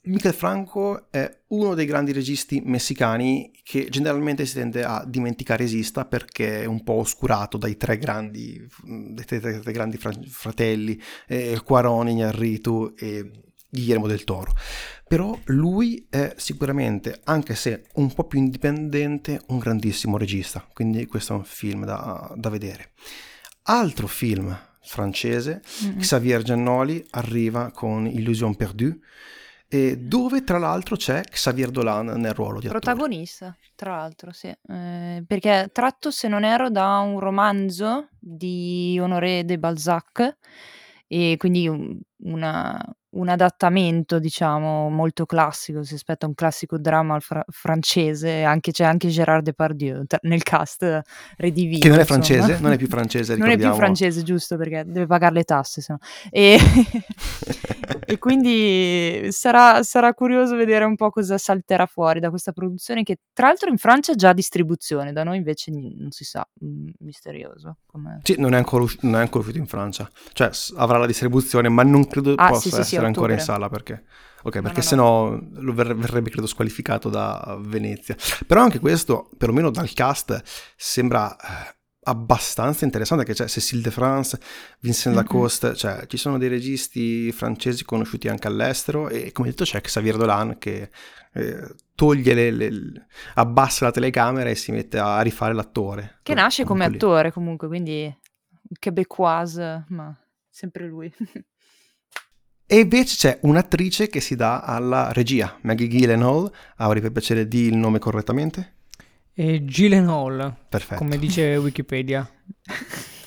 Michael 0.04 0.34
Franco 0.34 1.12
è 1.12 1.30
uno 1.50 1.76
dei 1.76 1.86
grandi 1.86 2.12
registi 2.12 2.60
messicani 2.66 3.52
che 3.62 3.88
generalmente 3.90 4.48
si 4.48 4.56
tende 4.56 4.84
a 4.84 5.06
dimenticare 5.06 5.64
esista 5.64 6.06
perché 6.06 6.64
è 6.64 6.66
un 6.66 6.82
po' 6.82 6.94
oscurato 6.94 7.60
dai 7.60 7.78
tre 7.78 8.00
grandi, 8.00 8.68
dai 8.84 9.26
tre, 9.26 9.40
tre, 9.40 9.60
tre 9.60 9.72
grandi 9.72 9.98
fratelli, 9.98 11.00
eh, 11.28 11.62
Quaron, 11.64 12.08
Iñárritu 12.08 12.94
e 12.98 13.30
Guillermo 13.70 14.08
del 14.08 14.24
Toro. 14.24 14.54
Però 15.12 15.38
lui 15.48 16.08
è 16.10 16.36
sicuramente, 16.38 17.20
anche 17.26 17.54
se 17.54 17.84
un 17.96 18.14
po' 18.14 18.24
più 18.24 18.40
indipendente, 18.40 19.42
un 19.48 19.58
grandissimo 19.58 20.18
regista, 20.18 20.66
quindi 20.72 21.06
questo 21.06 21.34
è 21.34 21.36
un 21.36 21.44
film 21.44 21.84
da, 21.84 22.34
da 22.38 22.48
vedere. 22.48 22.94
Altro 23.64 24.08
film 24.08 24.58
francese, 24.82 25.62
mm-hmm. 25.84 26.00
Xavier 26.00 26.44
Giannoli 26.44 27.06
arriva 27.10 27.72
con 27.72 28.08
Illusion 28.08 28.56
perdue, 28.56 29.00
e 29.68 29.98
dove 29.98 30.46
tra 30.46 30.58
l'altro 30.58 30.96
c'è 30.96 31.22
Xavier 31.22 31.72
Dolan 31.72 32.06
nel 32.06 32.34
ruolo 32.34 32.62
di 32.62 32.68
attore. 32.68 32.80
Protagonista, 32.80 33.54
tra 33.76 33.98
l'altro, 33.98 34.32
sì, 34.32 34.48
eh, 34.48 35.24
perché 35.28 35.64
è 35.64 35.72
tratto, 35.74 36.10
se 36.10 36.30
non 36.30 36.46
ero, 36.46 36.70
da 36.70 37.00
un 37.00 37.20
romanzo 37.20 38.08
di 38.18 38.98
Honoré 38.98 39.44
de 39.44 39.60
Balzac, 39.60 40.38
e 41.06 41.36
quindi 41.38 41.70
una, 42.24 42.96
un 43.12 43.28
adattamento, 43.28 44.20
diciamo, 44.20 44.90
molto 44.90 45.26
classico, 45.26 45.84
si 45.84 45.96
aspetta 45.96 46.28
un 46.28 46.34
classico 46.34 46.78
dramma 46.78 47.20
fra- 47.20 47.44
francese, 47.50 48.44
anche, 48.44 48.72
c'è 48.72 48.86
anche 48.86 49.10
Gérard 49.10 49.44
Depardieu 49.44 50.06
t- 50.06 50.20
nel 50.22 50.44
cast 50.44 51.02
redivivo. 51.38 51.80
Che 51.80 51.90
non 51.90 52.00
è 52.00 52.06
francese, 52.06 52.40
insomma. 52.40 52.60
non 52.60 52.72
è 52.72 52.78
più 52.78 52.88
francese, 52.88 53.36
Non 53.36 53.50
è 53.50 53.58
più 53.58 53.72
francese, 53.76 54.24
giusto, 54.24 54.56
perché 54.56 54.84
deve 54.86 55.08
pagare 55.08 55.34
le 55.34 55.44
tasse, 55.44 55.82
se 55.82 55.92
no. 55.92 56.00
E, 56.30 56.58
e 58.06 58.18
quindi 58.18 59.28
sarà, 59.32 59.84
sarà, 59.84 60.14
curioso 60.14 60.56
vedere 60.56 60.86
un 60.86 60.96
po' 60.96 61.10
cosa 61.10 61.38
salterà 61.38 61.86
fuori 61.88 62.20
da 62.20 62.30
questa 62.30 62.52
produzione 62.52 63.04
che 63.04 63.18
tra 63.34 63.48
l'altro 63.48 63.70
in 63.70 63.78
Francia 63.78 64.14
ha 64.14 64.16
già 64.16 64.32
distribuzione, 64.32 65.12
da 65.12 65.24
noi 65.24 65.38
invece 65.38 65.72
non 65.72 66.12
si 66.12 66.24
sa, 66.24 66.48
mm, 66.64 66.90
misterioso. 67.00 67.78
Com'è. 67.86 68.20
Sì, 68.24 68.36
non 68.38 68.54
è, 68.54 68.58
ancora, 68.58 68.86
non 69.02 69.16
è 69.16 69.20
ancora 69.20 69.40
uscito 69.40 69.60
in 69.60 69.68
Francia, 69.68 70.10
cioè 70.32 70.50
avrà 70.78 70.98
la 70.98 71.08
distribuzione, 71.08 71.68
ma 71.68 71.84
non 71.84 72.08
credo 72.08 72.36
ah, 72.36 72.48
possa 72.48 72.62
sì, 72.62 72.70
sì, 72.70 72.80
essere 72.80 73.01
essere 73.02 73.08
ancora 73.08 73.34
in 73.34 73.40
sala 73.40 73.70
perché... 73.70 74.04
Ok, 74.44 74.56
no, 74.56 74.62
perché 74.64 74.80
no, 74.80 74.86
sennò 74.86 75.30
no. 75.30 75.74
verrebbe 75.74 76.30
credo 76.32 76.48
squalificato 76.48 77.10
da 77.10 77.58
Venezia. 77.62 78.16
Però 78.48 78.62
anche 78.62 78.80
questo, 78.80 79.30
perlomeno 79.38 79.70
dal 79.70 79.94
cast, 79.94 80.42
sembra 80.76 81.36
eh, 81.36 81.76
abbastanza 82.04 82.86
interessante 82.86 83.24
che 83.24 83.34
c'è 83.34 83.48
Cécile 83.48 83.82
de 83.82 83.92
France, 83.92 84.40
Vincent 84.80 85.16
mm-hmm. 85.16 85.24
Lacoste, 85.24 85.76
cioè 85.76 86.08
ci 86.08 86.18
sono 86.18 86.38
dei 86.38 86.50
registi 86.50 87.32
francesi 87.32 87.86
conosciuti 87.86 88.28
anche 88.28 88.48
all'estero 88.48 89.10
e 89.10 89.32
come 89.32 89.50
detto 89.50 89.64
c'è 89.64 89.80
Xavier 89.80 90.18
Dolan 90.18 90.58
che 90.58 90.90
eh, 91.34 91.76
toglie 91.94 92.34
le, 92.34 92.52
le, 92.52 93.08
abbassa 93.36 93.86
la 93.86 93.92
telecamera 93.92 94.50
e 94.50 94.56
si 94.56 94.72
mette 94.72 94.98
a 94.98 95.22
rifare 95.22 95.54
l'attore. 95.54 96.20
Che 96.24 96.34
nasce 96.34 96.64
come 96.64 96.86
attore 96.86 97.32
comunque, 97.32 97.68
quindi 97.68 98.12
québécoise, 98.80 99.86
ma 99.90 100.16
sempre 100.50 100.88
lui. 100.88 101.14
E 102.72 102.80
invece 102.80 103.18
c'è 103.18 103.40
un'attrice 103.42 104.08
che 104.08 104.22
si 104.22 104.38
dà 104.38 104.62
alla 104.62 105.12
regia, 105.12 105.58
Maggie 105.64 105.90
Gyllenhaal. 105.90 106.50
Avrei 106.78 107.02
per 107.02 107.12
piacere 107.12 107.46
di 107.46 107.64
il 107.64 107.76
nome 107.76 108.00
correttamente? 108.00 108.76
E 109.34 109.66
Gyllenhaal, 109.66 110.56
Perfetto. 110.70 110.96
come 110.96 111.18
dice 111.18 111.58
Wikipedia. 111.58 112.26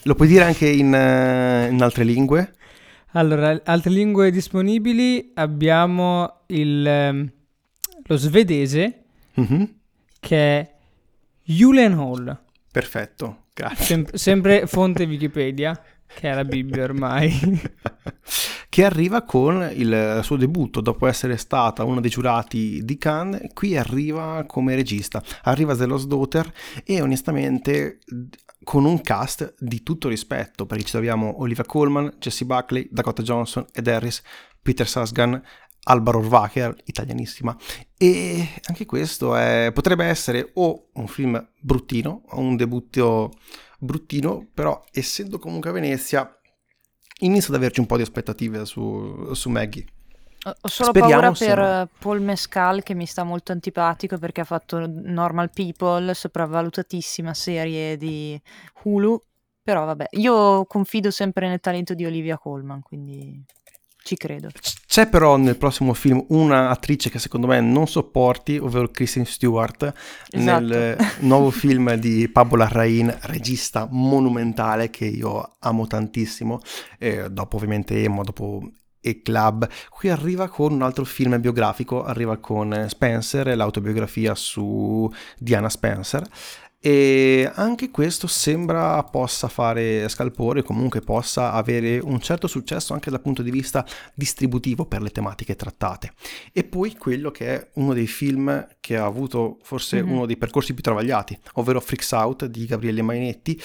Lo 0.05 0.15
puoi 0.15 0.29
dire 0.29 0.45
anche 0.45 0.67
in, 0.67 0.87
uh, 0.87 1.71
in, 1.71 1.79
altre 1.83 2.05
lingue? 2.05 2.55
Allora, 3.13 3.61
altre 3.67 3.91
lingue 3.91 4.31
disponibili 4.31 5.33
abbiamo 5.35 6.45
il, 6.47 7.11
um, 7.11 7.31
lo 8.05 8.17
svedese, 8.17 9.03
mm-hmm. 9.39 9.65
che 10.21 10.59
è 10.59 10.75
Julenhall. 11.43 12.45
Perfetto, 12.73 13.49
grazie. 13.53 13.85
Sem- 13.85 14.15
sempre 14.15 14.67
fonte 14.67 15.05
Wikipedia. 15.05 15.79
che 16.07 16.31
è 16.31 16.35
la 16.35 16.47
Bibbia 16.47 16.85
ormai. 16.85 17.61
che 18.75 18.85
arriva 18.85 19.23
con 19.23 19.71
il 19.73 20.19
suo 20.25 20.35
debutto 20.35 20.81
dopo 20.81 21.07
essere 21.07 21.37
stata 21.37 21.85
uno 21.85 22.01
dei 22.01 22.11
giurati 22.11 22.85
di 22.85 22.99
Cannes, 22.99 23.53
qui 23.55 23.77
arriva 23.77 24.43
come 24.49 24.75
regista, 24.75 25.23
arriva 25.43 25.77
The 25.77 25.87
Lost 25.87 26.09
Daughter 26.09 26.53
e 26.83 27.01
onestamente 27.01 28.01
con 28.65 28.85
un 28.85 29.01
cast 29.01 29.55
di 29.61 29.85
tutto 29.85 30.09
rispetto, 30.09 30.67
perché 30.67 30.83
ci 30.83 30.91
troviamo 30.91 31.41
Olivia 31.41 31.65
Colman, 31.65 32.17
Jesse 32.19 32.47
Buckley, 32.47 32.89
Dakota 32.91 33.23
Johnson, 33.23 33.65
Ed 33.73 33.87
Harris, 33.87 34.21
Peter 34.61 34.89
Sasgan, 34.89 35.41
Alba 35.85 36.11
Rohrwacher, 36.11 36.75
italianissima, 36.87 37.57
e 37.97 38.49
anche 38.65 38.87
questo 38.87 39.37
è, 39.37 39.71
potrebbe 39.73 40.05
essere 40.07 40.51
o 40.55 40.89
un 40.95 41.07
film 41.07 41.49
bruttino, 41.61 42.23
o 42.27 42.41
un 42.41 42.57
debutto 42.57 43.35
bruttino, 43.79 44.49
però 44.53 44.85
essendo 44.91 45.39
comunque 45.39 45.71
a 45.71 45.75
Venezia 45.75 46.29
inizio 47.25 47.53
ad 47.53 47.59
averci 47.61 47.81
un 47.81 47.87
po' 47.87 47.97
di 47.97 48.03
aspettative 48.03 48.65
su, 48.65 49.33
su 49.33 49.51
Maggie. 49.51 49.85
Ho 50.45 50.69
solo 50.69 50.91
Speriamo 50.91 51.33
paura 51.33 51.33
per 51.33 51.59
no. 51.59 51.89
Paul 51.99 52.21
Mescal 52.21 52.83
che 52.83 52.93
mi 52.95 53.07
sta 53.07 53.25
molto 53.25 53.53
antipatico 53.53 54.19
perché 54.19 54.43
ha 54.43 54.45
fatto 54.45 54.87
Normal 54.87 55.51
People, 55.51 56.13
sopravvalutatissima 56.13 57.33
serie 57.33 57.97
di 57.97 58.39
Hulu, 58.83 59.19
però 59.63 59.87
vabbè, 59.87 60.09
io 60.13 60.67
confido 60.67 61.11
sempre 61.11 61.49
nel 61.49 61.61
talento 61.61 61.95
di 61.95 62.05
Olivia 62.05 62.37
Colman, 62.37 62.83
quindi 62.83 63.43
ci 64.05 64.17
credo. 64.17 64.49
C'è 64.87 65.09
però 65.09 65.37
nel 65.37 65.57
prossimo 65.57 65.95
film 65.95 66.25
una 66.29 66.69
attrice 66.69 67.09
che 67.09 67.19
secondo 67.19 67.47
me 67.47 67.61
non 67.61 67.89
sopporti, 67.89 68.59
ovvero 68.59 68.91
Kristen 68.91 69.25
Stewart, 69.25 69.93
esatto. 70.31 70.61
nel 70.67 70.97
nuovo 71.21 71.51
film 71.51 71.95
di 71.95 72.29
Pablo 72.29 72.59
Larraín, 72.59 73.17
regista 73.23 73.89
monumentale 73.91 74.91
che 74.91 75.07
io 75.07 75.57
amo 75.59 75.87
tantissimo, 75.87 76.61
eh, 76.99 77.31
dopo 77.31 77.57
ovviamente 77.57 78.03
Emo, 78.03 78.23
dopo 78.23 78.71
e 79.05 79.21
Club. 79.21 79.69
Qui 79.91 80.09
arriva 80.09 80.49
con 80.49 80.73
un 80.73 80.83
altro 80.83 81.05
film 81.05 81.39
biografico, 81.39 82.03
arriva 82.05 82.39
con 82.39 82.87
Spencer, 82.89 83.55
l'autobiografia 83.55 84.35
su 84.35 85.11
Diana 85.39 85.69
Spencer. 85.69 86.27
E 86.87 87.51
anche 87.55 87.91
questo 87.91 88.27
sembra 88.27 89.03
possa 89.05 89.49
fare 89.49 90.07
scalpore, 90.11 90.63
comunque 90.63 91.01
possa 91.01 91.53
avere 91.53 91.99
un 91.99 92.21
certo 92.21 92.47
successo 92.47 92.93
anche 92.93 93.09
dal 93.09 93.23
punto 93.23 93.41
di 93.41 93.51
vista 93.51 93.87
distributivo 94.13 94.85
per 94.85 95.01
le 95.01 95.09
tematiche 95.09 95.57
trattate. 95.57 96.13
E 96.53 96.63
poi 96.63 96.95
quello 96.95 97.31
che 97.31 97.47
è 97.47 97.71
uno 97.77 97.95
dei 97.95 98.07
film 98.07 98.69
che 98.81 98.99
ha 98.99 99.07
avuto 99.07 99.61
forse 99.63 100.03
mm-hmm. 100.03 100.13
uno 100.13 100.27
dei 100.27 100.37
percorsi 100.37 100.75
più 100.75 100.83
travagliati, 100.83 101.39
ovvero 101.55 101.81
Freaks 101.81 102.11
Out 102.11 102.45
di 102.45 102.67
Gabriele 102.67 103.01
Mainetti, 103.01 103.59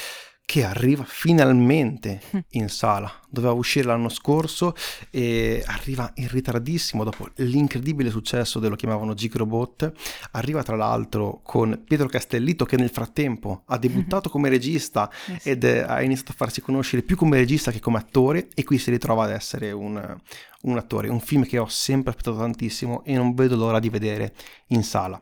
che 0.50 0.64
arriva 0.64 1.04
finalmente 1.08 2.20
hm. 2.32 2.39
in 2.54 2.70
sala. 2.70 3.14
Doveva 3.30 3.54
uscire 3.54 3.86
l'anno 3.86 4.10
scorso 4.10 4.74
e 5.12 5.64
arriva 5.64 6.12
in 6.16 6.28
ritardissimo 6.28 7.04
dopo 7.04 7.30
l'incredibile 7.36 8.10
successo 8.10 8.58
dello 8.58 8.76
chiamavano 8.76 9.14
Gig 9.14 9.36
Robot. 9.36 9.91
Arriva 10.32 10.64
tra 10.64 10.76
l'altro 10.76 11.41
con 11.43 11.84
Pietro 11.86 12.08
Castellito 12.08 12.66
che 12.66 12.78
nel 12.78 12.89
frattempo 12.89 13.62
ha 13.68 13.78
debuttato 13.78 14.32
come 14.32 14.50
regista 14.50 15.08
eh 15.43 15.52
ed 15.52 15.64
ha 15.66 16.02
iniziato 16.02 16.32
a 16.32 16.36
farsi 16.36 16.62
conoscere 16.62 17.04
più 17.04 17.16
come 17.16 17.38
regista 17.38 17.70
che 17.70 17.80
come 17.80 18.00
attore 18.00 18.47
e 18.56 18.64
qui 18.64 18.80
si 18.80 18.89
ritrova 18.89 19.26
ad 19.26 19.32
essere 19.32 19.72
un, 19.72 20.18
un 20.62 20.78
attore. 20.78 21.10
Un 21.10 21.20
film 21.20 21.45
che 21.45 21.60
ho 21.60 21.68
sempre 21.68 22.10
aspettato 22.10 22.38
tantissimo 22.38 23.04
e 23.04 23.14
non 23.14 23.36
vedo 23.36 23.56
l'ora 23.56 23.78
di 23.78 23.91
vedere 23.91 24.34
in 24.70 24.82
sala 24.82 25.22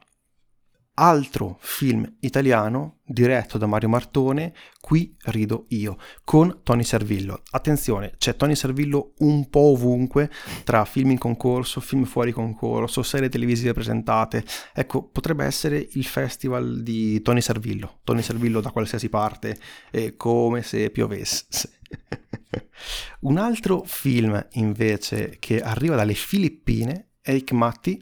altro 1.00 1.58
film 1.60 2.18
italiano 2.20 2.98
diretto 3.06 3.58
da 3.58 3.68
Mario 3.68 3.90
Martone, 3.90 4.54
Qui 4.88 5.18
rido 5.26 5.66
io, 5.70 5.98
con 6.24 6.62
Tony 6.64 6.84
Servillo. 6.84 7.42
Attenzione, 7.52 8.14
c'è 8.18 8.38
Tony 8.38 8.56
Servillo 8.56 9.16
un 9.18 9.50
po' 9.50 9.72
ovunque, 9.72 10.32
tra 10.64 10.86
film 10.86 11.12
in 11.12 11.18
concorso, 11.18 11.82
film 11.82 12.06
fuori 12.06 12.32
concorso, 12.32 13.04
serie 13.04 13.28
televisive 13.28 13.74
presentate. 13.74 14.46
Ecco, 14.74 15.04
potrebbe 15.04 15.44
essere 15.44 15.86
il 15.92 16.06
festival 16.06 16.84
di 16.84 17.22
Tony 17.22 17.42
Servillo. 17.42 18.00
Tony 18.06 18.22
Servillo 18.22 18.62
da 18.62 18.72
qualsiasi 18.72 19.10
parte, 19.10 19.58
è 19.92 20.16
come 20.16 20.62
se 20.62 20.90
piovesse. 20.90 21.80
un 23.22 23.38
altro 23.38 23.84
film 23.86 24.42
invece 24.52 25.36
che 25.38 25.60
arriva 25.60 25.98
dalle 25.98 26.14
Filippine, 26.14 27.10
Eric 27.22 27.52
Matti, 27.52 28.02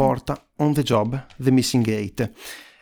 porta 0.00 0.48
On 0.56 0.72
the 0.72 0.82
Job, 0.82 1.26
The 1.36 1.50
Missing 1.50 1.84
Gate. 1.84 2.32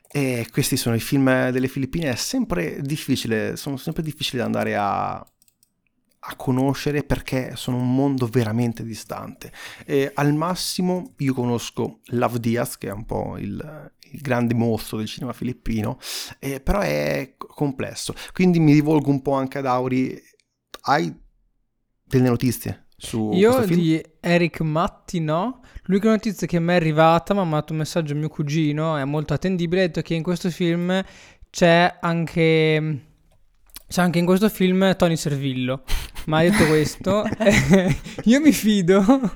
E 0.09 0.47
questi 0.53 0.77
sono 0.77 0.95
i 0.95 1.01
film 1.01 1.51
delle 1.51 1.67
Filippine, 1.67 2.11
è 2.11 2.15
sempre 2.15 2.81
difficile, 2.81 3.57
sono 3.57 3.77
sempre 3.77 4.05
difficili 4.05 4.39
da 4.39 4.45
andare 4.45 4.77
a, 4.77 5.15
a 5.17 6.37
conoscere 6.37 7.03
perché 7.03 7.57
sono 7.57 7.79
un 7.79 7.93
mondo 7.93 8.29
veramente 8.29 8.85
distante. 8.85 9.51
E 9.85 10.13
al 10.15 10.33
massimo 10.33 11.15
io 11.17 11.35
conosco 11.35 12.03
Love 12.11 12.39
Diaz, 12.39 12.79
che 12.79 12.87
è 12.87 12.93
un 12.93 13.05
po' 13.05 13.37
il, 13.37 13.93
il 14.13 14.21
grande 14.21 14.55
mostro 14.55 14.99
del 14.99 15.09
cinema 15.09 15.33
filippino, 15.33 15.99
eh, 16.39 16.61
però 16.61 16.79
è 16.79 17.35
complesso. 17.37 18.15
Quindi 18.33 18.61
mi 18.61 18.73
rivolgo 18.75 19.11
un 19.11 19.23
po' 19.23 19.33
anche 19.33 19.59
ad 19.59 19.67
Auri. 19.67 20.17
Hai 20.83 21.13
delle 22.05 22.29
notizie 22.29 22.87
su 23.01 23.31
Io 23.33 23.65
di 23.65 24.05
Eric 24.21 24.61
Matti 24.61 25.21
no. 25.21 25.61
L'unica 25.85 26.09
notizia 26.09 26.49
che 26.49 26.59
mi 26.59 26.73
è 26.73 26.75
arrivata, 26.75 27.33
mi 27.33 27.41
ha 27.41 27.45
mandato 27.45 27.73
un 27.73 27.79
messaggio 27.79 28.15
mio 28.17 28.29
cugino, 28.29 28.97
è 28.97 29.05
molto 29.05 29.33
attendibile, 29.35 29.85
ha 29.85 29.87
detto 29.87 30.03
che 30.03 30.15
in 30.15 30.23
questo 30.23 30.51
film 30.51 31.03
c'è 31.49 31.99
anche... 32.01 33.03
C'è 33.89 34.03
anche 34.03 34.19
in 34.19 34.27
questo 34.27 34.51
film 34.51 34.95
Tony 34.97 35.17
Servillo. 35.17 35.85
Ma 36.27 36.41
ha 36.41 36.43
detto 36.43 36.67
questo, 36.67 37.25
io 38.25 38.41
mi 38.41 38.53
fido. 38.53 39.03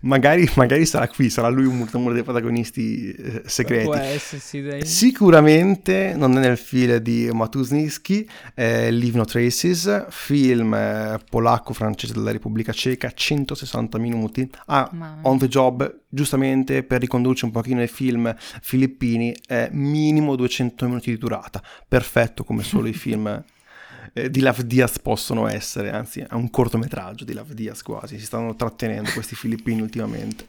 magari, 0.00 0.48
magari, 0.56 0.86
sarà 0.86 1.08
qui, 1.08 1.30
sarà 1.30 1.48
lui 1.48 1.66
uno 1.66 2.12
dei 2.12 2.22
protagonisti 2.22 3.12
eh, 3.12 3.42
segreti. 3.46 3.88
Dai. 4.62 4.84
Sicuramente 4.84 6.14
non 6.16 6.36
è 6.36 6.40
nel 6.40 6.56
film 6.56 6.96
di 6.96 7.28
Matuszynski, 7.32 8.28
eh, 8.54 8.90
Leave 8.90 9.16
No 9.16 9.24
Traces, 9.24 10.06
film 10.10 10.74
eh, 10.74 11.18
polacco-francese 11.28 12.12
della 12.12 12.32
Repubblica 12.32 12.72
Ceca, 12.72 13.10
160 13.12 13.98
minuti. 13.98 14.48
Ah, 14.66 14.90
On 15.22 15.38
the 15.38 15.48
Job, 15.48 16.02
giustamente 16.08 16.82
per 16.82 17.00
ricondurci 17.00 17.44
un 17.44 17.50
pochino 17.50 17.80
ai 17.80 17.88
film 17.88 18.34
filippini, 18.36 19.34
minimo 19.70 20.36
200 20.36 20.86
minuti 20.86 21.10
di 21.10 21.18
durata. 21.18 21.62
Perfetto 21.88 22.44
come 22.44 22.62
solo 22.62 22.88
i 22.88 22.92
film 22.92 23.44
eh, 24.16 24.30
di 24.30 24.40
Love 24.40 24.66
Diaz 24.66 24.98
possono 24.98 25.46
essere, 25.46 25.90
anzi 25.90 26.20
è 26.20 26.32
un 26.32 26.48
cortometraggio 26.48 27.24
di 27.24 27.34
Love 27.34 27.52
Diaz 27.52 27.82
quasi, 27.82 28.18
si 28.18 28.24
stanno 28.24 28.56
trattenendo 28.56 29.10
questi 29.12 29.34
filippini 29.34 29.82
ultimamente. 29.82 30.46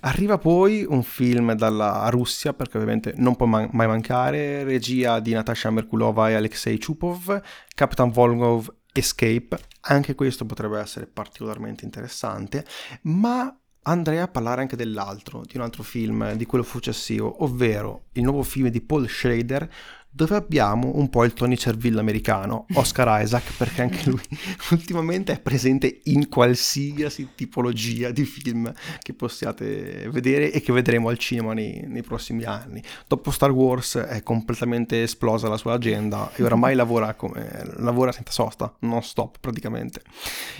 Arriva 0.00 0.36
poi 0.36 0.84
un 0.86 1.02
film 1.02 1.54
dalla 1.54 2.06
Russia, 2.10 2.52
perché 2.52 2.76
ovviamente 2.76 3.14
non 3.16 3.36
può 3.36 3.46
man- 3.46 3.70
mai 3.72 3.86
mancare, 3.86 4.64
regia 4.64 5.18
di 5.20 5.32
Natasha 5.32 5.70
Merkulova 5.70 6.28
e 6.28 6.34
Alexei 6.34 6.78
Chupov, 6.78 7.40
Captain 7.74 8.10
Volgov 8.10 8.72
Escape, 8.92 9.58
anche 9.82 10.14
questo 10.14 10.44
potrebbe 10.44 10.78
essere 10.78 11.06
particolarmente 11.06 11.84
interessante, 11.86 12.66
ma 13.02 13.54
andrei 13.84 14.18
a 14.18 14.28
parlare 14.28 14.60
anche 14.60 14.76
dell'altro, 14.76 15.42
di 15.46 15.56
un 15.56 15.62
altro 15.62 15.82
film, 15.82 16.34
di 16.34 16.46
quello 16.46 16.64
successivo, 16.64 17.42
ovvero 17.44 18.06
il 18.12 18.22
nuovo 18.22 18.42
film 18.42 18.68
di 18.68 18.80
Paul 18.80 19.08
Schrader 19.08 19.68
dove 20.14 20.36
abbiamo 20.36 20.92
un 20.94 21.10
po' 21.10 21.24
il 21.24 21.32
Tony 21.32 21.56
Cervillo 21.56 21.98
americano, 21.98 22.66
Oscar 22.74 23.20
Isaac, 23.20 23.56
perché 23.56 23.82
anche 23.82 24.08
lui 24.08 24.22
ultimamente 24.70 25.32
è 25.32 25.40
presente 25.40 26.02
in 26.04 26.28
qualsiasi 26.28 27.30
tipologia 27.34 28.12
di 28.12 28.24
film 28.24 28.72
che 29.00 29.12
possiate 29.12 30.08
vedere 30.12 30.52
e 30.52 30.60
che 30.60 30.72
vedremo 30.72 31.08
al 31.08 31.18
cinema 31.18 31.52
nei, 31.52 31.82
nei 31.88 32.02
prossimi 32.02 32.44
anni. 32.44 32.80
Dopo 33.08 33.32
Star 33.32 33.50
Wars 33.50 33.96
è 33.96 34.22
completamente 34.22 35.02
esplosa 35.02 35.48
la 35.48 35.56
sua 35.56 35.72
agenda 35.72 36.30
e 36.36 36.44
oramai 36.44 36.76
lavora, 36.76 37.14
come, 37.14 37.72
lavora 37.78 38.12
senza 38.12 38.30
sosta, 38.30 38.72
non 38.80 39.02
stop 39.02 39.38
praticamente. 39.40 40.00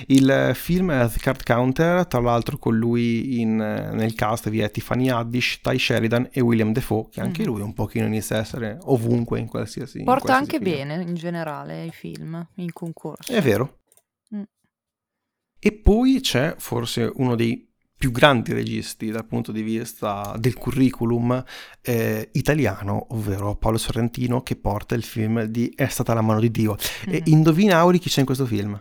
Il 0.06 0.50
film 0.54 0.90
è 0.90 1.08
The 1.08 1.20
Card 1.20 1.44
Counter, 1.44 2.06
tra 2.08 2.20
l'altro 2.20 2.58
con 2.58 2.76
lui 2.76 3.40
in, 3.40 3.54
nel 3.54 4.14
cast 4.14 4.50
vi 4.50 4.58
è 4.58 4.70
Tiffany 4.72 5.10
Haddish, 5.10 5.60
Ty 5.62 5.78
Sheridan 5.78 6.28
e 6.32 6.40
William 6.40 6.72
Defoe, 6.72 7.06
che 7.12 7.20
anche 7.20 7.44
lui 7.44 7.60
un 7.60 7.72
pochino 7.72 8.06
inizia 8.06 8.38
a 8.38 8.40
essere 8.40 8.78
ovunque 8.82 9.42
in 9.44 9.48
qualsiasi 9.48 10.02
Porta 10.02 10.38
in 10.38 10.44
qualsiasi 10.44 10.56
anche 10.56 10.64
film. 10.64 10.88
bene 10.88 11.02
in 11.08 11.14
generale 11.14 11.80
ai 11.80 11.90
film, 11.92 12.46
in 12.56 12.72
concorso. 12.72 13.32
È 13.32 13.40
vero. 13.40 13.80
Mm. 14.34 14.42
E 15.58 15.72
poi 15.72 16.20
c'è 16.20 16.54
forse 16.58 17.10
uno 17.14 17.36
dei 17.36 17.72
più 17.96 18.10
grandi 18.10 18.52
registi 18.52 19.10
dal 19.10 19.24
punto 19.24 19.50
di 19.50 19.62
vista 19.62 20.34
del 20.36 20.54
curriculum 20.54 21.42
eh, 21.80 22.28
italiano, 22.32 23.06
ovvero 23.10 23.56
Paolo 23.56 23.78
Sorrentino, 23.78 24.42
che 24.42 24.56
porta 24.56 24.94
il 24.94 25.04
film 25.04 25.44
di 25.44 25.72
È 25.74 25.86
stata 25.86 26.12
la 26.12 26.20
mano 26.20 26.40
di 26.40 26.50
Dio. 26.50 26.76
Mm-hmm. 27.08 27.14
E 27.14 27.22
indovina 27.26 27.78
Auri 27.78 27.98
chi 27.98 28.10
c'è 28.10 28.20
in 28.20 28.26
questo 28.26 28.44
film? 28.44 28.78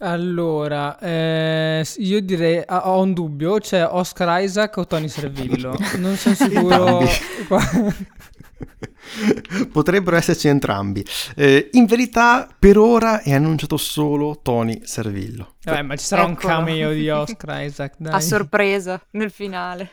Allora, 0.00 0.96
eh, 1.00 1.84
io 1.96 2.20
direi, 2.20 2.62
ho 2.68 3.00
un 3.00 3.12
dubbio, 3.14 3.58
c'è 3.58 3.84
Oscar 3.84 4.42
Isaac 4.42 4.76
o 4.76 4.86
Tony 4.86 5.08
Servillo? 5.10 5.76
Non 5.96 6.14
sono 6.14 6.36
sicuro. 6.36 7.00
Potrebbero 9.72 10.16
esserci 10.16 10.48
entrambi. 10.48 11.04
Eh, 11.36 11.70
in 11.72 11.86
verità, 11.86 12.48
per 12.58 12.78
ora 12.78 13.22
è 13.22 13.32
annunciato 13.32 13.76
solo 13.76 14.40
Tony 14.42 14.80
Servillo. 14.84 15.54
Vabbè, 15.64 15.82
ma 15.82 15.96
ci 15.96 16.04
sarà 16.04 16.22
Eccolo. 16.22 16.36
un 16.36 16.64
cameo 16.64 16.92
di 16.92 17.08
Oscar 17.08 17.62
Isaac. 17.62 17.94
Dai. 17.98 18.12
A 18.12 18.20
sorpresa 18.20 19.00
nel 19.12 19.30
finale. 19.30 19.92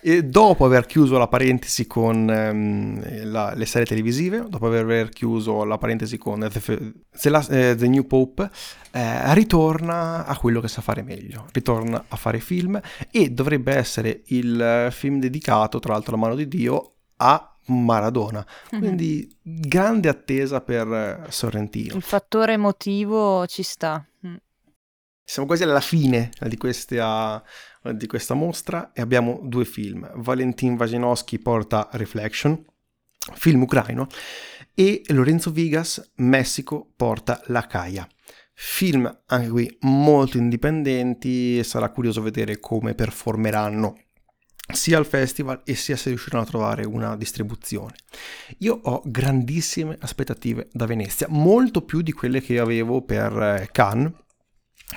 E 0.00 0.22
dopo 0.22 0.64
aver 0.64 0.86
chiuso 0.86 1.18
la 1.18 1.28
parentesi 1.28 1.86
con 1.86 2.26
um, 2.28 3.30
la, 3.30 3.52
le 3.54 3.66
serie 3.66 3.86
televisive, 3.86 4.46
dopo 4.48 4.66
aver 4.66 5.10
chiuso 5.10 5.64
la 5.64 5.76
parentesi 5.76 6.16
con 6.16 6.48
The, 6.50 6.92
The, 7.20 7.74
The 7.76 7.88
New 7.88 8.06
Pope, 8.06 8.48
eh, 8.92 9.34
ritorna 9.34 10.24
a 10.24 10.36
quello 10.38 10.60
che 10.60 10.68
sa 10.68 10.80
fare 10.80 11.02
meglio, 11.02 11.46
ritorna 11.52 12.04
a 12.08 12.16
fare 12.16 12.38
film 12.40 12.80
e 13.10 13.30
dovrebbe 13.30 13.74
essere 13.74 14.22
il 14.26 14.88
film 14.90 15.18
dedicato, 15.18 15.78
tra 15.80 15.92
l'altro, 15.92 16.14
alla 16.14 16.22
mano 16.22 16.36
di 16.36 16.48
Dio, 16.48 16.93
a 17.16 17.56
Maradona. 17.66 18.46
Mhm. 18.72 18.78
Quindi 18.78 19.36
mm-hmm. 19.48 19.60
grande 19.62 20.08
attesa 20.08 20.60
per 20.60 21.26
Sorrentino. 21.30 21.94
Il 21.94 22.02
fattore 22.02 22.54
emotivo 22.54 23.46
ci 23.46 23.62
sta. 23.62 24.04
Mm. 24.26 24.34
Siamo 25.26 25.48
quasi 25.48 25.62
alla 25.62 25.80
fine 25.80 26.30
di 26.40 26.58
questa, 26.58 27.42
di 27.92 28.06
questa 28.06 28.34
mostra 28.34 28.92
e 28.92 29.00
abbiamo 29.00 29.40
due 29.42 29.64
film. 29.64 30.10
Valentin 30.16 30.76
Vagenowski 30.76 31.38
porta 31.38 31.88
Reflection, 31.92 32.62
film 33.32 33.62
ucraino, 33.62 34.06
e 34.74 35.00
Lorenzo 35.06 35.50
Vigas, 35.50 36.12
Messico, 36.16 36.92
porta 36.94 37.40
La 37.46 37.66
Caia. 37.66 38.06
Film 38.52 39.22
anche 39.26 39.48
qui 39.48 39.78
molto 39.80 40.36
indipendenti 40.36 41.58
e 41.58 41.64
sarà 41.64 41.88
curioso 41.90 42.20
vedere 42.20 42.60
come 42.60 42.94
performeranno 42.94 43.96
sia 44.72 44.96
al 44.96 45.06
festival 45.06 45.62
e 45.64 45.74
sia 45.74 45.96
se 45.96 46.08
riusciranno 46.08 46.42
a 46.42 46.46
trovare 46.46 46.84
una 46.84 47.16
distribuzione. 47.16 47.94
Io 48.58 48.78
ho 48.82 49.02
grandissime 49.04 49.96
aspettative 50.00 50.68
da 50.72 50.86
Venezia, 50.86 51.26
molto 51.28 51.82
più 51.82 52.00
di 52.00 52.12
quelle 52.12 52.40
che 52.40 52.58
avevo 52.58 53.02
per 53.02 53.32
eh, 53.32 53.68
Cannes, 53.70 54.12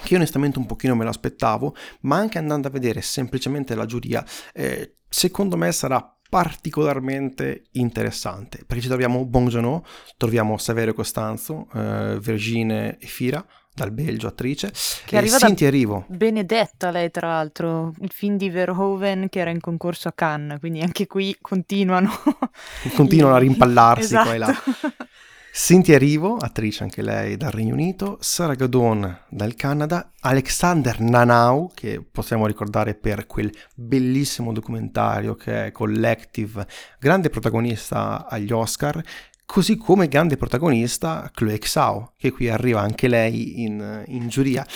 che 0.03 0.15
onestamente 0.15 0.59
un 0.59 0.65
pochino 0.65 0.95
me 0.95 1.03
l'aspettavo, 1.03 1.75
ma 2.01 2.17
anche 2.17 2.37
andando 2.37 2.67
a 2.67 2.71
vedere 2.71 3.01
semplicemente 3.01 3.75
la 3.75 3.85
giuria, 3.85 4.25
eh, 4.53 4.97
secondo 5.09 5.57
me 5.57 5.71
sarà 5.71 6.11
particolarmente 6.29 7.67
interessante 7.73 8.63
perché 8.65 8.81
ci 8.81 8.89
troviamo 8.89 9.25
Bong 9.25 9.47
Joon-ho, 9.47 9.85
troviamo 10.17 10.57
Saverio 10.57 10.93
Costanzo, 10.93 11.67
eh, 11.73 12.17
Virginie 12.19 12.97
e 12.99 13.07
Fira 13.07 13.45
dal 13.77 13.91
Belgio, 13.91 14.25
attrice. 14.25 14.73
Che 15.05 15.17
arriva 15.17 15.37
Cinti 15.37 15.65
Arrivo. 15.65 16.05
Benedetta 16.07 16.89
lei, 16.89 17.11
tra 17.11 17.27
l'altro, 17.27 17.93
il 18.01 18.11
film 18.11 18.35
di 18.35 18.49
Verhoeven 18.49 19.29
che 19.29 19.39
era 19.39 19.51
in 19.51 19.59
concorso 19.59 20.07
a 20.07 20.13
Cannes, 20.13 20.59
quindi 20.59 20.81
anche 20.81 21.05
qui 21.05 21.37
continuano. 21.39 22.09
continuano 22.95 23.35
a 23.35 23.39
rimpallarsi 23.39 24.15
esatto. 24.15 24.25
qua 24.25 24.33
e 24.33 24.37
là. 24.39 24.53
Cynthia 25.53 25.97
Rivo, 25.97 26.37
attrice 26.37 26.83
anche 26.83 27.01
lei 27.01 27.35
dal 27.35 27.51
Regno 27.51 27.73
Unito, 27.73 28.17
Sarah 28.19 28.53
Gadon 28.53 29.25
dal 29.27 29.55
Canada, 29.55 30.11
Alexander 30.19 30.99
Nanau, 30.99 31.71
che 31.73 32.03
possiamo 32.11 32.45
ricordare 32.45 32.93
per 32.93 33.25
quel 33.25 33.51
bellissimo 33.73 34.53
documentario 34.53 35.33
che 35.33 35.65
è 35.65 35.71
Collective, 35.71 36.67
grande 36.99 37.29
protagonista 37.29 38.27
agli 38.27 38.51
Oscar, 38.51 39.03
così 39.47 39.77
come 39.77 40.09
grande 40.09 40.35
protagonista 40.35 41.31
Chloe 41.33 41.57
Xao, 41.57 42.11
che 42.17 42.31
qui 42.31 42.49
arriva 42.49 42.81
anche 42.81 43.07
lei 43.07 43.63
in, 43.63 44.03
in 44.07 44.27
giuria. 44.27 44.67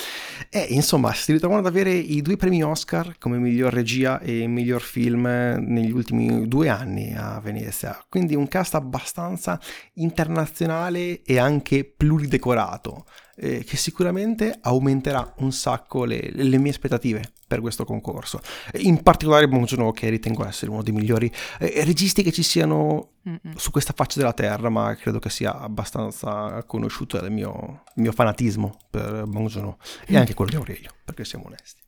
E 0.48 0.66
insomma, 0.70 1.12
si 1.12 1.30
ritrovano 1.32 1.60
ad 1.60 1.66
avere 1.66 1.92
i 1.92 2.22
due 2.22 2.36
premi 2.36 2.64
Oscar 2.64 3.18
come 3.18 3.36
miglior 3.36 3.72
regia 3.72 4.18
e 4.18 4.46
miglior 4.46 4.80
film 4.80 5.26
negli 5.26 5.92
ultimi 5.92 6.48
due 6.48 6.70
anni 6.70 7.14
a 7.14 7.38
Venezia. 7.38 8.02
Quindi 8.08 8.34
un 8.34 8.48
cast 8.48 8.74
abbastanza 8.74 9.60
internazionale 9.94 11.22
e 11.22 11.38
anche 11.38 11.84
pluridecorato 11.84 13.04
eh, 13.36 13.64
che 13.64 13.76
sicuramente 13.76 14.56
aumenterà 14.60 15.34
un 15.38 15.52
sacco 15.52 16.04
le, 16.04 16.30
le, 16.32 16.58
mie 16.58 16.70
aspettative 16.70 17.32
per 17.52 17.60
questo 17.60 17.84
concorso. 17.84 18.40
In 18.78 19.02
particolare 19.02 19.46
Bong 19.46 19.92
che 19.92 20.08
ritengo 20.08 20.46
essere 20.46 20.70
uno 20.70 20.82
dei 20.82 20.94
migliori 20.94 21.30
eh, 21.58 21.84
registi 21.84 22.22
che 22.22 22.32
ci 22.32 22.42
siano 22.42 23.10
Mm-mm. 23.28 23.56
su 23.56 23.70
questa 23.70 23.92
faccia 23.94 24.18
della 24.18 24.32
terra, 24.32 24.70
ma 24.70 24.94
credo 24.94 25.18
che 25.18 25.28
sia 25.28 25.58
abbastanza 25.58 26.64
conosciuto 26.66 27.20
dal 27.20 27.30
mio, 27.30 27.82
mio 27.96 28.12
fanatismo 28.12 28.78
per 28.88 29.24
Bong 29.26 29.48
joon 29.48 29.76
e 30.06 30.16
anche 30.16 30.32
quello 30.32 30.50
di 30.50 30.56
Aurelio, 30.56 30.92
perché 31.04 31.26
siamo 31.26 31.44
onesti. 31.44 31.82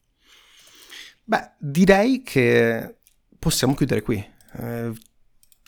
Beh, 1.25 1.53
direi 1.59 2.21
che 2.23 2.97
possiamo 3.39 3.75
chiudere 3.75 4.03
qui. 4.03 4.23
Eh, 4.59 4.93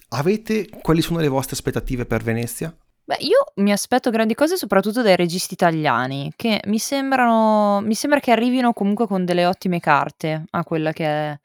avete 0.09 0.68
quali 0.82 1.01
sono 1.01 1.20
le 1.20 1.28
vostre 1.28 1.55
aspettative 1.55 2.05
per 2.05 2.22
Venezia? 2.22 2.76
Beh, 3.09 3.18
io 3.20 3.44
mi 3.62 3.70
aspetto 3.70 4.11
grandi 4.11 4.34
cose 4.34 4.57
soprattutto 4.57 5.00
dai 5.00 5.14
registi 5.14 5.54
italiani, 5.54 6.32
che 6.34 6.61
mi 6.66 6.80
sembrano 6.80 7.80
mi 7.84 7.94
sembra 7.94 8.18
che 8.18 8.32
arrivino 8.32 8.72
comunque 8.72 9.07
con 9.07 9.24
delle 9.24 9.46
ottime 9.46 9.78
carte 9.78 10.42
a 10.50 10.64
quella 10.64 10.90
che 10.92 11.04
è 11.07 11.38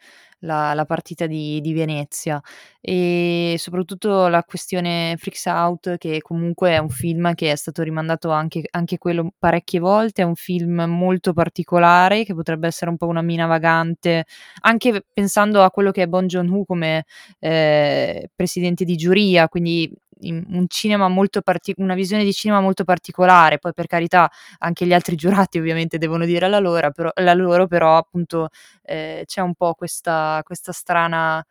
la 0.44 0.74
la 0.74 0.86
partita 0.86 1.28
di 1.28 1.62
di 1.62 1.72
Venezia. 1.74 2.42
E 2.80 3.54
soprattutto 3.60 4.28
la 4.28 4.44
questione 4.44 5.14
Freaks 5.20 5.46
Out, 5.46 5.98
che 6.00 6.20
comunque 6.24 6.72
è 6.72 6.78
un 6.80 6.90
film 6.90 7.36
che 7.36 7.52
è 7.52 7.56
stato 7.56 7.84
rimandato 7.84 8.32
anche 8.32 8.64
anche 8.72 8.98
quello 8.98 9.32
parecchie 9.38 9.80
volte, 9.80 10.24
è 10.24 10.26
un 10.26 10.34
film 10.34 10.82
molto 10.88 11.32
particolare, 11.32 12.24
che 12.24 12.34
potrebbe 12.34 12.66
essere 12.66 12.90
un 12.90 12.98
po' 12.98 13.06
una 13.06 13.22
mina 13.22 13.46
vagante, 13.46 14.26
anche 14.62 15.04
pensando 15.14 15.62
a 15.62 15.70
quello 15.70 15.92
che 15.92 16.02
è 16.02 16.08
Bong 16.08 16.26
Joon-ho 16.28 16.66
come, 16.66 17.06
ehm, 17.38 18.24
presidente 18.36 18.84
di 18.84 18.96
giuria, 18.96 19.48
quindi 19.48 19.94
un 20.30 20.66
cinema 20.68 21.08
molto 21.08 21.42
parti- 21.42 21.74
una 21.78 21.96
visione 21.96 22.24
di 22.24 22.34
cinema 22.34 22.62
molto 22.62 22.84
particolare, 22.84 23.58
poi 23.60 23.74
per 23.74 23.88
carità 23.88 24.30
anche 24.60 24.86
gli 24.86 24.94
altri 24.94 25.16
giurati 25.48 25.58
ovviamente 25.60 25.98
devono 25.98 26.26
dire 26.26 26.48
la 26.48 26.60
loro, 26.60 26.92
però, 26.92 27.10
la 27.16 27.34
loro, 27.34 27.68
però 27.68 27.98
appunto 27.98 28.50
eh, 28.84 29.24
c'è 29.26 29.42
un 29.42 29.54
po' 29.56 29.74
questa, 29.74 30.42
questa 30.44 30.72
strana 30.72 31.44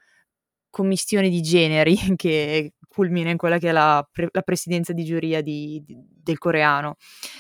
commistione 0.71 1.29
di 1.29 1.41
generi 1.43 1.97
che 2.17 2.73
culmina 2.93 3.31
in 3.31 3.37
quella 3.37 3.59
che 3.59 3.69
è 3.69 3.73
la, 3.73 4.07
pre- 4.11 4.29
la 4.33 4.43
presidenza 4.43 4.93
di 4.93 5.05
giuria 5.05 5.41
di, 5.43 5.81
di, 5.87 5.97
del 5.97 6.39
coreano. 6.39 6.97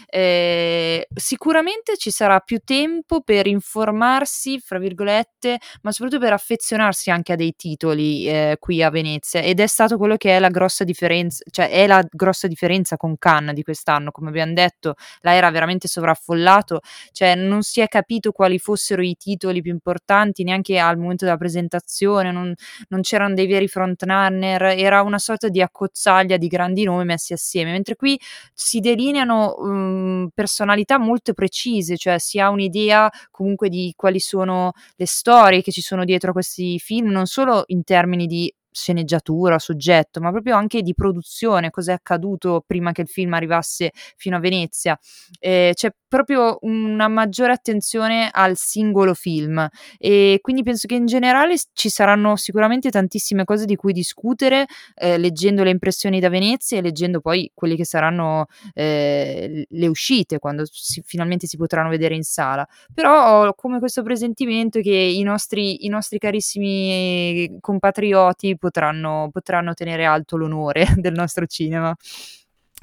Eh, 0.08 1.08
sicuramente 1.12 1.96
ci 1.96 2.10
sarà 2.10 2.38
più 2.40 2.60
tempo 2.64 3.20
per 3.22 3.46
informarsi, 3.46 4.60
fra 4.60 4.78
virgolette, 4.78 5.58
ma 5.82 5.90
soprattutto 5.90 6.22
per 6.22 6.32
affezionarsi 6.32 7.10
anche 7.10 7.32
a 7.32 7.36
dei 7.36 7.54
titoli 7.56 8.28
eh, 8.28 8.56
qui 8.58 8.82
a 8.82 8.90
Venezia 8.90 9.40
ed 9.40 9.60
è 9.60 9.66
stato 9.66 9.96
quello 9.96 10.16
che 10.16 10.36
è 10.36 10.38
la 10.38 10.50
grossa 10.50 10.84
differenza, 10.84 11.42
cioè 11.50 11.68
è 11.68 11.86
la 11.86 12.04
grossa 12.08 12.46
differenza 12.46 12.96
con 12.96 13.18
Cannes 13.18 13.54
di 13.54 13.62
quest'anno, 13.62 14.12
come 14.12 14.28
abbiamo 14.28 14.52
detto, 14.52 14.94
la 15.20 15.34
era 15.34 15.50
veramente 15.50 15.88
sovraffollato, 15.88 16.80
cioè 17.12 17.34
non 17.34 17.62
si 17.62 17.80
è 17.80 17.88
capito 17.88 18.30
quali 18.30 18.58
fossero 18.58 19.02
i 19.02 19.16
titoli 19.16 19.62
più 19.62 19.72
importanti 19.72 20.44
neanche 20.44 20.78
al 20.78 20.96
momento 20.96 21.24
della 21.24 21.36
presentazione, 21.36 22.30
non, 22.30 22.54
non 22.88 23.00
c'erano 23.00 23.34
dei 23.34 23.46
veri 23.46 23.66
frontrunner, 23.66 24.62
era 24.62 25.02
una 25.02 25.18
sorta 25.40 25.48
di 25.48 25.62
accozzaglia 25.62 26.36
di 26.36 26.46
grandi 26.46 26.84
nomi 26.84 27.04
messi 27.04 27.32
assieme, 27.32 27.72
mentre 27.72 27.96
qui 27.96 28.20
si 28.52 28.80
delineano 28.80 29.54
um, 29.58 30.28
personalità 30.34 30.98
molto 30.98 31.32
precise, 31.32 31.96
cioè 31.96 32.18
si 32.18 32.38
ha 32.38 32.50
un'idea 32.50 33.10
comunque 33.30 33.70
di 33.70 33.94
quali 33.96 34.20
sono 34.20 34.72
le 34.96 35.06
storie 35.06 35.62
che 35.62 35.72
ci 35.72 35.80
sono 35.80 36.04
dietro 36.04 36.30
a 36.30 36.32
questi 36.34 36.78
film, 36.78 37.08
non 37.08 37.26
solo 37.26 37.64
in 37.68 37.82
termini 37.82 38.26
di 38.26 38.52
sceneggiatura, 38.70 39.58
soggetto, 39.58 40.20
ma 40.20 40.30
proprio 40.30 40.56
anche 40.56 40.82
di 40.82 40.94
produzione, 40.94 41.70
cosa 41.70 41.92
è 41.92 41.94
accaduto 41.94 42.62
prima 42.66 42.92
che 42.92 43.02
il 43.02 43.08
film 43.08 43.34
arrivasse 43.34 43.92
fino 44.16 44.36
a 44.36 44.40
Venezia. 44.40 44.98
Eh, 45.38 45.72
c'è 45.74 45.90
proprio 46.10 46.58
una 46.62 47.06
maggiore 47.06 47.52
attenzione 47.52 48.30
al 48.32 48.56
singolo 48.56 49.14
film 49.14 49.66
e 49.96 50.40
quindi 50.42 50.64
penso 50.64 50.88
che 50.88 50.96
in 50.96 51.06
generale 51.06 51.54
ci 51.72 51.88
saranno 51.88 52.34
sicuramente 52.34 52.90
tantissime 52.90 53.44
cose 53.44 53.64
di 53.64 53.76
cui 53.76 53.92
discutere 53.92 54.66
eh, 54.96 55.18
leggendo 55.18 55.62
le 55.62 55.70
impressioni 55.70 56.18
da 56.18 56.28
Venezia 56.28 56.78
e 56.78 56.82
leggendo 56.82 57.20
poi 57.20 57.52
quelle 57.54 57.76
che 57.76 57.84
saranno 57.84 58.46
eh, 58.74 59.64
le 59.68 59.86
uscite 59.86 60.40
quando 60.40 60.64
si, 60.68 61.00
finalmente 61.06 61.46
si 61.46 61.56
potranno 61.56 61.88
vedere 61.88 62.16
in 62.16 62.24
sala. 62.24 62.66
Però 62.92 63.46
ho 63.46 63.54
come 63.54 63.78
questo 63.78 64.02
presentimento 64.02 64.80
che 64.80 64.90
i 64.90 65.22
nostri, 65.22 65.84
i 65.84 65.88
nostri 65.88 66.18
carissimi 66.18 67.58
compatrioti 67.60 68.58
potranno, 68.60 69.28
potranno 69.32 69.74
tenere 69.74 70.04
alto 70.04 70.36
l'onore 70.36 70.86
del 70.96 71.14
nostro 71.14 71.46
cinema. 71.46 71.92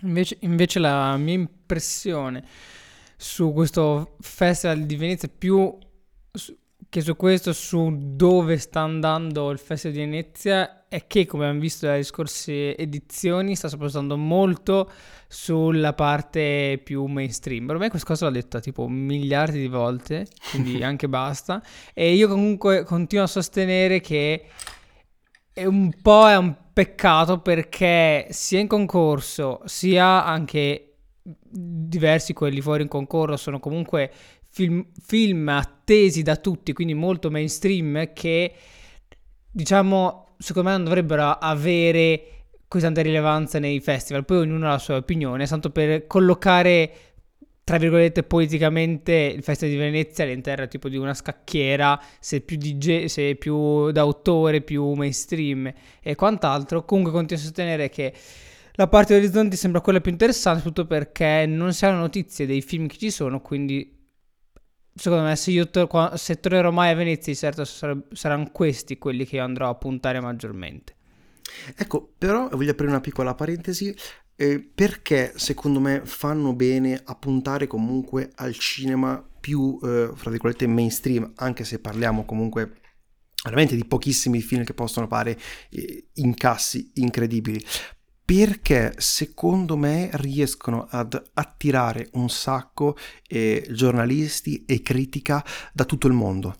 Invece, 0.01 0.37
invece 0.41 0.79
la 0.79 1.15
mia 1.15 1.35
impressione 1.35 2.43
su 3.15 3.53
questo 3.53 4.17
festival 4.19 4.81
di 4.81 4.95
Venezia 4.97 5.29
più 5.29 5.75
che 6.89 7.01
su 7.01 7.15
questo, 7.15 7.51
su 7.53 7.95
dove 8.15 8.57
sta 8.57 8.81
andando 8.81 9.49
il 9.49 9.57
Festival 9.57 9.97
di 9.97 10.03
Venezia, 10.03 10.87
è 10.87 11.05
che, 11.05 11.25
come 11.25 11.43
abbiamo 11.43 11.61
visto 11.61 11.85
dalle 11.85 12.03
scorse 12.03 12.77
edizioni, 12.77 13.55
sta 13.55 13.67
spostando 13.67 14.15
molto 14.15 14.89
sulla 15.27 15.93
parte 15.93 16.79
più 16.81 17.05
mainstream. 17.05 17.67
Per 17.67 17.77
me 17.77 17.89
questa 17.89 18.07
cosa 18.07 18.25
l'ho 18.25 18.31
detta 18.31 18.59
tipo 18.61 18.87
miliardi 18.87 19.59
di 19.59 19.67
volte, 19.67 20.27
quindi 20.51 20.81
anche 20.83 21.09
basta. 21.09 21.61
E 21.93 22.13
io 22.13 22.27
comunque 22.29 22.83
continuo 22.83 23.25
a 23.25 23.27
sostenere 23.27 23.99
che 23.99 24.45
è 25.57 25.65
un 25.65 25.91
po' 26.03 26.29
è 26.29 26.37
un 26.37 26.55
peccato 26.71 27.39
perché 27.39 28.27
sia 28.29 28.59
in 28.59 28.67
concorso 28.67 29.61
sia 29.65 30.23
anche 30.23 30.97
diversi 31.23 32.33
quelli 32.33 32.61
fuori 32.61 32.83
in 32.83 32.87
concorso 32.87 33.37
sono 33.37 33.59
comunque 33.59 34.11
film, 34.51 34.85
film 35.03 35.47
attesi 35.49 36.21
da 36.21 36.35
tutti, 36.35 36.73
quindi 36.73 36.93
molto 36.93 37.31
mainstream 37.31 38.13
che 38.13 38.53
diciamo 39.49 40.35
secondo 40.37 40.69
me 40.69 40.75
non 40.75 40.85
dovrebbero 40.85 41.23
avere 41.23 42.23
così 42.67 42.83
tanta 42.83 43.01
rilevanza 43.01 43.57
nei 43.57 43.79
festival. 43.79 44.25
Poi 44.25 44.37
ognuno 44.37 44.67
ha 44.67 44.73
la 44.73 44.77
sua 44.77 44.97
opinione, 44.97 45.47
tanto 45.47 45.71
per 45.71 46.05
collocare 46.05 46.91
tra 47.67 47.77
virgolette 47.77 48.23
politicamente 48.23 49.11
il 49.11 49.43
Festival 49.43 49.75
di 49.75 49.81
Venezia 49.81 50.23
all'interno 50.23 50.69
tipo 50.69 50.87
di 50.87 50.95
una 50.95 51.13
scacchiera, 51.13 52.01
se 52.17 52.39
più, 52.39 52.55
DJ, 52.55 53.07
se 53.07 53.35
più 53.35 53.91
d'autore, 53.91 54.61
più 54.61 54.93
mainstream 54.93 55.73
e 56.01 56.15
quant'altro. 56.15 56.85
Comunque 56.85 57.11
continuo 57.11 57.41
a 57.41 57.45
sostenere 57.45 57.89
che 57.89 58.13
la 58.75 58.87
parte 58.87 59.13
di 59.13 59.19
Orizzonti 59.19 59.57
sembra 59.57 59.81
quella 59.81 59.99
più 59.99 60.11
interessante, 60.11 60.59
soprattutto 60.59 60.87
perché 60.87 61.45
non 61.45 61.73
si 61.73 61.85
hanno 61.85 61.99
notizie 61.99 62.45
dei 62.45 62.61
film 62.61 62.87
che 62.87 62.95
ci 62.97 63.11
sono, 63.11 63.41
quindi 63.41 63.99
secondo 64.95 65.25
me 65.25 65.35
se 65.35 65.51
io 65.51 65.69
to- 65.69 66.15
se 66.15 66.39
tornerò 66.39 66.71
mai 66.71 66.91
a 66.91 66.95
Venezia 66.95 67.33
di 67.33 67.37
certo 67.37 67.65
sar- 67.65 68.01
saranno 68.13 68.49
questi 68.49 68.97
quelli 68.97 69.25
che 69.25 69.35
io 69.35 69.43
andrò 69.43 69.67
a 69.67 69.75
puntare 69.75 70.21
maggiormente. 70.21 70.96
Ecco, 71.75 72.13
però 72.17 72.49
voglio 72.49 72.71
aprire 72.71 72.91
una 72.91 73.01
piccola 73.01 73.35
parentesi. 73.35 73.95
Eh, 74.39 74.59
perché 74.59 75.33
secondo 75.35 75.79
me 75.79 76.01
fanno 76.03 76.53
bene 76.53 77.01
a 77.03 77.15
puntare 77.15 77.65
comunque 77.65 78.29
al 78.35 78.53
cinema 78.53 79.27
più, 79.39 79.79
eh, 79.81 80.11
fra 80.13 80.29
virgolette, 80.29 80.67
mainstream, 80.67 81.31
anche 81.37 81.63
se 81.63 81.79
parliamo 81.79 82.23
comunque 82.23 82.81
veramente 83.43 83.75
di 83.75 83.85
pochissimi 83.85 84.41
film 84.41 84.63
che 84.63 84.73
possono 84.73 85.07
fare 85.07 85.37
eh, 85.69 86.09
incassi 86.15 86.91
incredibili 86.95 87.63
perché 88.27 88.93
secondo 88.97 89.77
me 89.77 90.09
riescono 90.15 90.85
ad 90.89 91.29
attirare 91.35 92.09
un 92.15 92.29
sacco 92.29 92.97
eh, 93.25 93.65
giornalisti 93.71 94.65
e 94.65 94.81
critica 94.81 95.41
da 95.71 95.85
tutto 95.85 96.07
il 96.07 96.13
mondo. 96.13 96.55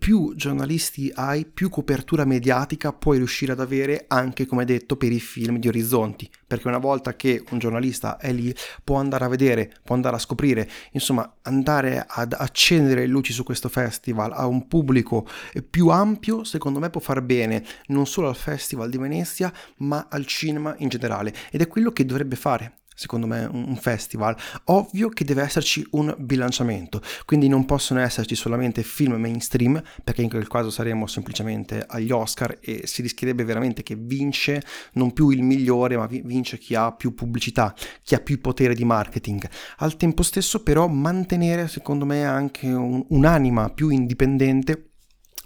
Più 0.00 0.34
giornalisti 0.34 1.12
hai, 1.14 1.46
più 1.46 1.68
copertura 1.68 2.24
mediatica 2.24 2.92
puoi 2.92 3.18
riuscire 3.18 3.52
ad 3.52 3.60
avere 3.60 4.06
anche, 4.08 4.46
come 4.46 4.64
detto, 4.64 4.96
per 4.96 5.12
i 5.12 5.20
film 5.20 5.58
di 5.58 5.68
Orizzonti, 5.68 6.28
perché 6.44 6.66
una 6.66 6.78
volta 6.78 7.14
che 7.14 7.44
un 7.50 7.60
giornalista 7.60 8.16
è 8.16 8.32
lì 8.32 8.52
può 8.82 8.96
andare 8.96 9.26
a 9.26 9.28
vedere, 9.28 9.76
può 9.84 9.94
andare 9.94 10.16
a 10.16 10.20
scoprire, 10.20 10.68
insomma, 10.90 11.36
andare 11.42 12.04
ad 12.04 12.34
accendere 12.36 13.02
le 13.02 13.06
luci 13.06 13.32
su 13.32 13.44
questo 13.44 13.68
festival 13.68 14.32
a 14.32 14.46
un 14.48 14.66
pubblico 14.66 15.24
più 15.70 15.86
ampio, 15.86 16.42
secondo 16.42 16.80
me 16.80 16.90
può 16.90 17.00
far 17.00 17.22
bene 17.22 17.64
non 17.86 18.08
solo 18.08 18.28
al 18.28 18.36
Festival 18.36 18.90
di 18.90 18.98
Venezia, 18.98 19.52
ma 19.78 20.08
al 20.10 20.26
cinema 20.26 20.74
in 20.78 20.88
generale 20.88 20.94
generale 20.98 21.34
ed 21.50 21.60
è 21.60 21.68
quello 21.68 21.90
che 21.90 22.04
dovrebbe 22.04 22.36
fare 22.36 22.78
secondo 22.96 23.26
me 23.26 23.44
un 23.44 23.76
festival. 23.76 24.34
Ovvio 24.64 25.10
che 25.10 25.24
deve 25.24 25.42
esserci 25.42 25.86
un 25.92 26.14
bilanciamento 26.18 27.02
quindi 27.26 27.46
non 27.46 27.66
possono 27.66 28.00
esserci 28.00 28.34
solamente 28.34 28.82
film 28.82 29.14
mainstream 29.14 29.80
perché 30.02 30.22
in 30.22 30.30
quel 30.30 30.48
caso 30.48 30.70
saremo 30.70 31.06
semplicemente 31.06 31.84
agli 31.86 32.10
Oscar 32.10 32.56
e 32.60 32.86
si 32.86 33.02
rischierebbe 33.02 33.44
veramente 33.44 33.82
che 33.82 33.94
vince 33.94 34.62
non 34.94 35.12
più 35.12 35.28
il 35.28 35.42
migliore 35.42 35.96
ma 35.96 36.06
vince 36.06 36.58
chi 36.58 36.74
ha 36.74 36.90
più 36.92 37.14
pubblicità 37.14 37.74
chi 38.02 38.14
ha 38.14 38.20
più 38.20 38.40
potere 38.40 38.74
di 38.74 38.84
marketing. 38.84 39.46
Al 39.78 39.96
tempo 39.96 40.22
stesso 40.22 40.62
però 40.62 40.88
mantenere 40.88 41.68
secondo 41.68 42.06
me 42.06 42.24
anche 42.24 42.66
un, 42.68 43.04
un'anima 43.08 43.68
più 43.70 43.90
indipendente 43.90 44.85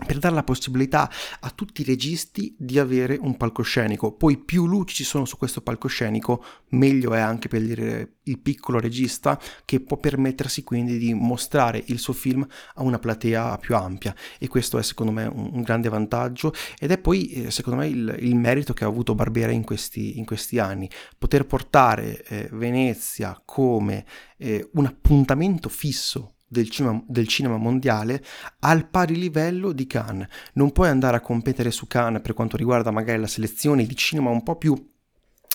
per 0.04 0.18
dare 0.18 0.34
la 0.34 0.42
possibilità 0.42 1.10
a 1.40 1.50
tutti 1.50 1.82
i 1.82 1.84
registi 1.84 2.54
di 2.58 2.78
avere 2.78 3.18
un 3.20 3.36
palcoscenico. 3.36 4.12
Poi 4.12 4.38
più 4.38 4.66
luci 4.66 4.96
ci 4.96 5.04
sono 5.04 5.24
su 5.24 5.36
questo 5.36 5.60
palcoscenico, 5.60 6.44
meglio 6.70 7.14
è 7.14 7.20
anche 7.20 7.48
per 7.48 7.62
il, 7.62 8.08
piccolo 8.40 8.78
regista 8.78 9.40
che 9.64 9.80
può 9.80 9.96
permettersi 9.96 10.62
quindi 10.62 10.98
di 10.98 11.12
mostrare 11.14 11.82
il 11.86 11.98
suo 11.98 12.12
film 12.12 12.46
a 12.74 12.82
una 12.82 12.98
platea 12.98 13.58
più 13.58 13.74
ampia. 13.74 14.14
E 14.38 14.46
questo 14.46 14.78
è 14.78 14.82
secondo 14.82 15.12
me 15.12 15.24
un, 15.24 15.50
un 15.52 15.62
grande 15.62 15.88
vantaggio. 15.88 16.52
Ed 16.78 16.90
è 16.90 16.98
poi 16.98 17.30
eh, 17.30 17.50
secondo 17.50 17.80
me 17.80 17.88
il, 17.88 18.16
il, 18.20 18.36
merito 18.36 18.72
che 18.72 18.84
ha 18.84 18.88
avuto 18.88 19.14
Barbera 19.14 19.52
in 19.52 19.64
questi, 19.64 20.18
in 20.18 20.24
questi 20.24 20.58
anni, 20.58 20.88
poter 21.18 21.44
portare 21.44 22.22
eh, 22.24 22.48
Venezia 22.52 23.40
come 23.44 24.04
eh, 24.36 24.68
un 24.72 24.86
appuntamento 24.86 25.68
fisso 25.68 26.34
del 26.50 26.68
cinema, 26.68 27.00
del 27.06 27.28
cinema, 27.28 27.56
mondiale 27.56 28.22
al 28.60 28.88
pari 28.88 29.16
livello 29.16 29.70
di 29.70 29.86
Cannes. 29.86 30.28
Non 30.54 30.72
puoi 30.72 30.88
andare 30.88 31.16
a 31.16 31.20
competere 31.20 31.70
su 31.70 31.86
Cannes 31.86 32.22
per 32.22 32.34
quanto 32.34 32.56
riguarda 32.56 32.90
magari 32.90 33.20
la 33.20 33.28
selezione 33.28 33.86
di 33.86 33.94
cinema 33.94 34.30
un 34.30 34.42
po' 34.42 34.56
più 34.56 34.74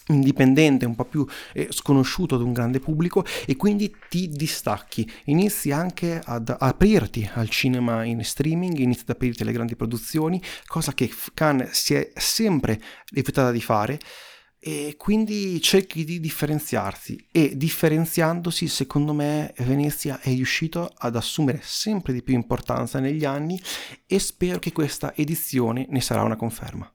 indipendente, 0.08 0.86
un 0.86 0.96
po' 0.96 1.06
più 1.06 1.26
eh, 1.54 1.68
sconosciuto 1.72 2.36
ad 2.36 2.42
un 2.42 2.54
grande 2.54 2.80
pubblico 2.80 3.26
e 3.46 3.56
quindi 3.56 3.94
ti 4.08 4.30
distacchi, 4.30 5.10
inizi 5.26 5.72
anche 5.72 6.22
ad 6.24 6.56
aprirti 6.58 7.30
al 7.34 7.50
cinema 7.50 8.04
in 8.04 8.24
streaming, 8.24 8.78
inizi 8.78 9.02
ad 9.02 9.10
aprirti 9.10 9.42
alle 9.42 9.52
grandi 9.52 9.76
produzioni, 9.76 10.42
cosa 10.66 10.94
che 10.94 11.12
Cannes 11.34 11.72
si 11.72 11.96
è 11.96 12.12
sempre 12.16 12.80
rifiutata 13.12 13.52
di 13.52 13.62
fare 13.62 14.00
e 14.68 14.96
quindi 14.98 15.62
cerchi 15.62 16.04
di 16.04 16.20
differenziarsi 16.20 17.28
e 17.32 17.56
differenziandosi 17.56 18.68
secondo 18.68 19.14
me 19.14 19.54
Venezia 19.60 20.20
è 20.20 20.30
riuscito 20.30 20.92
ad 20.98 21.16
assumere 21.16 21.60
sempre 21.62 22.14
di 22.14 22.24
più 22.24 22.34
importanza 22.34 23.00
negli 23.00 23.26
anni 23.26 23.62
e 24.08 24.18
spero 24.18 24.58
che 24.58 24.72
questa 24.72 25.14
edizione 25.14 25.86
ne 25.88 26.02
sarà 26.02 26.24
una 26.24 26.36
conferma. 26.36 26.92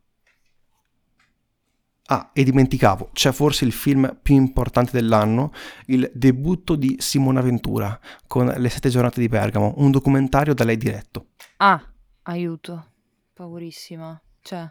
Ah, 2.07 2.31
e 2.33 2.43
dimenticavo, 2.43 3.11
c'è 3.13 3.31
forse 3.31 3.65
il 3.65 3.73
film 3.73 4.19
più 4.21 4.35
importante 4.35 4.91
dell'anno, 4.91 5.53
il 5.87 6.11
debutto 6.13 6.75
di 6.75 6.97
Simona 6.99 7.41
Ventura 7.41 8.01
con 8.27 8.47
Le 8.49 8.69
sette 8.69 8.89
giornate 8.89 9.21
di 9.21 9.29
Bergamo, 9.29 9.75
un 9.77 9.93
documentario 9.93 10.55
da 10.55 10.65
lei 10.65 10.77
diretto. 10.77 11.29
Ah, 11.59 11.81
aiuto, 12.23 12.95
paurissima. 13.33 14.21
Cioè... 14.43 14.69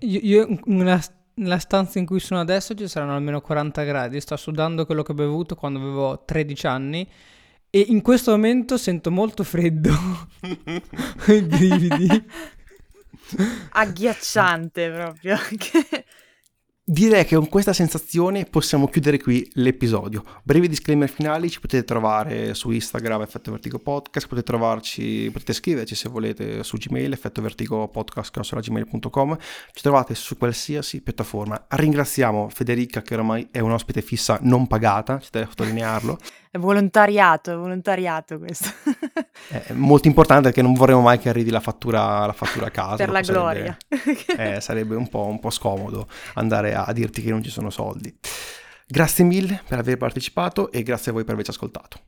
io, 0.00 0.20
io 0.22 0.58
una 0.64 0.98
nella 1.34 1.58
stanza 1.58 1.98
in 1.98 2.06
cui 2.06 2.20
sono 2.20 2.40
adesso 2.40 2.74
ci 2.74 2.88
saranno 2.88 3.14
almeno 3.14 3.40
40 3.40 3.82
gradi, 3.84 4.20
sto 4.20 4.36
sudando 4.36 4.86
quello 4.86 5.02
che 5.02 5.12
ho 5.12 5.14
bevuto 5.14 5.54
quando 5.54 5.78
avevo 5.78 6.22
13 6.24 6.66
anni 6.66 7.08
e 7.70 7.86
in 7.88 8.02
questo 8.02 8.32
momento 8.32 8.76
sento 8.76 9.10
molto 9.10 9.44
freddo. 9.44 9.92
I 11.28 11.42
brividi. 11.42 12.24
Agghiacciante 13.70 14.90
proprio. 14.90 15.36
Direi 16.84 17.24
che 17.24 17.36
con 17.36 17.48
questa 17.48 17.72
sensazione 17.72 18.44
possiamo 18.44 18.88
chiudere 18.88 19.16
qui 19.20 19.48
l'episodio. 19.52 20.24
Brevi 20.42 20.66
disclaimer 20.66 21.08
finali 21.08 21.48
ci 21.48 21.60
potete 21.60 21.84
trovare 21.84 22.54
su 22.54 22.72
Instagram 22.72 23.22
Effetto 23.22 23.52
Vertigo 23.52 23.78
Podcast, 23.78 24.26
potete 24.26 24.48
trovarci, 24.48 25.30
potete 25.32 25.52
scriverci 25.52 25.94
se 25.94 26.08
volete 26.08 26.64
su 26.64 26.76
Gmail 26.78 27.12
Effetto 27.12 27.40
Vertigo 27.40 27.86
Podcast.gmail.com 27.86 29.38
ci 29.70 29.80
trovate 29.80 30.16
su 30.16 30.36
qualsiasi 30.36 31.02
piattaforma. 31.02 31.66
Ringraziamo 31.68 32.48
Federica 32.48 33.00
che 33.00 33.14
ormai 33.14 33.46
è 33.52 33.60
un'ospite 33.60 34.02
fissa 34.02 34.40
non 34.42 34.66
pagata, 34.66 35.20
ci 35.20 35.28
deve 35.30 35.46
sottolinearlo. 35.50 36.18
È 36.54 36.58
volontariato, 36.58 37.50
è 37.50 37.56
volontariato 37.56 38.38
questo. 38.38 38.68
è 39.48 39.72
molto 39.72 40.06
importante 40.06 40.42
perché 40.42 40.60
non 40.60 40.74
vorremmo 40.74 41.00
mai 41.00 41.18
che 41.18 41.30
arrivi 41.30 41.48
la 41.48 41.60
fattura, 41.60 42.26
la 42.26 42.34
fattura 42.34 42.66
a 42.66 42.70
casa. 42.70 42.96
Per 42.96 43.08
la 43.08 43.22
gloria. 43.22 43.74
Sarebbe, 43.88 44.36
eh, 44.56 44.60
sarebbe 44.60 44.94
un, 44.94 45.08
po', 45.08 45.24
un 45.24 45.40
po' 45.40 45.48
scomodo 45.48 46.06
andare 46.34 46.74
a 46.74 46.92
dirti 46.92 47.22
che 47.22 47.30
non 47.30 47.42
ci 47.42 47.48
sono 47.48 47.70
soldi. 47.70 48.14
Grazie 48.86 49.24
mille 49.24 49.62
per 49.66 49.78
aver 49.78 49.96
partecipato 49.96 50.70
e 50.70 50.82
grazie 50.82 51.10
a 51.10 51.14
voi 51.14 51.24
per 51.24 51.32
averci 51.32 51.52
ascoltato. 51.52 51.96